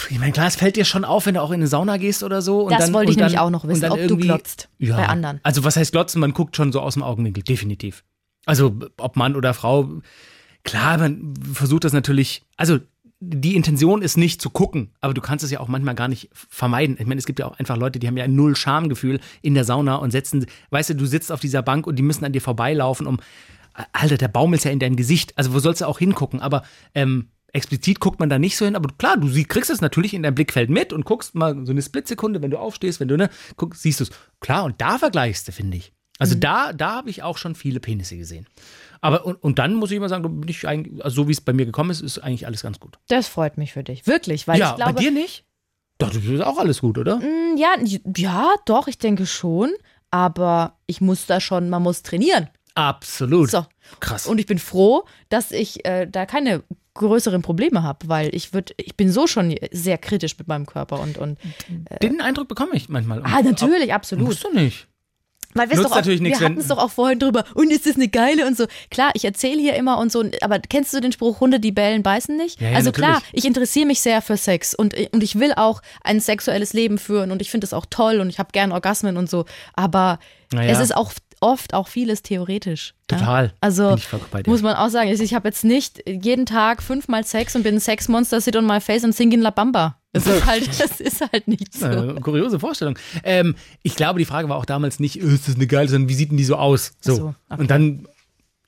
Ich 0.09 0.19
meine, 0.19 0.33
klar, 0.33 0.47
es 0.47 0.57
fällt 0.57 0.75
dir 0.75 0.83
schon 0.85 1.05
auf, 1.05 1.25
wenn 1.25 1.35
du 1.35 1.41
auch 1.41 1.49
in 1.51 1.55
eine 1.55 1.67
Sauna 1.67 1.97
gehst 1.97 2.21
oder 2.21 2.41
so. 2.41 2.63
Und 2.63 2.71
Das 2.71 2.85
dann, 2.85 2.93
wollte 2.93 3.11
ich 3.11 3.17
dann, 3.17 3.27
nämlich 3.27 3.39
auch 3.39 3.49
noch 3.49 3.65
wissen, 3.67 3.89
ob 3.89 4.05
du 4.07 4.17
glotzt 4.17 4.67
ja. 4.79 4.97
bei 4.97 5.07
anderen. 5.07 5.39
Also 5.43 5.63
was 5.63 5.77
heißt 5.77 5.93
glotzen? 5.93 6.19
Man 6.19 6.33
guckt 6.33 6.55
schon 6.57 6.71
so 6.73 6.81
aus 6.81 6.95
dem 6.95 7.03
Augenwinkel, 7.03 7.41
definitiv. 7.43 8.03
Also 8.45 8.75
ob 8.97 9.15
Mann 9.15 9.35
oder 9.35 9.53
Frau, 9.53 9.89
klar, 10.63 10.97
man 10.97 11.33
versucht 11.53 11.85
das 11.85 11.93
natürlich, 11.93 12.43
also 12.57 12.79
die 13.19 13.55
Intention 13.55 14.01
ist 14.03 14.15
nicht 14.17 14.41
zu 14.41 14.49
gucken, 14.51 14.91
aber 15.01 15.13
du 15.13 15.21
kannst 15.21 15.43
es 15.43 15.49
ja 15.51 15.59
auch 15.59 15.67
manchmal 15.67 15.95
gar 15.95 16.07
nicht 16.07 16.29
vermeiden. 16.33 16.97
Ich 16.99 17.07
meine, 17.07 17.17
es 17.17 17.25
gibt 17.25 17.39
ja 17.39 17.47
auch 17.47 17.57
einfach 17.57 17.75
Leute, 17.77 17.97
die 17.99 18.07
haben 18.07 18.17
ja 18.17 18.27
null 18.27 18.55
Schamgefühl 18.55 19.19
in 19.41 19.55
der 19.55 19.63
Sauna 19.63 19.95
und 19.95 20.11
setzen, 20.11 20.45
weißt 20.69 20.91
du, 20.91 20.95
du 20.95 21.05
sitzt 21.07 21.31
auf 21.31 21.39
dieser 21.39 21.63
Bank 21.63 21.87
und 21.87 21.95
die 21.97 22.03
müssen 22.03 22.25
an 22.25 22.31
dir 22.33 22.41
vorbeilaufen, 22.41 23.07
um, 23.07 23.19
Alter, 23.91 24.17
der 24.17 24.27
Baum 24.27 24.53
ist 24.53 24.65
ja 24.65 24.71
in 24.71 24.79
deinem 24.79 24.95
Gesicht, 24.95 25.37
also 25.37 25.53
wo 25.53 25.59
sollst 25.59 25.81
du 25.81 25.85
auch 25.87 25.99
hingucken, 25.99 26.41
aber 26.41 26.63
ähm, 26.95 27.29
explizit 27.53 27.99
guckt 27.99 28.19
man 28.19 28.29
da 28.29 28.37
nicht 28.39 28.57
so 28.57 28.65
hin, 28.65 28.75
aber 28.75 28.89
klar, 28.97 29.17
du 29.17 29.27
sie- 29.29 29.45
kriegst 29.45 29.69
es 29.69 29.81
natürlich 29.81 30.13
in 30.13 30.21
deinem 30.23 30.35
Blickfeld 30.35 30.69
mit 30.69 30.93
und 30.93 31.05
guckst 31.05 31.33
mal 31.35 31.65
so 31.65 31.71
eine 31.71 31.81
Splitsekunde, 31.81 32.41
wenn 32.41 32.51
du 32.51 32.57
aufstehst, 32.59 32.99
wenn 32.99 33.07
du, 33.07 33.17
ne, 33.17 33.29
guckst, 33.55 33.81
siehst 33.81 33.99
du 33.99 34.03
es. 34.03 34.11
Klar, 34.41 34.63
und 34.65 34.79
da 34.81 34.97
vergleichst 34.99 35.47
du, 35.47 35.51
finde 35.51 35.77
ich. 35.77 35.91
Also 36.19 36.33
da, 36.33 36.73
da 36.73 36.93
habe 36.95 37.09
ich 37.11 37.21
auch 37.21 37.37
schon 37.37 37.53
viele 37.53 37.79
Penisse 37.79 38.17
gesehen. 38.17 38.47
Aber 39.01 39.25
und, 39.25 39.35
und 39.43 39.59
dann 39.59 39.75
muss 39.75 39.91
ich 39.91 39.97
immer 39.97 40.09
sagen, 40.09 40.41
bin 40.41 40.49
ich 40.49 40.67
eigentlich, 40.67 41.03
also 41.03 41.23
so 41.23 41.27
wie 41.27 41.31
es 41.33 41.41
bei 41.41 41.53
mir 41.53 41.65
gekommen 41.65 41.89
ist, 41.91 42.01
ist 42.01 42.19
eigentlich 42.19 42.45
alles 42.45 42.61
ganz 42.63 42.79
gut. 42.79 42.97
Das 43.07 43.27
freut 43.27 43.57
mich 43.57 43.73
für 43.73 43.83
dich. 43.83 44.07
Wirklich, 44.07 44.47
weil 44.47 44.59
ja, 44.59 44.71
ich 44.71 44.75
glaube. 44.77 44.93
bei 44.93 44.99
dir 45.01 45.11
nicht? 45.11 45.45
Doch, 45.99 46.09
das 46.11 46.23
ist 46.23 46.41
auch 46.41 46.57
alles 46.59 46.81
gut, 46.81 46.97
oder? 46.97 47.17
Mm, 47.17 47.57
Ja, 47.57 47.75
ja, 48.15 48.53
doch, 48.65 48.87
ich 48.87 48.97
denke 48.97 49.25
schon. 49.25 49.71
Aber 50.11 50.77
ich 50.85 51.01
muss 51.01 51.25
da 51.25 51.41
schon, 51.41 51.69
man 51.69 51.83
muss 51.83 52.01
trainieren. 52.01 52.47
Absolut. 52.75 53.49
So. 53.49 53.65
Krass. 53.99 54.27
Und 54.27 54.37
ich 54.39 54.45
bin 54.45 54.59
froh, 54.59 55.03
dass 55.29 55.51
ich 55.51 55.83
äh, 55.85 56.05
da 56.07 56.25
keine 56.25 56.63
größeren 56.93 57.41
Probleme 57.41 57.83
habe, 57.83 58.07
weil 58.07 58.33
ich 58.33 58.53
würde, 58.53 58.73
ich 58.77 58.95
bin 58.95 59.11
so 59.11 59.27
schon 59.27 59.55
sehr 59.71 59.97
kritisch 59.97 60.37
mit 60.37 60.47
meinem 60.47 60.65
Körper 60.65 60.99
und 60.99 61.17
und 61.17 61.37
Den 62.01 62.21
Eindruck 62.21 62.47
bekomme 62.47 62.71
ich 62.73 62.89
manchmal. 62.89 63.21
ah 63.23 63.41
natürlich 63.41 63.93
absolut, 63.93 64.25
Musst 64.27 64.43
du 64.43 64.51
nicht. 64.53 64.87
Weil 65.57 65.69
wir 65.69 65.77
hatten 65.77 66.59
es 66.59 66.67
doch 66.67 66.77
auch 66.77 66.91
vorhin 66.91 67.19
drüber 67.19 67.43
und 67.53 67.71
ist 67.71 67.85
das 67.85 67.95
eine 67.95 68.07
geile 68.07 68.45
und 68.47 68.57
so 68.57 68.65
klar, 68.89 69.11
ich 69.13 69.25
erzähle 69.25 69.59
hier 69.59 69.75
immer 69.75 69.97
und 69.97 70.11
so, 70.11 70.23
aber 70.41 70.59
kennst 70.59 70.93
du 70.93 70.99
den 70.99 71.11
Spruch 71.11 71.39
Hunde 71.39 71.59
die 71.59 71.71
bellen 71.71 72.03
beißen 72.03 72.35
nicht? 72.35 72.61
Ja, 72.61 72.69
ja, 72.69 72.77
also 72.77 72.91
klar, 72.91 73.13
natürlich. 73.15 73.33
ich 73.33 73.45
interessiere 73.45 73.85
mich 73.85 74.01
sehr 74.01 74.21
für 74.21 74.37
Sex 74.37 74.73
und 74.73 74.95
und 75.11 75.23
ich 75.23 75.39
will 75.39 75.53
auch 75.55 75.81
ein 76.03 76.19
sexuelles 76.19 76.73
Leben 76.73 76.97
führen 76.97 77.31
und 77.31 77.41
ich 77.41 77.51
finde 77.51 77.65
es 77.65 77.73
auch 77.73 77.85
toll 77.89 78.19
und 78.19 78.29
ich 78.29 78.39
habe 78.39 78.49
gern 78.51 78.71
Orgasmen 78.71 79.17
und 79.17 79.29
so, 79.29 79.45
aber 79.73 80.19
Naja. 80.51 80.71
es 80.71 80.79
ist 80.79 80.95
auch 80.95 81.11
oft 81.39 81.73
auch 81.73 81.87
vieles 81.87 82.23
theoretisch. 82.23 82.93
Total. 83.07 83.45
Ja? 83.45 83.51
Also 83.61 83.95
muss 84.45 84.61
man 84.61 84.75
auch 84.75 84.89
sagen, 84.89 85.09
ich 85.09 85.33
habe 85.33 85.47
jetzt 85.47 85.63
nicht 85.63 86.03
jeden 86.07 86.45
Tag 86.45 86.81
fünfmal 86.81 87.23
Sex 87.23 87.55
und 87.55 87.63
bin 87.63 87.75
ein 87.75 87.79
Sexmonster, 87.79 88.41
sit 88.41 88.55
on 88.55 88.65
my 88.65 88.81
face 88.81 89.03
und 89.03 89.13
sing 89.13 89.31
in 89.31 89.41
La 89.41 89.51
Bamba. 89.51 89.96
Das 90.25 90.35
ist 90.37 90.45
halt, 90.45 90.67
das 90.79 90.99
ist 91.01 91.21
halt 91.31 91.47
nicht 91.47 91.73
so. 91.73 91.85
Äh, 91.87 92.19
kuriose 92.21 92.59
Vorstellung. 92.59 92.97
Ähm, 93.23 93.55
ich 93.83 93.95
glaube, 93.95 94.19
die 94.19 94.25
Frage 94.25 94.49
war 94.49 94.57
auch 94.57 94.65
damals 94.65 94.99
nicht, 94.99 95.21
äh, 95.21 95.25
ist 95.25 95.47
das 95.47 95.55
eine 95.55 95.67
geile, 95.67 95.87
sondern 95.89 96.09
wie 96.09 96.13
sieht 96.15 96.31
denn 96.31 96.37
die 96.37 96.43
so 96.45 96.55
aus? 96.55 96.93
So. 97.01 97.15
So, 97.15 97.35
okay. 97.49 97.61
Und 97.61 97.71
dann 97.71 98.07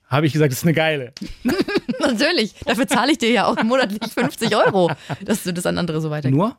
habe 0.07 0.25
ich 0.25 0.33
gesagt, 0.33 0.51
das 0.51 0.59
ist 0.59 0.63
eine 0.65 0.73
geile. 0.73 1.13
Natürlich, 1.99 2.55
dafür 2.65 2.87
zahle 2.87 3.11
ich 3.11 3.17
dir 3.17 3.29
ja 3.31 3.45
auch 3.45 3.61
monatlich 3.63 4.11
50 4.11 4.55
Euro, 4.55 4.91
dass 5.23 5.43
du 5.43 5.53
das 5.53 5.65
an 5.65 5.77
andere 5.77 6.01
so 6.01 6.09
weitergibst. 6.09 6.37
Nur? 6.37 6.57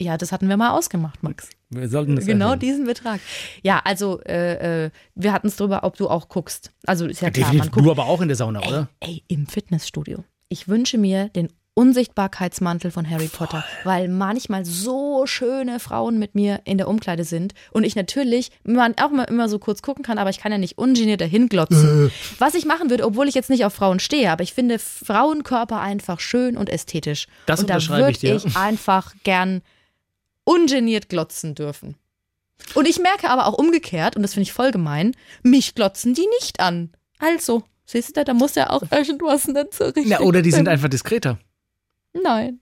Ja, 0.00 0.18
das 0.18 0.30
hatten 0.30 0.48
wir 0.50 0.58
mal 0.58 0.70
ausgemacht, 0.70 1.22
Max. 1.22 1.48
Wir 1.70 1.88
sollten 1.88 2.16
das 2.16 2.26
Genau 2.26 2.46
erwähnen. 2.48 2.60
diesen 2.60 2.84
Betrag. 2.84 3.18
Ja, 3.62 3.80
also 3.82 4.20
äh, 4.24 4.84
äh, 4.86 4.90
wir 5.14 5.32
hatten 5.32 5.46
es 5.46 5.56
drüber, 5.56 5.84
ob 5.84 5.96
du 5.96 6.08
auch 6.10 6.28
guckst. 6.28 6.70
Also 6.84 7.06
ist 7.06 7.22
ja 7.22 7.30
klar, 7.30 7.46
man 7.48 7.52
Definitiv. 7.56 7.72
guckt. 7.72 7.86
Du 7.86 7.90
aber 7.90 8.04
auch 8.04 8.20
in 8.20 8.28
der 8.28 8.36
Sauna, 8.36 8.60
oder? 8.60 8.88
Ey, 9.00 9.22
im 9.28 9.46
Fitnessstudio. 9.46 10.22
Ich 10.50 10.68
wünsche 10.68 10.98
mir 10.98 11.30
den 11.30 11.48
Unsichtbarkeitsmantel 11.78 12.90
von 12.90 13.08
Harry 13.08 13.28
Potter, 13.28 13.62
weil 13.84 14.08
manchmal 14.08 14.64
so 14.64 15.26
schöne 15.26 15.78
Frauen 15.78 16.18
mit 16.18 16.34
mir 16.34 16.62
in 16.64 16.78
der 16.78 16.88
Umkleide 16.88 17.24
sind 17.24 17.52
und 17.70 17.84
ich 17.84 17.94
natürlich 17.94 18.50
man 18.64 18.94
auch 18.98 19.10
mal 19.10 19.24
immer 19.24 19.50
so 19.50 19.58
kurz 19.58 19.82
gucken 19.82 20.02
kann, 20.02 20.16
aber 20.16 20.30
ich 20.30 20.38
kann 20.38 20.50
ja 20.50 20.56
nicht 20.56 20.78
ungeniert 20.78 21.20
dahin 21.20 21.50
glotzen. 21.50 22.10
Was 22.38 22.54
ich 22.54 22.64
machen 22.64 22.88
würde, 22.88 23.04
obwohl 23.04 23.28
ich 23.28 23.34
jetzt 23.34 23.50
nicht 23.50 23.66
auf 23.66 23.74
Frauen 23.74 24.00
stehe, 24.00 24.30
aber 24.30 24.42
ich 24.42 24.54
finde 24.54 24.78
Frauenkörper 24.78 25.78
einfach 25.78 26.18
schön 26.18 26.56
und 26.56 26.70
ästhetisch. 26.70 27.26
Das 27.44 27.60
und 27.60 27.68
da 27.68 27.86
würde 27.88 28.10
ich 28.10 28.20
dir. 28.20 28.36
ich 28.36 28.56
einfach 28.56 29.14
gern 29.22 29.60
ungeniert 30.44 31.10
glotzen 31.10 31.54
dürfen. 31.54 31.96
Und 32.72 32.88
ich 32.88 32.98
merke 32.98 33.28
aber 33.28 33.46
auch 33.46 33.58
umgekehrt, 33.58 34.16
und 34.16 34.22
das 34.22 34.32
finde 34.32 34.44
ich 34.44 34.52
voll 34.54 34.70
gemein, 34.70 35.12
mich 35.42 35.74
glotzen 35.74 36.14
die 36.14 36.26
nicht 36.40 36.58
an. 36.58 36.90
Also, 37.18 37.64
siehst 37.84 38.16
du, 38.16 38.24
da 38.24 38.32
muss 38.32 38.54
ja 38.54 38.70
auch 38.70 38.82
irgendwas 38.90 39.46
nicht 39.46 39.74
so 39.74 39.84
richtig. 39.84 40.06
Ja, 40.06 40.20
oder 40.20 40.40
die 40.40 40.52
sind 40.52 40.68
einfach 40.68 40.88
diskreter. 40.88 41.38
Nein, 42.22 42.60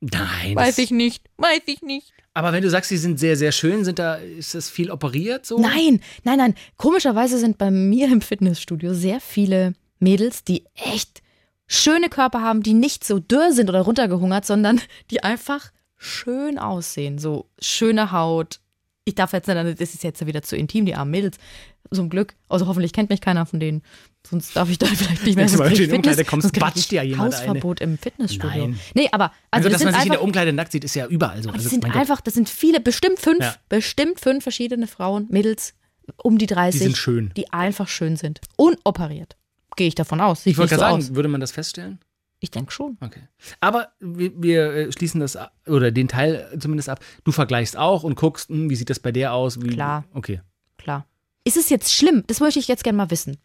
Nein. 0.00 0.56
weiß 0.56 0.78
ich 0.78 0.90
nicht. 0.90 1.24
Weiß 1.36 1.62
ich 1.66 1.82
nicht. 1.82 2.12
Aber 2.34 2.52
wenn 2.52 2.62
du 2.62 2.70
sagst, 2.70 2.88
sie 2.88 2.98
sind 2.98 3.18
sehr, 3.18 3.36
sehr 3.36 3.50
schön, 3.50 3.84
sind 3.84 3.98
da, 3.98 4.14
ist 4.14 4.54
das 4.54 4.70
viel 4.70 4.90
operiert 4.92 5.44
so? 5.44 5.58
Nein, 5.58 6.00
nein, 6.22 6.38
nein. 6.38 6.54
Komischerweise 6.76 7.38
sind 7.38 7.58
bei 7.58 7.70
mir 7.70 8.06
im 8.06 8.20
Fitnessstudio 8.20 8.94
sehr 8.94 9.20
viele 9.20 9.72
Mädels, 9.98 10.44
die 10.44 10.64
echt 10.74 11.22
schöne 11.66 12.08
Körper 12.08 12.40
haben, 12.40 12.62
die 12.62 12.74
nicht 12.74 13.04
so 13.04 13.18
dürr 13.18 13.52
sind 13.52 13.68
oder 13.68 13.80
runtergehungert, 13.80 14.46
sondern 14.46 14.80
die 15.10 15.24
einfach 15.24 15.72
schön 15.96 16.58
aussehen. 16.58 17.18
So 17.18 17.50
schöne 17.60 18.12
Haut. 18.12 18.60
Ich 19.04 19.16
darf 19.16 19.32
jetzt 19.32 19.48
nicht, 19.48 19.80
das 19.80 19.94
ist 19.94 20.04
jetzt 20.04 20.24
wieder 20.24 20.42
zu 20.42 20.56
intim, 20.56 20.86
die 20.86 20.94
armen 20.94 21.10
Mädels. 21.10 21.38
Zum 21.90 22.08
Glück. 22.10 22.34
Also 22.48 22.66
hoffentlich 22.66 22.92
kennt 22.92 23.10
mich 23.10 23.20
keiner 23.20 23.46
von 23.46 23.60
denen. 23.60 23.82
Sonst 24.30 24.54
darf 24.56 24.68
ich 24.70 24.78
da 24.78 24.86
vielleicht 24.94 25.24
nicht 25.24 25.36
mehr. 25.36 25.46
Wenn 25.46 25.52
du 25.52 25.58
mal 25.58 25.68
in 25.72 25.74
die 25.88 25.90
Umkleide 25.94 26.24
kommst, 26.24 26.52
quatscht 26.52 26.90
dir 26.90 27.02
jemand 27.02 27.34
eine. 27.34 27.46
Hausverbot 27.48 27.80
im 27.80 27.96
Fitnessstudio. 27.98 28.68
Nein. 28.68 28.80
Nee, 28.94 29.08
aber 29.12 29.32
Also, 29.50 29.68
also, 29.68 29.68
das 29.68 29.72
dass 29.72 29.78
sind 29.80 29.86
man 29.92 29.94
sich 30.00 30.06
in 30.06 30.12
der 30.12 30.22
Umkleide 30.22 30.52
nackt 30.52 30.72
sieht, 30.72 30.84
ist 30.84 30.94
ja 30.94 31.06
überall 31.06 31.42
so. 31.42 31.48
aber 31.48 31.56
Also, 31.56 31.64
das 31.64 31.70
sind 31.70 31.82
mein 31.82 31.92
Gott, 31.92 32.00
einfach, 32.00 32.20
das 32.20 32.34
sind 32.34 32.48
viele, 32.48 32.80
bestimmt 32.80 33.18
fünf, 33.18 33.40
Ja. 33.40 33.54
bestimmt 33.68 34.20
fünf 34.20 34.42
verschiedene 34.42 34.86
Frauen, 34.86 35.26
Mädels 35.30 35.74
um 36.22 36.38
die 36.38 36.46
30. 36.46 36.78
Die 36.80 36.84
sind 36.86 36.96
schön. 36.96 37.32
Die 37.36 37.52
einfach 37.52 37.88
schön 37.88 38.16
sind. 38.16 38.40
Unoperiert. 38.56 39.36
Gehe 39.76 39.88
ich 39.88 39.94
davon 39.94 40.20
aus. 40.20 40.42
Sieht 40.42 40.52
Ich 40.52 40.58
wollte 40.58 40.74
nicht 40.74 40.78
so 40.80 40.84
gerade 40.84 40.96
aus. 40.98 41.04
sagen, 41.04 41.16
würde 41.16 41.28
man 41.28 41.40
das 41.40 41.52
feststellen? 41.52 41.98
Ich 42.40 42.50
denke 42.50 42.70
schon. 42.72 42.96
Okay. 43.00 43.20
Aber 43.60 43.88
wir, 44.00 44.30
wir 44.40 44.72
äh, 44.72 44.92
schließen 44.92 45.20
das 45.20 45.36
oder 45.66 45.90
den 45.90 46.06
Teil 46.08 46.48
zumindest 46.60 46.88
ab. 46.88 47.00
Du 47.24 47.32
vergleichst 47.32 47.76
auch 47.76 48.04
und 48.04 48.14
guckst, 48.14 48.48
hm, 48.48 48.70
wie 48.70 48.76
sieht 48.76 48.90
das 48.90 49.00
bei 49.00 49.10
der 49.12 49.32
aus? 49.32 49.60
Wie, 49.60 49.68
Klar. 49.70 50.04
Okay. 50.14 50.40
Klar. 50.78 51.04
Ist 51.44 51.56
es 51.56 51.68
jetzt 51.68 51.92
schlimm? 51.92 52.24
Das 52.28 52.40
möchte 52.40 52.60
ich 52.60 52.68
jetzt 52.68 52.84
gerne 52.84 52.96
mal 52.96 53.10
wissen. 53.10 53.38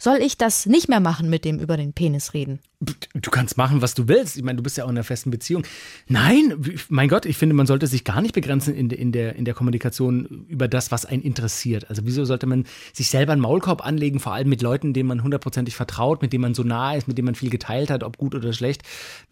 Soll 0.00 0.18
ich 0.18 0.36
das 0.38 0.66
nicht 0.66 0.88
mehr 0.88 1.00
machen 1.00 1.28
mit 1.28 1.44
dem 1.44 1.58
über 1.58 1.76
den 1.76 1.92
Penis 1.92 2.32
reden? 2.32 2.60
Du 2.80 3.30
kannst 3.32 3.56
machen, 3.56 3.82
was 3.82 3.94
du 3.94 4.06
willst. 4.06 4.36
Ich 4.36 4.44
meine, 4.44 4.58
du 4.58 4.62
bist 4.62 4.76
ja 4.76 4.84
auch 4.84 4.88
in 4.88 4.94
einer 4.96 5.02
festen 5.02 5.32
Beziehung. 5.32 5.64
Nein, 6.06 6.54
mein 6.88 7.08
Gott, 7.08 7.26
ich 7.26 7.36
finde, 7.36 7.56
man 7.56 7.66
sollte 7.66 7.88
sich 7.88 8.04
gar 8.04 8.22
nicht 8.22 8.32
begrenzen 8.34 8.72
in, 8.72 8.88
der- 8.88 8.98
in, 9.00 9.10
der, 9.10 9.34
in 9.34 9.44
der 9.44 9.54
Kommunikation 9.54 10.46
über 10.48 10.68
das, 10.68 10.92
was 10.92 11.04
einen 11.04 11.22
interessiert. 11.22 11.90
Also 11.90 12.02
wieso 12.04 12.24
sollte 12.24 12.46
man 12.46 12.66
sich 12.92 13.10
selber 13.10 13.32
einen 13.32 13.42
Maulkorb 13.42 13.84
anlegen, 13.84 14.20
vor 14.20 14.32
allem 14.34 14.48
mit 14.48 14.62
Leuten, 14.62 14.92
denen 14.92 15.08
man 15.08 15.24
hundertprozentig 15.24 15.74
vertraut, 15.74 16.22
mit 16.22 16.32
denen 16.32 16.42
man 16.42 16.54
so 16.54 16.62
nah 16.62 16.94
ist, 16.94 17.08
mit 17.08 17.18
denen 17.18 17.26
man 17.26 17.34
viel 17.34 17.50
geteilt 17.50 17.90
hat, 17.90 18.04
ob 18.04 18.16
gut 18.16 18.36
oder 18.36 18.52
schlecht. 18.52 18.82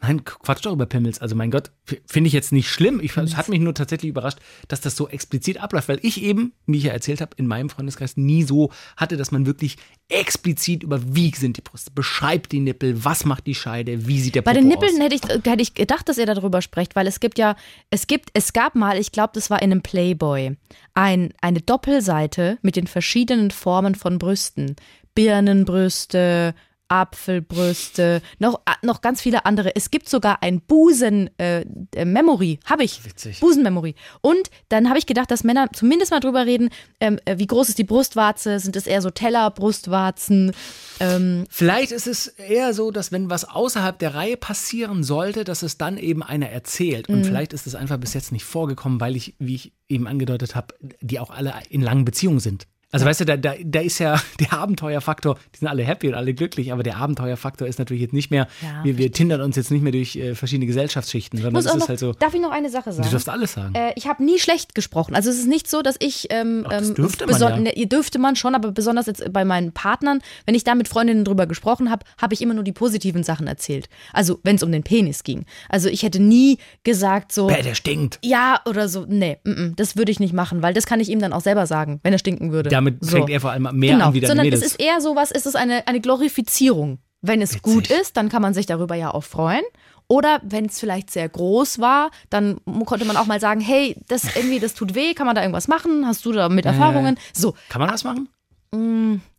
Nein, 0.01 0.25
Quatsch 0.25 0.67
doch 0.67 0.73
über 0.73 0.87
Pimmels. 0.87 1.21
Also 1.21 1.37
mein 1.37 1.53
Gott, 1.53 1.71
finde 2.07 2.27
ich 2.27 2.33
jetzt 2.35 2.51
nicht 2.51 2.69
schlimm. 2.69 2.99
Ich, 3.01 3.17
es 3.17 3.37
hat 3.37 3.49
mich 3.49 3.61
nur 3.61 3.75
tatsächlich 3.75 4.09
überrascht, 4.09 4.39
dass 4.67 4.81
das 4.81 4.97
so 4.97 5.07
explizit 5.09 5.63
abläuft, 5.63 5.89
weil 5.89 6.01
ich 6.03 6.21
eben, 6.21 6.53
wie 6.67 6.79
ich 6.79 6.85
ja 6.85 6.93
erzählt 6.93 7.21
habe, 7.21 7.31
in 7.37 7.47
meinem 7.47 7.71
Freundeskreis 7.71 8.17
nie 8.17 8.43
so 8.43 8.73
hatte, 8.97 9.17
dass 9.17 9.31
man 9.31 9.47
wirklich 9.47 9.77
explizit 10.09 10.56
über 10.69 11.01
wie 11.15 11.33
sind 11.35 11.57
die 11.57 11.61
Brüste, 11.61 11.91
beschreibt 11.91 12.53
die 12.53 12.61
Nippel, 12.61 13.05
was 13.05 13.25
macht 13.25 13.47
die 13.47 13.55
Scheide, 13.55 14.07
wie 14.07 14.21
sieht 14.21 14.35
der 14.35 14.43
Bei 14.43 14.53
Popo 14.53 14.61
den 14.61 14.69
Nippeln 14.69 14.95
aus. 14.95 15.01
hätte 15.01 15.15
ich, 15.15 15.25
äh, 15.25 15.41
hätte 15.51 15.63
ich 15.63 15.75
gedacht, 15.75 16.09
dass 16.09 16.19
ihr 16.19 16.27
darüber 16.27 16.63
sprecht, 16.63 16.97
weil 16.97 17.07
es 17.07 17.21
gibt 17.21 17.39
ja, 17.39 17.57
es 17.91 18.07
gibt, 18.07 18.31
es 18.35 18.53
gab 18.53 18.75
mal, 18.75 18.99
ich 18.99 19.13
glaube, 19.13 19.31
das 19.35 19.51
war 19.51 19.63
in 19.63 19.73
einem 19.73 19.83
Playboy, 19.83 20.57
ein, 20.95 21.33
eine 21.41 21.61
Doppelseite 21.61 22.59
mit 22.63 22.77
den 22.77 22.87
verschiedenen 22.87 23.51
Formen 23.51 23.95
von 23.95 24.19
Brüsten. 24.19 24.77
Birnenbrüste, 25.17 26.55
Apfelbrüste, 26.89 28.23
noch, 28.39 28.61
noch 28.83 29.01
ganz 29.01 29.21
viele 29.21 29.47
andere. 29.47 29.75
Es 29.75 29.91
gibt 29.91 30.09
sogar 30.09 30.43
ein 30.43 30.61
Busen-Memory, 30.61 32.61
habe 32.65 32.85
ich. 32.85 33.05
Witzig. 33.05 33.41
Busen-Memory. 33.41 33.95
Und 34.21 34.51
dann 34.69 34.89
habe 34.89 34.99
ich 34.99 35.07
gedacht, 35.07 35.31
dass 35.31 35.45
Männer 35.45 35.69
zumindest 35.73 36.11
mal 36.11 36.21
drüber 36.21 36.47
reden, 36.47 36.71
ähm, 37.01 37.19
äh, 37.25 37.39
wie 37.39 37.47
groß 37.47 37.69
ist 37.69 37.79
die 37.79 37.85
Brustwarze, 37.85 38.61
sind 38.61 38.77
es 38.77 38.87
eher 38.87 39.03
so 39.03 39.11
Teller-Brustwarzen, 39.11 40.53
ähm, 41.01 41.45
Vielleicht 41.51 41.93
ist 41.93 42.07
es 42.07 42.27
eher 42.27 42.73
so, 42.73 42.91
dass 42.91 43.13
wenn 43.13 43.31
was 43.31 43.45
außerhalb 43.45 43.99
der 43.99 44.15
Reihe 44.15 44.37
passieren 44.37 45.05
sollte, 45.05 45.45
dass 45.45 45.63
es 45.63 45.79
dann 45.79 45.99
eben 45.99 46.23
einer 46.23 46.49
erzählt. 46.49 47.09
Mhm. 47.09 47.17
Und 47.17 47.25
vielleicht 47.25 47.53
ist 47.53 47.67
es 47.67 47.75
einfach 47.75 47.99
bis 47.99 48.15
jetzt 48.15 48.33
nicht 48.33 48.45
vorgekommen, 48.45 49.01
weil 49.01 49.17
ich, 49.17 49.35
wie 49.39 49.55
ich 49.55 49.73
eben 49.89 50.07
angedeutet 50.07 50.55
habe, 50.55 50.75
die 51.01 51.21
auch 51.21 51.31
alle 51.31 51.55
in 51.69 51.83
langen 51.83 52.05
Beziehungen 52.05 52.41
sind. 52.41 52.67
Also 52.93 53.05
weißt 53.05 53.21
du, 53.21 53.25
da, 53.25 53.37
da, 53.37 53.55
da 53.63 53.81
ist 53.81 53.99
ja 53.99 54.21
der 54.41 54.53
Abenteuerfaktor, 54.53 55.37
die 55.55 55.59
sind 55.59 55.69
alle 55.69 55.83
happy 55.83 56.09
und 56.09 56.15
alle 56.15 56.35
glücklich, 56.35 56.73
aber 56.73 56.83
der 56.83 56.97
Abenteuerfaktor 56.99 57.67
ist 57.67 57.79
natürlich 57.79 58.03
jetzt 58.03 58.15
nicht 58.15 58.31
mehr, 58.31 58.47
Ja, 58.63 58.85
wir, 58.85 58.97
wir 58.97 59.13
tindern 59.13 59.41
uns 59.41 59.57
jetzt 59.57 59.71
nicht 59.71 59.83
mehr 59.83 59.93
durch 59.93 60.17
äh, 60.17 60.35
verschiedene 60.35 60.67
Gesellschaftsschichten, 60.67 61.41
sondern 61.41 61.61
es 61.61 61.67
ist 61.67 61.77
noch, 61.77 61.89
halt 61.89 61.99
so, 61.99 62.13
darf 62.13 62.33
ich 62.35 62.41
noch 62.41 62.53
eine 62.53 62.71
Sache 62.71 62.91
du 62.91 62.97
sagen? 62.97 63.11
darfst 63.11 63.29
alles 63.29 63.53
sagen. 63.55 63.75
Äh, 63.75 63.93
ich 63.97 64.07
habe 64.07 64.25
nie 64.25 64.39
schlecht 64.39 64.75
gesprochen. 64.75 65.15
Also 65.15 65.31
es 65.31 65.39
ist 65.39 65.49
nicht 65.49 65.69
so, 65.69 65.83
dass 65.83 65.97
ich 65.99 66.29
ähm, 66.31 66.63
Ach, 66.67 66.71
das 66.71 66.89
ähm, 66.89 66.95
dürfte 66.95 67.27
man 67.27 67.41
ja. 67.41 67.57
ne, 67.59 67.77
ihr 67.77 67.89
dürfte 67.89 68.19
man 68.19 68.37
schon, 68.37 68.55
aber 68.55 68.71
besonders 68.71 69.07
jetzt 69.07 69.33
bei 69.33 69.45
meinen 69.45 69.73
Partnern, 69.73 70.21
wenn 70.45 70.55
ich 70.55 70.65
da 70.65 70.75
mit 70.75 70.89
Freundinnen 70.89 71.25
drüber 71.25 71.47
gesprochen 71.47 71.91
habe, 71.91 72.07
habe 72.19 72.35
ich 72.35 72.43
immer 72.43 72.55
nur 72.55 72.65
die 72.65 72.73
positiven 72.73 73.25
Sachen 73.25 73.47
erzählt. 73.47 73.89
Also 74.13 74.39
wenn 74.45 74.57
es 74.57 74.63
um 74.63 74.71
den 74.71 74.85
Penis 74.85 75.25
ging. 75.25 75.45
Also 75.69 75.89
ich 75.89 76.03
hätte 76.03 76.21
nie 76.21 76.59
gesagt 76.85 77.33
so 77.33 77.49
Bäh, 77.49 77.63
der 77.63 77.75
stinkt. 77.75 78.19
ja 78.23 78.61
oder 78.65 78.89
so. 78.89 79.05
Nee, 79.09 79.39
mm, 79.45 79.51
mm, 79.51 79.77
das 79.77 79.97
würde 79.97 80.13
ich 80.13 80.21
nicht 80.21 80.33
machen, 80.33 80.63
weil 80.63 80.73
das 80.73 80.87
kann 80.87 81.01
ich 81.01 81.09
ihm 81.09 81.19
dann 81.19 81.33
auch 81.33 81.41
selber 81.41 81.67
sagen, 81.67 82.01
wenn 82.03 82.13
er 82.13 82.19
stinken 82.19 82.53
würde. 82.53 82.71
Damit 82.77 83.05
so. 83.05 83.17
fängt 83.17 83.31
er 83.31 83.41
vor 83.41 83.51
allem 83.51 83.69
mehr 83.73 83.95
genau. 83.95 84.09
an 84.09 84.15
wie 84.15 84.21
deine 84.21 84.29
Sondern 84.29 84.47
Mädels. 84.47 84.63
es 84.63 84.73
ist 84.73 84.81
eher 84.81 85.01
sowas, 85.01 85.31
es 85.31 85.47
ist 85.47 85.57
eine, 85.57 85.87
eine 85.87 86.01
Glorifizierung. 86.01 86.99
Wenn 87.23 87.43
es 87.43 87.63
gut 87.63 87.91
ist, 87.91 88.17
dann 88.17 88.29
kann 88.29 88.43
man 88.43 88.55
sich 88.55 88.67
darüber 88.67 88.95
ja 88.95 89.13
auch 89.13 89.25
freuen. 89.25 89.65
Oder 90.09 90.41
wenn 90.45 90.67
es 90.67 90.79
vielleicht 90.79 91.11
sehr 91.11 91.29
groß 91.29 91.81
war, 91.81 92.11
dann 92.31 92.61
konnte 92.85 93.05
man 93.05 93.17
auch 93.17 93.27
mal 93.27 93.41
sagen, 93.41 93.61
hey, 93.61 93.97
das 94.07 94.37
irgendwie, 94.37 94.61
das 94.61 94.75
tut 94.75 94.95
weh, 94.95 95.15
kann 95.15 95.27
man 95.27 95.35
da 95.35 95.43
irgendwas 95.43 95.67
machen? 95.67 96.07
Hast 96.07 96.25
du 96.25 96.33
da 96.33 96.49
mit 96.49 96.65
Erfahrungen? 96.65 97.19
So, 97.33 97.55
Kann 97.69 97.81
man 97.81 97.91
das 97.91 98.05
machen? 98.05 98.29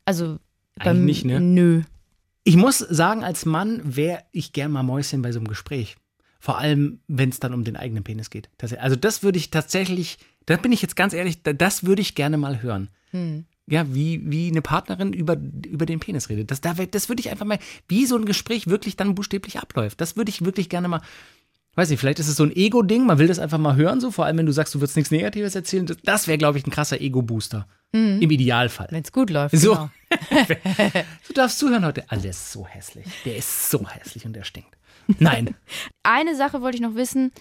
also 0.05 0.37
Eigentlich 0.79 1.23
nicht, 1.23 1.25
ne? 1.25 1.39
Nö. 1.39 1.81
Ich 2.43 2.55
muss 2.55 2.79
sagen, 2.79 3.23
als 3.23 3.45
Mann 3.45 3.81
wäre 3.83 4.23
ich 4.31 4.53
gern 4.53 4.71
mal 4.71 4.83
Mäuschen 4.83 5.21
bei 5.21 5.31
so 5.31 5.39
einem 5.39 5.47
Gespräch. 5.47 5.95
Vor 6.39 6.57
allem, 6.57 7.01
wenn 7.07 7.29
es 7.29 7.39
dann 7.39 7.53
um 7.53 7.63
den 7.63 7.75
eigenen 7.75 8.03
Penis 8.03 8.29
geht. 8.29 8.49
Also 8.79 8.95
das 8.95 9.23
würde 9.23 9.37
ich 9.37 9.51
tatsächlich, 9.51 10.17
da 10.47 10.57
bin 10.57 10.71
ich 10.71 10.81
jetzt 10.81 10.95
ganz 10.95 11.13
ehrlich, 11.13 11.43
da- 11.43 11.53
das 11.53 11.83
würde 11.85 12.01
ich 12.01 12.15
gerne 12.15 12.37
mal 12.37 12.61
hören. 12.63 12.89
Hm. 13.11 13.45
Ja, 13.69 13.93
wie, 13.93 14.21
wie 14.31 14.47
eine 14.47 14.61
Partnerin 14.61 15.11
über, 15.13 15.35
über 15.67 15.85
den 15.85 15.99
Penis 15.99 16.29
redet. 16.29 16.49
Das, 16.51 16.61
da, 16.61 16.73
das 16.73 17.09
würde 17.09 17.19
ich 17.19 17.29
einfach 17.29 17.45
mal, 17.45 17.59
wie 17.89 18.05
so 18.05 18.15
ein 18.17 18.25
Gespräch 18.25 18.67
wirklich 18.67 18.95
dann 18.95 19.13
buchstäblich 19.13 19.59
abläuft. 19.59 19.99
Das 20.01 20.15
würde 20.15 20.29
ich 20.29 20.43
wirklich 20.45 20.69
gerne 20.69 20.87
mal, 20.87 21.01
weiß 21.75 21.89
nicht, 21.89 21.99
vielleicht 21.99 22.19
ist 22.19 22.29
es 22.29 22.37
so 22.37 22.43
ein 22.43 22.55
Ego-Ding, 22.55 23.05
man 23.05 23.17
will 23.19 23.27
das 23.27 23.39
einfach 23.39 23.57
mal 23.57 23.75
hören, 23.75 23.99
so 23.99 24.09
vor 24.09 24.25
allem, 24.25 24.37
wenn 24.37 24.45
du 24.45 24.53
sagst, 24.53 24.73
du 24.73 24.79
würdest 24.79 24.95
nichts 24.95 25.11
Negatives 25.11 25.53
erzählen. 25.53 25.85
Das, 25.85 25.97
das 26.01 26.27
wäre, 26.27 26.37
glaube 26.37 26.57
ich, 26.57 26.65
ein 26.65 26.71
krasser 26.71 26.99
Ego-Booster. 27.01 27.67
Im 27.93 28.19
Idealfall. 28.21 28.87
Wenn 28.91 29.03
es 29.03 29.11
gut 29.13 29.29
läuft. 29.29 29.55
So. 29.57 29.73
Genau. 29.73 29.89
Du 31.27 31.33
darfst 31.33 31.57
zuhören 31.59 31.85
heute. 31.85 32.03
Ah, 32.09 32.15
der 32.17 32.29
ist 32.31 32.51
so 32.51 32.65
hässlich. 32.67 33.05
Der 33.25 33.37
ist 33.37 33.69
so 33.69 33.87
hässlich 33.87 34.25
und 34.25 34.33
der 34.33 34.43
stinkt. 34.43 34.77
Nein. 35.19 35.55
Eine 36.03 36.35
Sache 36.35 36.61
wollte 36.61 36.75
ich 36.75 36.81
noch 36.81 36.95
wissen. 36.95 37.31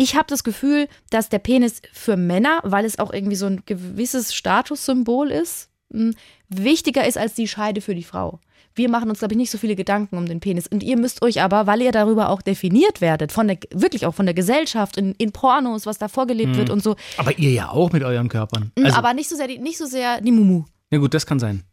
Ich 0.00 0.14
habe 0.14 0.26
das 0.28 0.44
Gefühl, 0.44 0.86
dass 1.10 1.28
der 1.28 1.40
Penis 1.40 1.82
für 1.92 2.16
Männer, 2.16 2.60
weil 2.62 2.84
es 2.84 2.98
auch 3.00 3.12
irgendwie 3.12 3.34
so 3.36 3.46
ein 3.46 3.62
gewisses 3.66 4.32
Statussymbol 4.32 5.30
ist, 5.30 5.68
mh, 5.90 6.12
wichtiger 6.48 7.06
ist 7.06 7.18
als 7.18 7.34
die 7.34 7.48
Scheide 7.48 7.80
für 7.80 7.94
die 7.96 8.04
Frau. 8.04 8.38
Wir 8.76 8.88
machen 8.88 9.10
uns, 9.10 9.18
glaube 9.18 9.34
ich, 9.34 9.38
nicht 9.38 9.50
so 9.50 9.58
viele 9.58 9.74
Gedanken 9.74 10.16
um 10.16 10.26
den 10.26 10.38
Penis. 10.38 10.68
Und 10.68 10.84
ihr 10.84 10.96
müsst 10.96 11.20
euch 11.22 11.42
aber, 11.42 11.66
weil 11.66 11.82
ihr 11.82 11.90
darüber 11.90 12.28
auch 12.30 12.42
definiert 12.42 13.00
werdet, 13.00 13.32
von 13.32 13.48
der, 13.48 13.58
wirklich 13.74 14.06
auch 14.06 14.14
von 14.14 14.24
der 14.26 14.36
Gesellschaft, 14.36 14.96
in, 14.96 15.14
in 15.18 15.32
Pornos, 15.32 15.84
was 15.84 15.98
da 15.98 16.06
vorgelebt 16.06 16.54
wird 16.56 16.70
und 16.70 16.80
so, 16.80 16.94
Aber 17.16 17.36
ihr 17.36 17.50
ja 17.50 17.70
auch 17.70 17.90
mit 17.90 18.04
euren 18.04 18.28
Körpern. 18.28 18.70
mh, 18.76 18.86
Also, 18.86 18.98
aber 18.98 19.14
nicht 19.14 19.28
so 19.28 19.34
sehr 19.34 19.48
die, 19.48 19.58
nicht 19.58 19.78
so 19.78 19.86
sehr 19.86 20.20
die 20.20 20.30
Mumu. 20.30 20.62
na 20.90 20.98
gut, 20.98 21.12
das 21.12 21.26
kann 21.26 21.40
sein. 21.40 21.64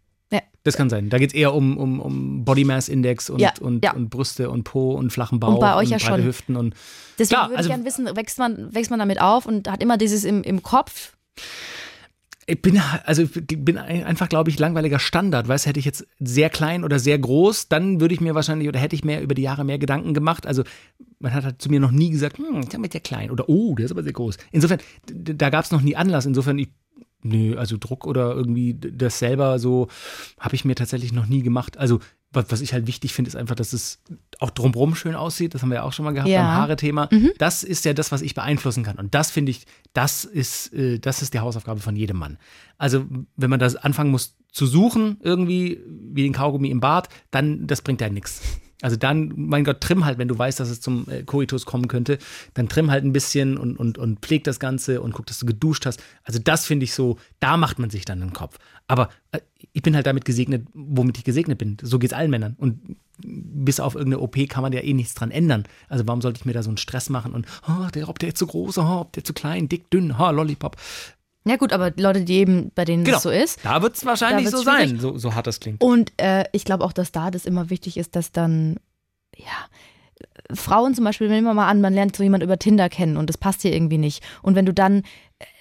Das 0.65 0.75
kann 0.75 0.89
sein. 0.89 1.09
Da 1.09 1.17
geht 1.19 1.29
es 1.29 1.33
eher 1.35 1.53
um, 1.53 1.77
um, 1.77 1.99
um 2.01 2.43
Body 2.43 2.65
Mass 2.65 2.89
Index 2.89 3.29
und, 3.29 3.39
Ja, 3.39 3.53
und, 3.61 3.85
ja. 3.85 3.93
und 3.93 4.09
Brüste 4.09 4.49
und 4.49 4.63
Po 4.65 4.91
und 4.95 5.11
flachen 5.13 5.39
Bauch 5.39 5.53
Und 5.53 5.59
bei 5.61 5.75
euch 5.75 5.89
ja 5.89 5.97
breite 5.97 6.15
schon. 6.17 6.23
Hüften 6.25 6.55
und 6.57 6.73
Deswegen 7.17 7.37
Klar, 7.37 7.49
würde 7.49 7.57
also- 7.59 7.69
ich 7.69 7.73
gerne 7.75 7.85
wissen, 7.87 8.07
wächst 8.17 8.37
man, 8.39 8.73
wächst 8.75 8.89
man 8.89 8.99
damit 8.99 9.21
auf 9.21 9.45
und 9.45 9.69
hat 9.69 9.81
immer 9.81 9.97
dieses 9.97 10.25
im, 10.25 10.41
im 10.43 10.61
Kopf. 10.63 11.13
ich 12.47 12.61
bin 12.61 12.81
also 13.05 13.23
ich 13.23 13.31
bin 13.63 13.77
ein- 13.77 14.03
einfach 14.03 14.27
glaube 14.29 14.49
ich 14.49 14.59
langweiliger 14.59 14.99
Standard, 14.99 15.47
weißt, 15.47 15.65
hätte 15.65 15.79
ich 15.79 15.85
jetzt 15.85 16.05
sehr 16.19 16.49
klein 16.49 16.83
oder 16.83 16.99
sehr 16.99 17.17
groß, 17.17 17.69
dann 17.69 17.99
würde 18.01 18.13
ich 18.13 18.21
mir 18.21 18.35
wahrscheinlich 18.35 18.67
oder 18.67 18.79
hätte 18.79 18.95
ich 18.95 19.03
mir 19.03 19.19
über 19.21 19.33
die 19.35 19.41
Jahre 19.43 19.63
mehr 19.65 19.77
Gedanken 19.79 20.13
gemacht. 20.13 20.45
Also 20.45 20.63
man 21.19 21.33
hat 21.33 21.43
halt 21.43 21.61
zu 21.61 21.69
mir 21.69 21.79
noch 21.79 21.91
nie 21.91 22.09
gesagt, 22.09 22.37
hm, 22.37 22.67
der 22.69 22.79
mit 22.79 22.93
der 22.93 23.01
klein 23.01 23.31
oder 23.31 23.49
oh, 23.49 23.75
der 23.75 23.85
ist 23.85 23.91
aber 23.91 24.03
sehr 24.03 24.13
groß. 24.13 24.37
Insofern 24.51 24.79
da 25.11 25.49
gab 25.49 25.63
es 25.65 25.71
noch 25.71 25.81
nie 25.81 25.95
Anlass. 25.95 26.25
Insofern 26.25 26.59
ich 26.59 26.69
Nö, 27.25 27.57
also 27.57 27.77
Druck 27.79 28.05
oder 28.05 28.33
irgendwie 28.35 28.75
das 28.75 29.17
selber 29.19 29.57
so 29.57 29.87
habe 30.39 30.55
ich 30.55 30.63
mir 30.63 30.75
tatsächlich 30.75 31.11
noch 31.11 31.25
nie 31.25 31.41
gemacht. 31.41 31.77
Also 31.77 31.99
was, 32.31 32.45
was 32.49 32.61
ich 32.61 32.73
halt 32.73 32.85
wichtig 32.85 33.13
finde, 33.13 33.29
ist 33.29 33.35
einfach, 33.35 33.55
dass 33.55 33.73
es 33.73 34.01
auch 34.39 34.51
drumherum 34.51 34.93
schön 34.93 35.15
aussieht. 35.15 35.53
Das 35.55 35.61
haben 35.61 35.69
wir 35.69 35.75
ja 35.75 35.83
auch 35.83 35.93
schon 35.93 36.05
mal 36.05 36.11
gehabt 36.11 36.29
Ja. 36.29 36.41
beim 36.41 36.51
Haare-Thema. 36.57 37.09
Das 37.37 37.63
ist 37.63 37.85
ja 37.85 37.93
das, 37.93 38.11
was 38.11 38.21
ich 38.21 38.33
beeinflussen 38.35 38.83
kann. 38.83 38.97
Und 38.97 39.15
das 39.15 39.31
finde 39.31 39.51
ich, 39.51 39.65
das 39.93 40.25
ist, 40.25 40.73
äh, 40.73 40.99
das 40.99 41.21
ist 41.21 41.33
die 41.33 41.39
Hausaufgabe 41.39 41.79
von 41.79 41.95
jedem 41.95 42.17
Mann. 42.17 42.37
Also 42.77 43.05
wenn 43.37 43.49
man 43.49 43.59
das 43.59 43.75
anfangen 43.75 44.11
muss 44.11 44.35
zu 44.51 44.65
suchen, 44.65 45.17
irgendwie 45.21 45.81
wie 45.87 46.23
den 46.23 46.33
Kaugummi 46.33 46.69
im 46.69 46.79
Bad, 46.81 47.09
dann 47.31 47.67
das 47.67 47.81
bringt 47.81 48.01
ja 48.01 48.09
nichts. 48.09 48.41
Also 48.85 48.97
dann, 48.97 49.33
mein 49.35 49.63
Gott, 49.63 49.81
trimm 49.81 50.05
halt, 50.05 50.19
wenn 50.19 50.27
du 50.27 50.37
weißt, 50.37 50.59
dass 50.59 50.69
es 50.69 50.79
zum 50.79 51.09
äh, 51.09 51.23
Koitus 51.23 51.65
kommen 51.65 51.87
könnte, 51.87 52.19
dann 52.53 52.69
trimm 52.69 52.91
halt 52.91 53.03
ein 53.03 53.13
bisschen 53.13 53.57
und, 53.57 53.77
und, 53.77 53.97
und 53.97 54.19
pfleg 54.19 54.43
das 54.43 54.59
Ganze 54.59 55.01
und 55.01 55.11
guck, 55.11 55.25
dass 55.25 55.39
du 55.39 55.47
geduscht 55.47 55.87
hast. 55.87 56.03
Also 56.23 56.37
das 56.37 56.67
finde 56.67 56.83
ich 56.83 56.93
so, 56.93 57.17
da 57.39 57.57
macht 57.57 57.79
man 57.79 57.89
sich 57.89 58.05
dann 58.05 58.19
den 58.19 58.31
Kopf. 58.31 58.59
Aber 58.85 59.09
äh, 59.31 59.39
ich 59.73 59.81
bin 59.81 59.95
halt 59.95 60.05
damit 60.05 60.23
gesegnet, 60.23 60.67
womit 60.75 61.17
ich 61.17 61.23
gesegnet 61.23 61.57
bin. 61.57 61.77
So 61.81 61.97
geht's 61.97 62.13
allen 62.13 62.29
Männern. 62.29 62.53
Und 62.59 62.79
bis 63.17 63.79
auf 63.79 63.95
irgendeine 63.95 64.21
OP 64.21 64.37
kann 64.49 64.61
man 64.61 64.71
ja 64.71 64.81
eh 64.81 64.93
nichts 64.93 65.15
dran 65.15 65.31
ändern. 65.31 65.63
Also 65.89 66.05
warum 66.05 66.21
sollte 66.21 66.37
ich 66.37 66.45
mir 66.45 66.53
da 66.53 66.61
so 66.61 66.69
einen 66.69 66.77
Stress 66.77 67.09
machen 67.09 67.33
und, 67.33 67.47
oh, 67.67 67.87
der, 67.91 68.07
ob 68.07 68.19
der 68.19 68.35
zu 68.35 68.45
groß, 68.45 68.77
oh, 68.77 68.99
ob 69.01 69.13
der 69.13 69.23
zu 69.23 69.33
klein, 69.33 69.67
dick, 69.67 69.89
dünn, 69.89 70.19
ha, 70.19 70.29
Lollipop. 70.29 70.77
Ja 71.47 71.57
gut, 71.57 71.73
aber 71.73 71.91
Leute, 71.95 72.23
die 72.23 72.35
eben, 72.35 72.71
bei 72.73 72.85
denen 72.85 73.05
das 73.05 73.21
so 73.21 73.29
ist. 73.29 73.59
Da 73.63 73.81
wird 73.81 73.95
es 73.95 74.05
wahrscheinlich 74.05 74.49
so 74.49 74.63
schwierig. 74.63 74.89
sein, 74.89 74.99
so, 74.99 75.17
so 75.17 75.35
hart 75.35 75.45
das 75.45 75.59
klingt. 75.59 75.81
Und 75.81 76.11
äh, 76.17 76.45
ich 76.53 76.65
glaube 76.65 76.83
auch, 76.83 76.93
dass 76.93 77.11
da 77.11 77.29
das 77.29 77.45
immer 77.45 77.69
wichtig 77.69 77.97
ist, 77.97 78.15
dass 78.15 78.31
dann, 78.31 78.77
ja, 79.37 79.45
Frauen 80.53 80.95
zum 80.95 81.05
Beispiel, 81.05 81.27
nehmen 81.27 81.45
wir 81.45 81.53
mal 81.53 81.67
an, 81.69 81.81
man 81.81 81.93
lernt 81.93 82.15
so 82.15 82.23
jemand 82.23 82.43
über 82.43 82.57
Tinder 82.57 82.89
kennen 82.89 83.17
und 83.17 83.29
das 83.29 83.37
passt 83.37 83.63
dir 83.63 83.73
irgendwie 83.73 83.97
nicht. 83.97 84.23
Und 84.41 84.55
wenn 84.55 84.65
du 84.65 84.73
dann 84.73 85.03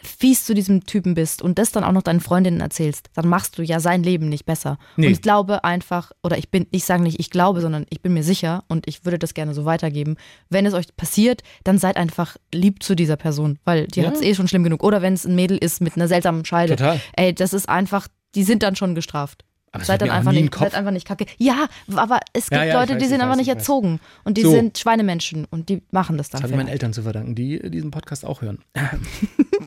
fies 0.07 0.45
zu 0.45 0.55
diesem 0.55 0.85
Typen 0.85 1.15
bist 1.15 1.43
und 1.43 1.59
das 1.59 1.73
dann 1.73 1.85
auch 1.85 1.93
noch 1.93 2.03
deinen 2.03 2.21
Freundinnen 2.21 2.61
erzählst, 2.61 3.11
dann 3.15 3.29
machst 3.29 3.59
du 3.59 3.63
ja 3.63 3.81
sein 3.81 4.03
Leben 4.03 4.29
nicht 4.29 4.47
besser. 4.47 4.79
Nee. 4.97 5.07
Und 5.07 5.13
ich 5.13 5.23
glaube 5.23 5.65
einfach, 5.65 6.13
oder 6.23 6.39
ich 6.39 6.51
bin, 6.51 6.67
ich 6.71 6.85
sage 6.85 7.03
nicht, 7.03 7.21
ich 7.21 7.31
glaube, 7.31 7.61
sondern 7.61 7.87
ich 7.91 8.01
bin 8.03 8.15
mir 8.15 8.23
sicher 8.23 8.65
und 8.69 8.87
ich 8.89 9.05
würde 9.05 9.19
das 9.19 9.35
gerne 9.35 9.55
so 9.55 9.65
weitergeben. 9.65 10.17
Wenn 10.51 10.67
es 10.67 10.75
euch 10.75 10.95
passiert, 10.97 11.43
dann 11.65 11.79
seid 11.79 11.97
einfach 11.97 12.37
lieb 12.53 12.83
zu 12.83 12.95
dieser 12.95 13.17
Person, 13.17 13.59
weil 13.65 13.87
die 13.87 14.01
Ja. 14.01 14.07
hat 14.09 14.15
es 14.15 14.23
eh 14.23 14.35
schon 14.35 14.49
schlimm 14.49 14.65
genug. 14.65 14.83
Oder 14.83 15.03
wenn 15.03 15.15
es 15.15 15.25
ein 15.25 15.35
Mädel 15.35 15.59
ist 15.59 15.81
mit 15.81 15.97
einer 15.97 16.09
seltsamen 16.09 16.45
Scheide. 16.45 16.77
Total. 16.77 17.01
Ey, 17.17 17.35
das 17.35 17.53
ist 17.53 17.69
einfach, 17.69 18.09
die 18.35 18.43
sind 18.45 18.63
dann 18.63 18.77
schon 18.77 18.95
gestraft. 18.95 19.45
Aber 19.73 19.85
Seid 19.85 20.03
dann 20.03 20.11
einfach 20.11 20.31
nicht, 20.31 20.55
seid 20.55 20.73
einfach 20.77 20.93
nicht 20.93 21.05
kacke. 21.05 21.27
Ja, 21.37 21.67
aber 21.97 22.21
es 22.33 22.49
gibt 22.49 22.61
Ja, 22.61 22.65
ja, 22.65 22.79
Leute, 22.79 22.93
weiß, 22.93 23.03
die 23.03 23.07
sind 23.09 23.17
einfach 23.21 23.31
weiß, 23.33 23.39
nicht 23.39 23.49
ich 23.49 23.55
weiß. 23.57 23.63
erzogen 23.63 23.99
und 24.23 24.37
die 24.39 24.43
So. 24.43 24.53
sind 24.53 24.79
Schweinemenschen 24.79 25.47
und 25.51 25.69
die 25.69 25.83
machen 25.91 26.17
das 26.17 26.31
dann. 26.31 26.43
Das 26.43 26.49
habe 26.49 26.53
ich 26.53 26.65
meinen. 26.65 26.73
Eltern 26.73 26.93
zu 26.93 27.03
verdanken, 27.03 27.35
die 27.35 27.59
diesen 27.71 27.91
Podcast 27.91 28.25
auch 28.25 28.41
hören. 28.41 28.59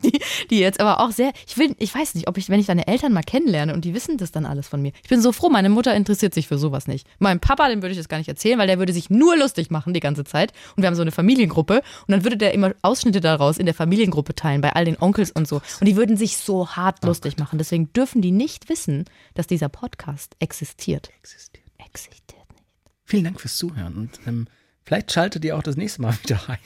die 0.51 0.59
jetzt 0.59 0.79
aber 0.79 0.99
auch 0.99 1.11
sehr, 1.11 1.31
ich 1.47 1.57
will, 1.57 1.75
ich 1.79 1.93
weiß 1.93 2.15
nicht, 2.15 2.27
ob 2.27 2.37
ich, 2.37 2.49
wenn 2.49 2.59
ich 2.59 2.65
deine 2.65 2.87
Eltern 2.87 3.13
mal 3.13 3.23
kennenlerne 3.23 3.73
und 3.73 3.85
die 3.85 3.93
wissen 3.93 4.17
das 4.17 4.31
dann 4.31 4.45
alles 4.45 4.67
von 4.67 4.81
mir. 4.81 4.91
Ich 5.03 5.09
bin 5.09 5.21
so 5.21 5.31
froh, 5.31 5.49
meine 5.49 5.69
Mutter 5.69 5.93
interessiert 5.95 6.33
sich 6.33 6.47
für 6.47 6.57
sowas 6.57 6.87
nicht. 6.87 7.07
Meinem 7.19 7.39
Papa, 7.39 7.67
dem 7.69 7.81
würde 7.81 7.91
ich 7.91 7.97
das 7.97 8.09
gar 8.09 8.17
nicht 8.17 8.27
erzählen, 8.27 8.59
weil 8.59 8.67
der 8.67 8.79
würde 8.79 8.93
sich 8.93 9.09
nur 9.09 9.37
lustig 9.37 9.71
machen 9.71 9.93
die 9.93 9.99
ganze 9.99 10.23
Zeit. 10.23 10.53
Und 10.75 10.83
wir 10.83 10.87
haben 10.87 10.95
so 10.95 11.01
eine 11.01 11.11
Familiengruppe 11.11 11.75
und 12.07 12.11
dann 12.11 12.23
würde 12.23 12.37
der 12.37 12.53
immer 12.53 12.73
Ausschnitte 12.81 13.21
daraus 13.21 13.57
in 13.57 13.65
der 13.65 13.75
Familiengruppe 13.75 14.35
teilen, 14.35 14.61
bei 14.61 14.73
all 14.73 14.85
den 14.85 14.97
Onkels 14.99 15.31
und 15.31 15.47
so. 15.47 15.61
Und 15.79 15.87
die 15.87 15.95
würden 15.95 16.17
sich 16.17 16.37
so 16.37 16.69
hart 16.69 17.03
lustig 17.03 17.37
machen. 17.37 17.57
Deswegen 17.57 17.91
dürfen 17.93 18.21
die 18.21 18.31
nicht 18.31 18.69
wissen, 18.69 19.05
dass 19.33 19.47
dieser 19.47 19.69
Podcast 19.69 20.35
existiert. 20.39 21.09
Existiert. 21.19 21.65
Existiert 21.77 22.49
nicht. 22.51 22.63
Vielen 23.05 23.23
Dank 23.23 23.39
fürs 23.39 23.57
Zuhören 23.57 23.95
und 23.95 24.19
ähm, 24.27 24.47
vielleicht 24.87 25.11
schaltet 25.11 25.43
ihr 25.45 25.55
auch 25.57 25.61
das 25.63 25.75
nächste 25.75 26.01
Mal 26.01 26.13
wieder 26.23 26.37
rein. 26.47 26.57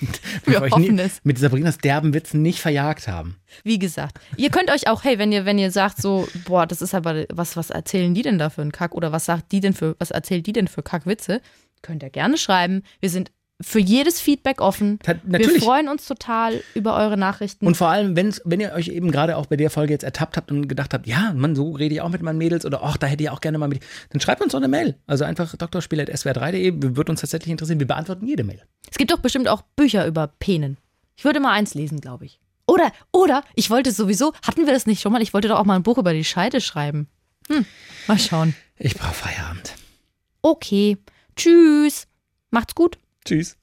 Wir 0.45 0.61
hoffen 0.61 0.95
nie- 0.95 1.01
es. 1.01 1.19
mit 1.23 1.39
Sabrinas 1.39 1.79
derben 1.79 2.13
Witzen 2.13 2.41
nicht 2.41 2.59
verjagt 2.61 3.07
haben. 3.07 3.35
Wie 3.63 3.79
gesagt, 3.79 4.19
ihr 4.37 4.49
könnt 4.51 4.71
euch 4.71 4.87
auch, 4.87 5.03
hey, 5.03 5.17
wenn 5.19 5.31
ihr, 5.31 5.43
wenn 5.45 5.57
ihr 5.57 5.71
sagt 5.71 6.01
so, 6.01 6.27
boah, 6.45 6.65
das 6.67 6.81
ist 6.81 6.93
aber, 6.93 7.25
was, 7.33 7.57
was 7.57 7.69
erzählen 7.71 8.13
die 8.13 8.21
denn 8.21 8.37
da 8.37 8.49
für 8.49 8.61
einen 8.61 8.71
Kack 8.71 8.93
oder 8.93 9.11
was 9.11 9.25
sagt 9.25 9.51
die 9.51 9.59
denn 9.59 9.73
für, 9.73 9.95
was 9.99 10.11
erzählt 10.11 10.45
die 10.45 10.53
denn 10.53 10.67
für 10.67 10.83
Kackwitze, 10.83 11.41
könnt 11.81 12.03
ihr 12.03 12.09
gerne 12.11 12.37
schreiben. 12.37 12.83
Wir 12.99 13.09
sind 13.09 13.31
für 13.61 13.79
jedes 13.79 14.19
Feedback 14.21 14.61
offen. 14.61 14.99
Ta- 14.99 15.15
Wir 15.23 15.39
natürlich. 15.39 15.63
freuen 15.63 15.87
uns 15.89 16.05
total 16.05 16.61
über 16.73 16.95
eure 16.97 17.17
Nachrichten. 17.17 17.65
Und 17.67 17.77
vor 17.77 17.87
allem, 17.89 18.15
wenn's, 18.15 18.41
wenn 18.45 18.59
ihr 18.59 18.71
euch 18.73 18.87
eben 18.89 19.11
gerade 19.11 19.37
auch 19.37 19.45
bei 19.45 19.55
der 19.55 19.69
Folge 19.69 19.93
jetzt 19.93 20.03
ertappt 20.03 20.37
habt 20.37 20.51
und 20.51 20.67
gedacht 20.67 20.93
habt, 20.93 21.07
ja, 21.07 21.33
Mann, 21.35 21.55
so 21.55 21.71
rede 21.71 21.93
ich 21.95 22.01
auch 22.01 22.09
mit 22.09 22.21
meinen 22.21 22.37
Mädels 22.37 22.65
oder 22.65 22.81
ach, 22.83 22.97
da 22.97 23.07
hätte 23.07 23.23
ich 23.23 23.29
auch 23.29 23.41
gerne 23.41 23.57
mal 23.57 23.67
mit, 23.67 23.81
dann 24.09 24.19
schreibt 24.21 24.41
uns 24.41 24.51
doch 24.51 24.59
eine 24.59 24.67
Mail. 24.67 24.95
Also 25.07 25.23
einfach 25.25 25.55
drspiel.swr3.de, 25.55 26.73
würde 26.95 27.11
uns 27.11 27.21
tatsächlich 27.21 27.51
interessieren. 27.51 27.79
Wir 27.79 27.87
beantworten 27.87 28.25
jede 28.27 28.43
Mail. 28.43 28.61
es 28.89 28.97
gibt 28.97 29.11
doch 29.11 29.19
bestimmt 29.19 29.47
auch 29.47 29.61
Bücher 29.75 30.05
über 30.07 30.27
Penen. 30.27 30.77
Ich 31.15 31.23
würde 31.25 31.39
mal 31.39 31.51
eins 31.51 31.73
lesen, 31.73 31.99
glaube 32.01 32.25
ich. 32.25 32.39
Oder, 32.67 32.91
oder, 33.11 33.43
ich 33.55 33.69
wollte 33.69 33.91
sowieso, 33.91 34.33
hatten 34.45 34.65
wir 34.65 34.73
das 34.73 34.85
nicht 34.85 35.01
schon 35.01 35.11
mal? 35.11 35.21
Ich 35.21 35.33
wollte 35.33 35.47
doch 35.49 35.59
auch 35.59 35.65
mal 35.65 35.75
ein 35.75 35.83
Buch 35.83 35.97
über 35.97 36.13
die 36.13 36.23
Scheide 36.23 36.61
schreiben. 36.61 37.07
Hm, 37.49 37.65
mal 38.07 38.17
schauen. 38.17 38.55
Ich 38.77 38.95
brauche 38.95 39.13
Feierabend. 39.13 39.73
Okay, 40.41 40.97
tschüss. 41.35 42.07
Macht's 42.49 42.75
gut. 42.75 42.97
Tschüss. 43.25 43.57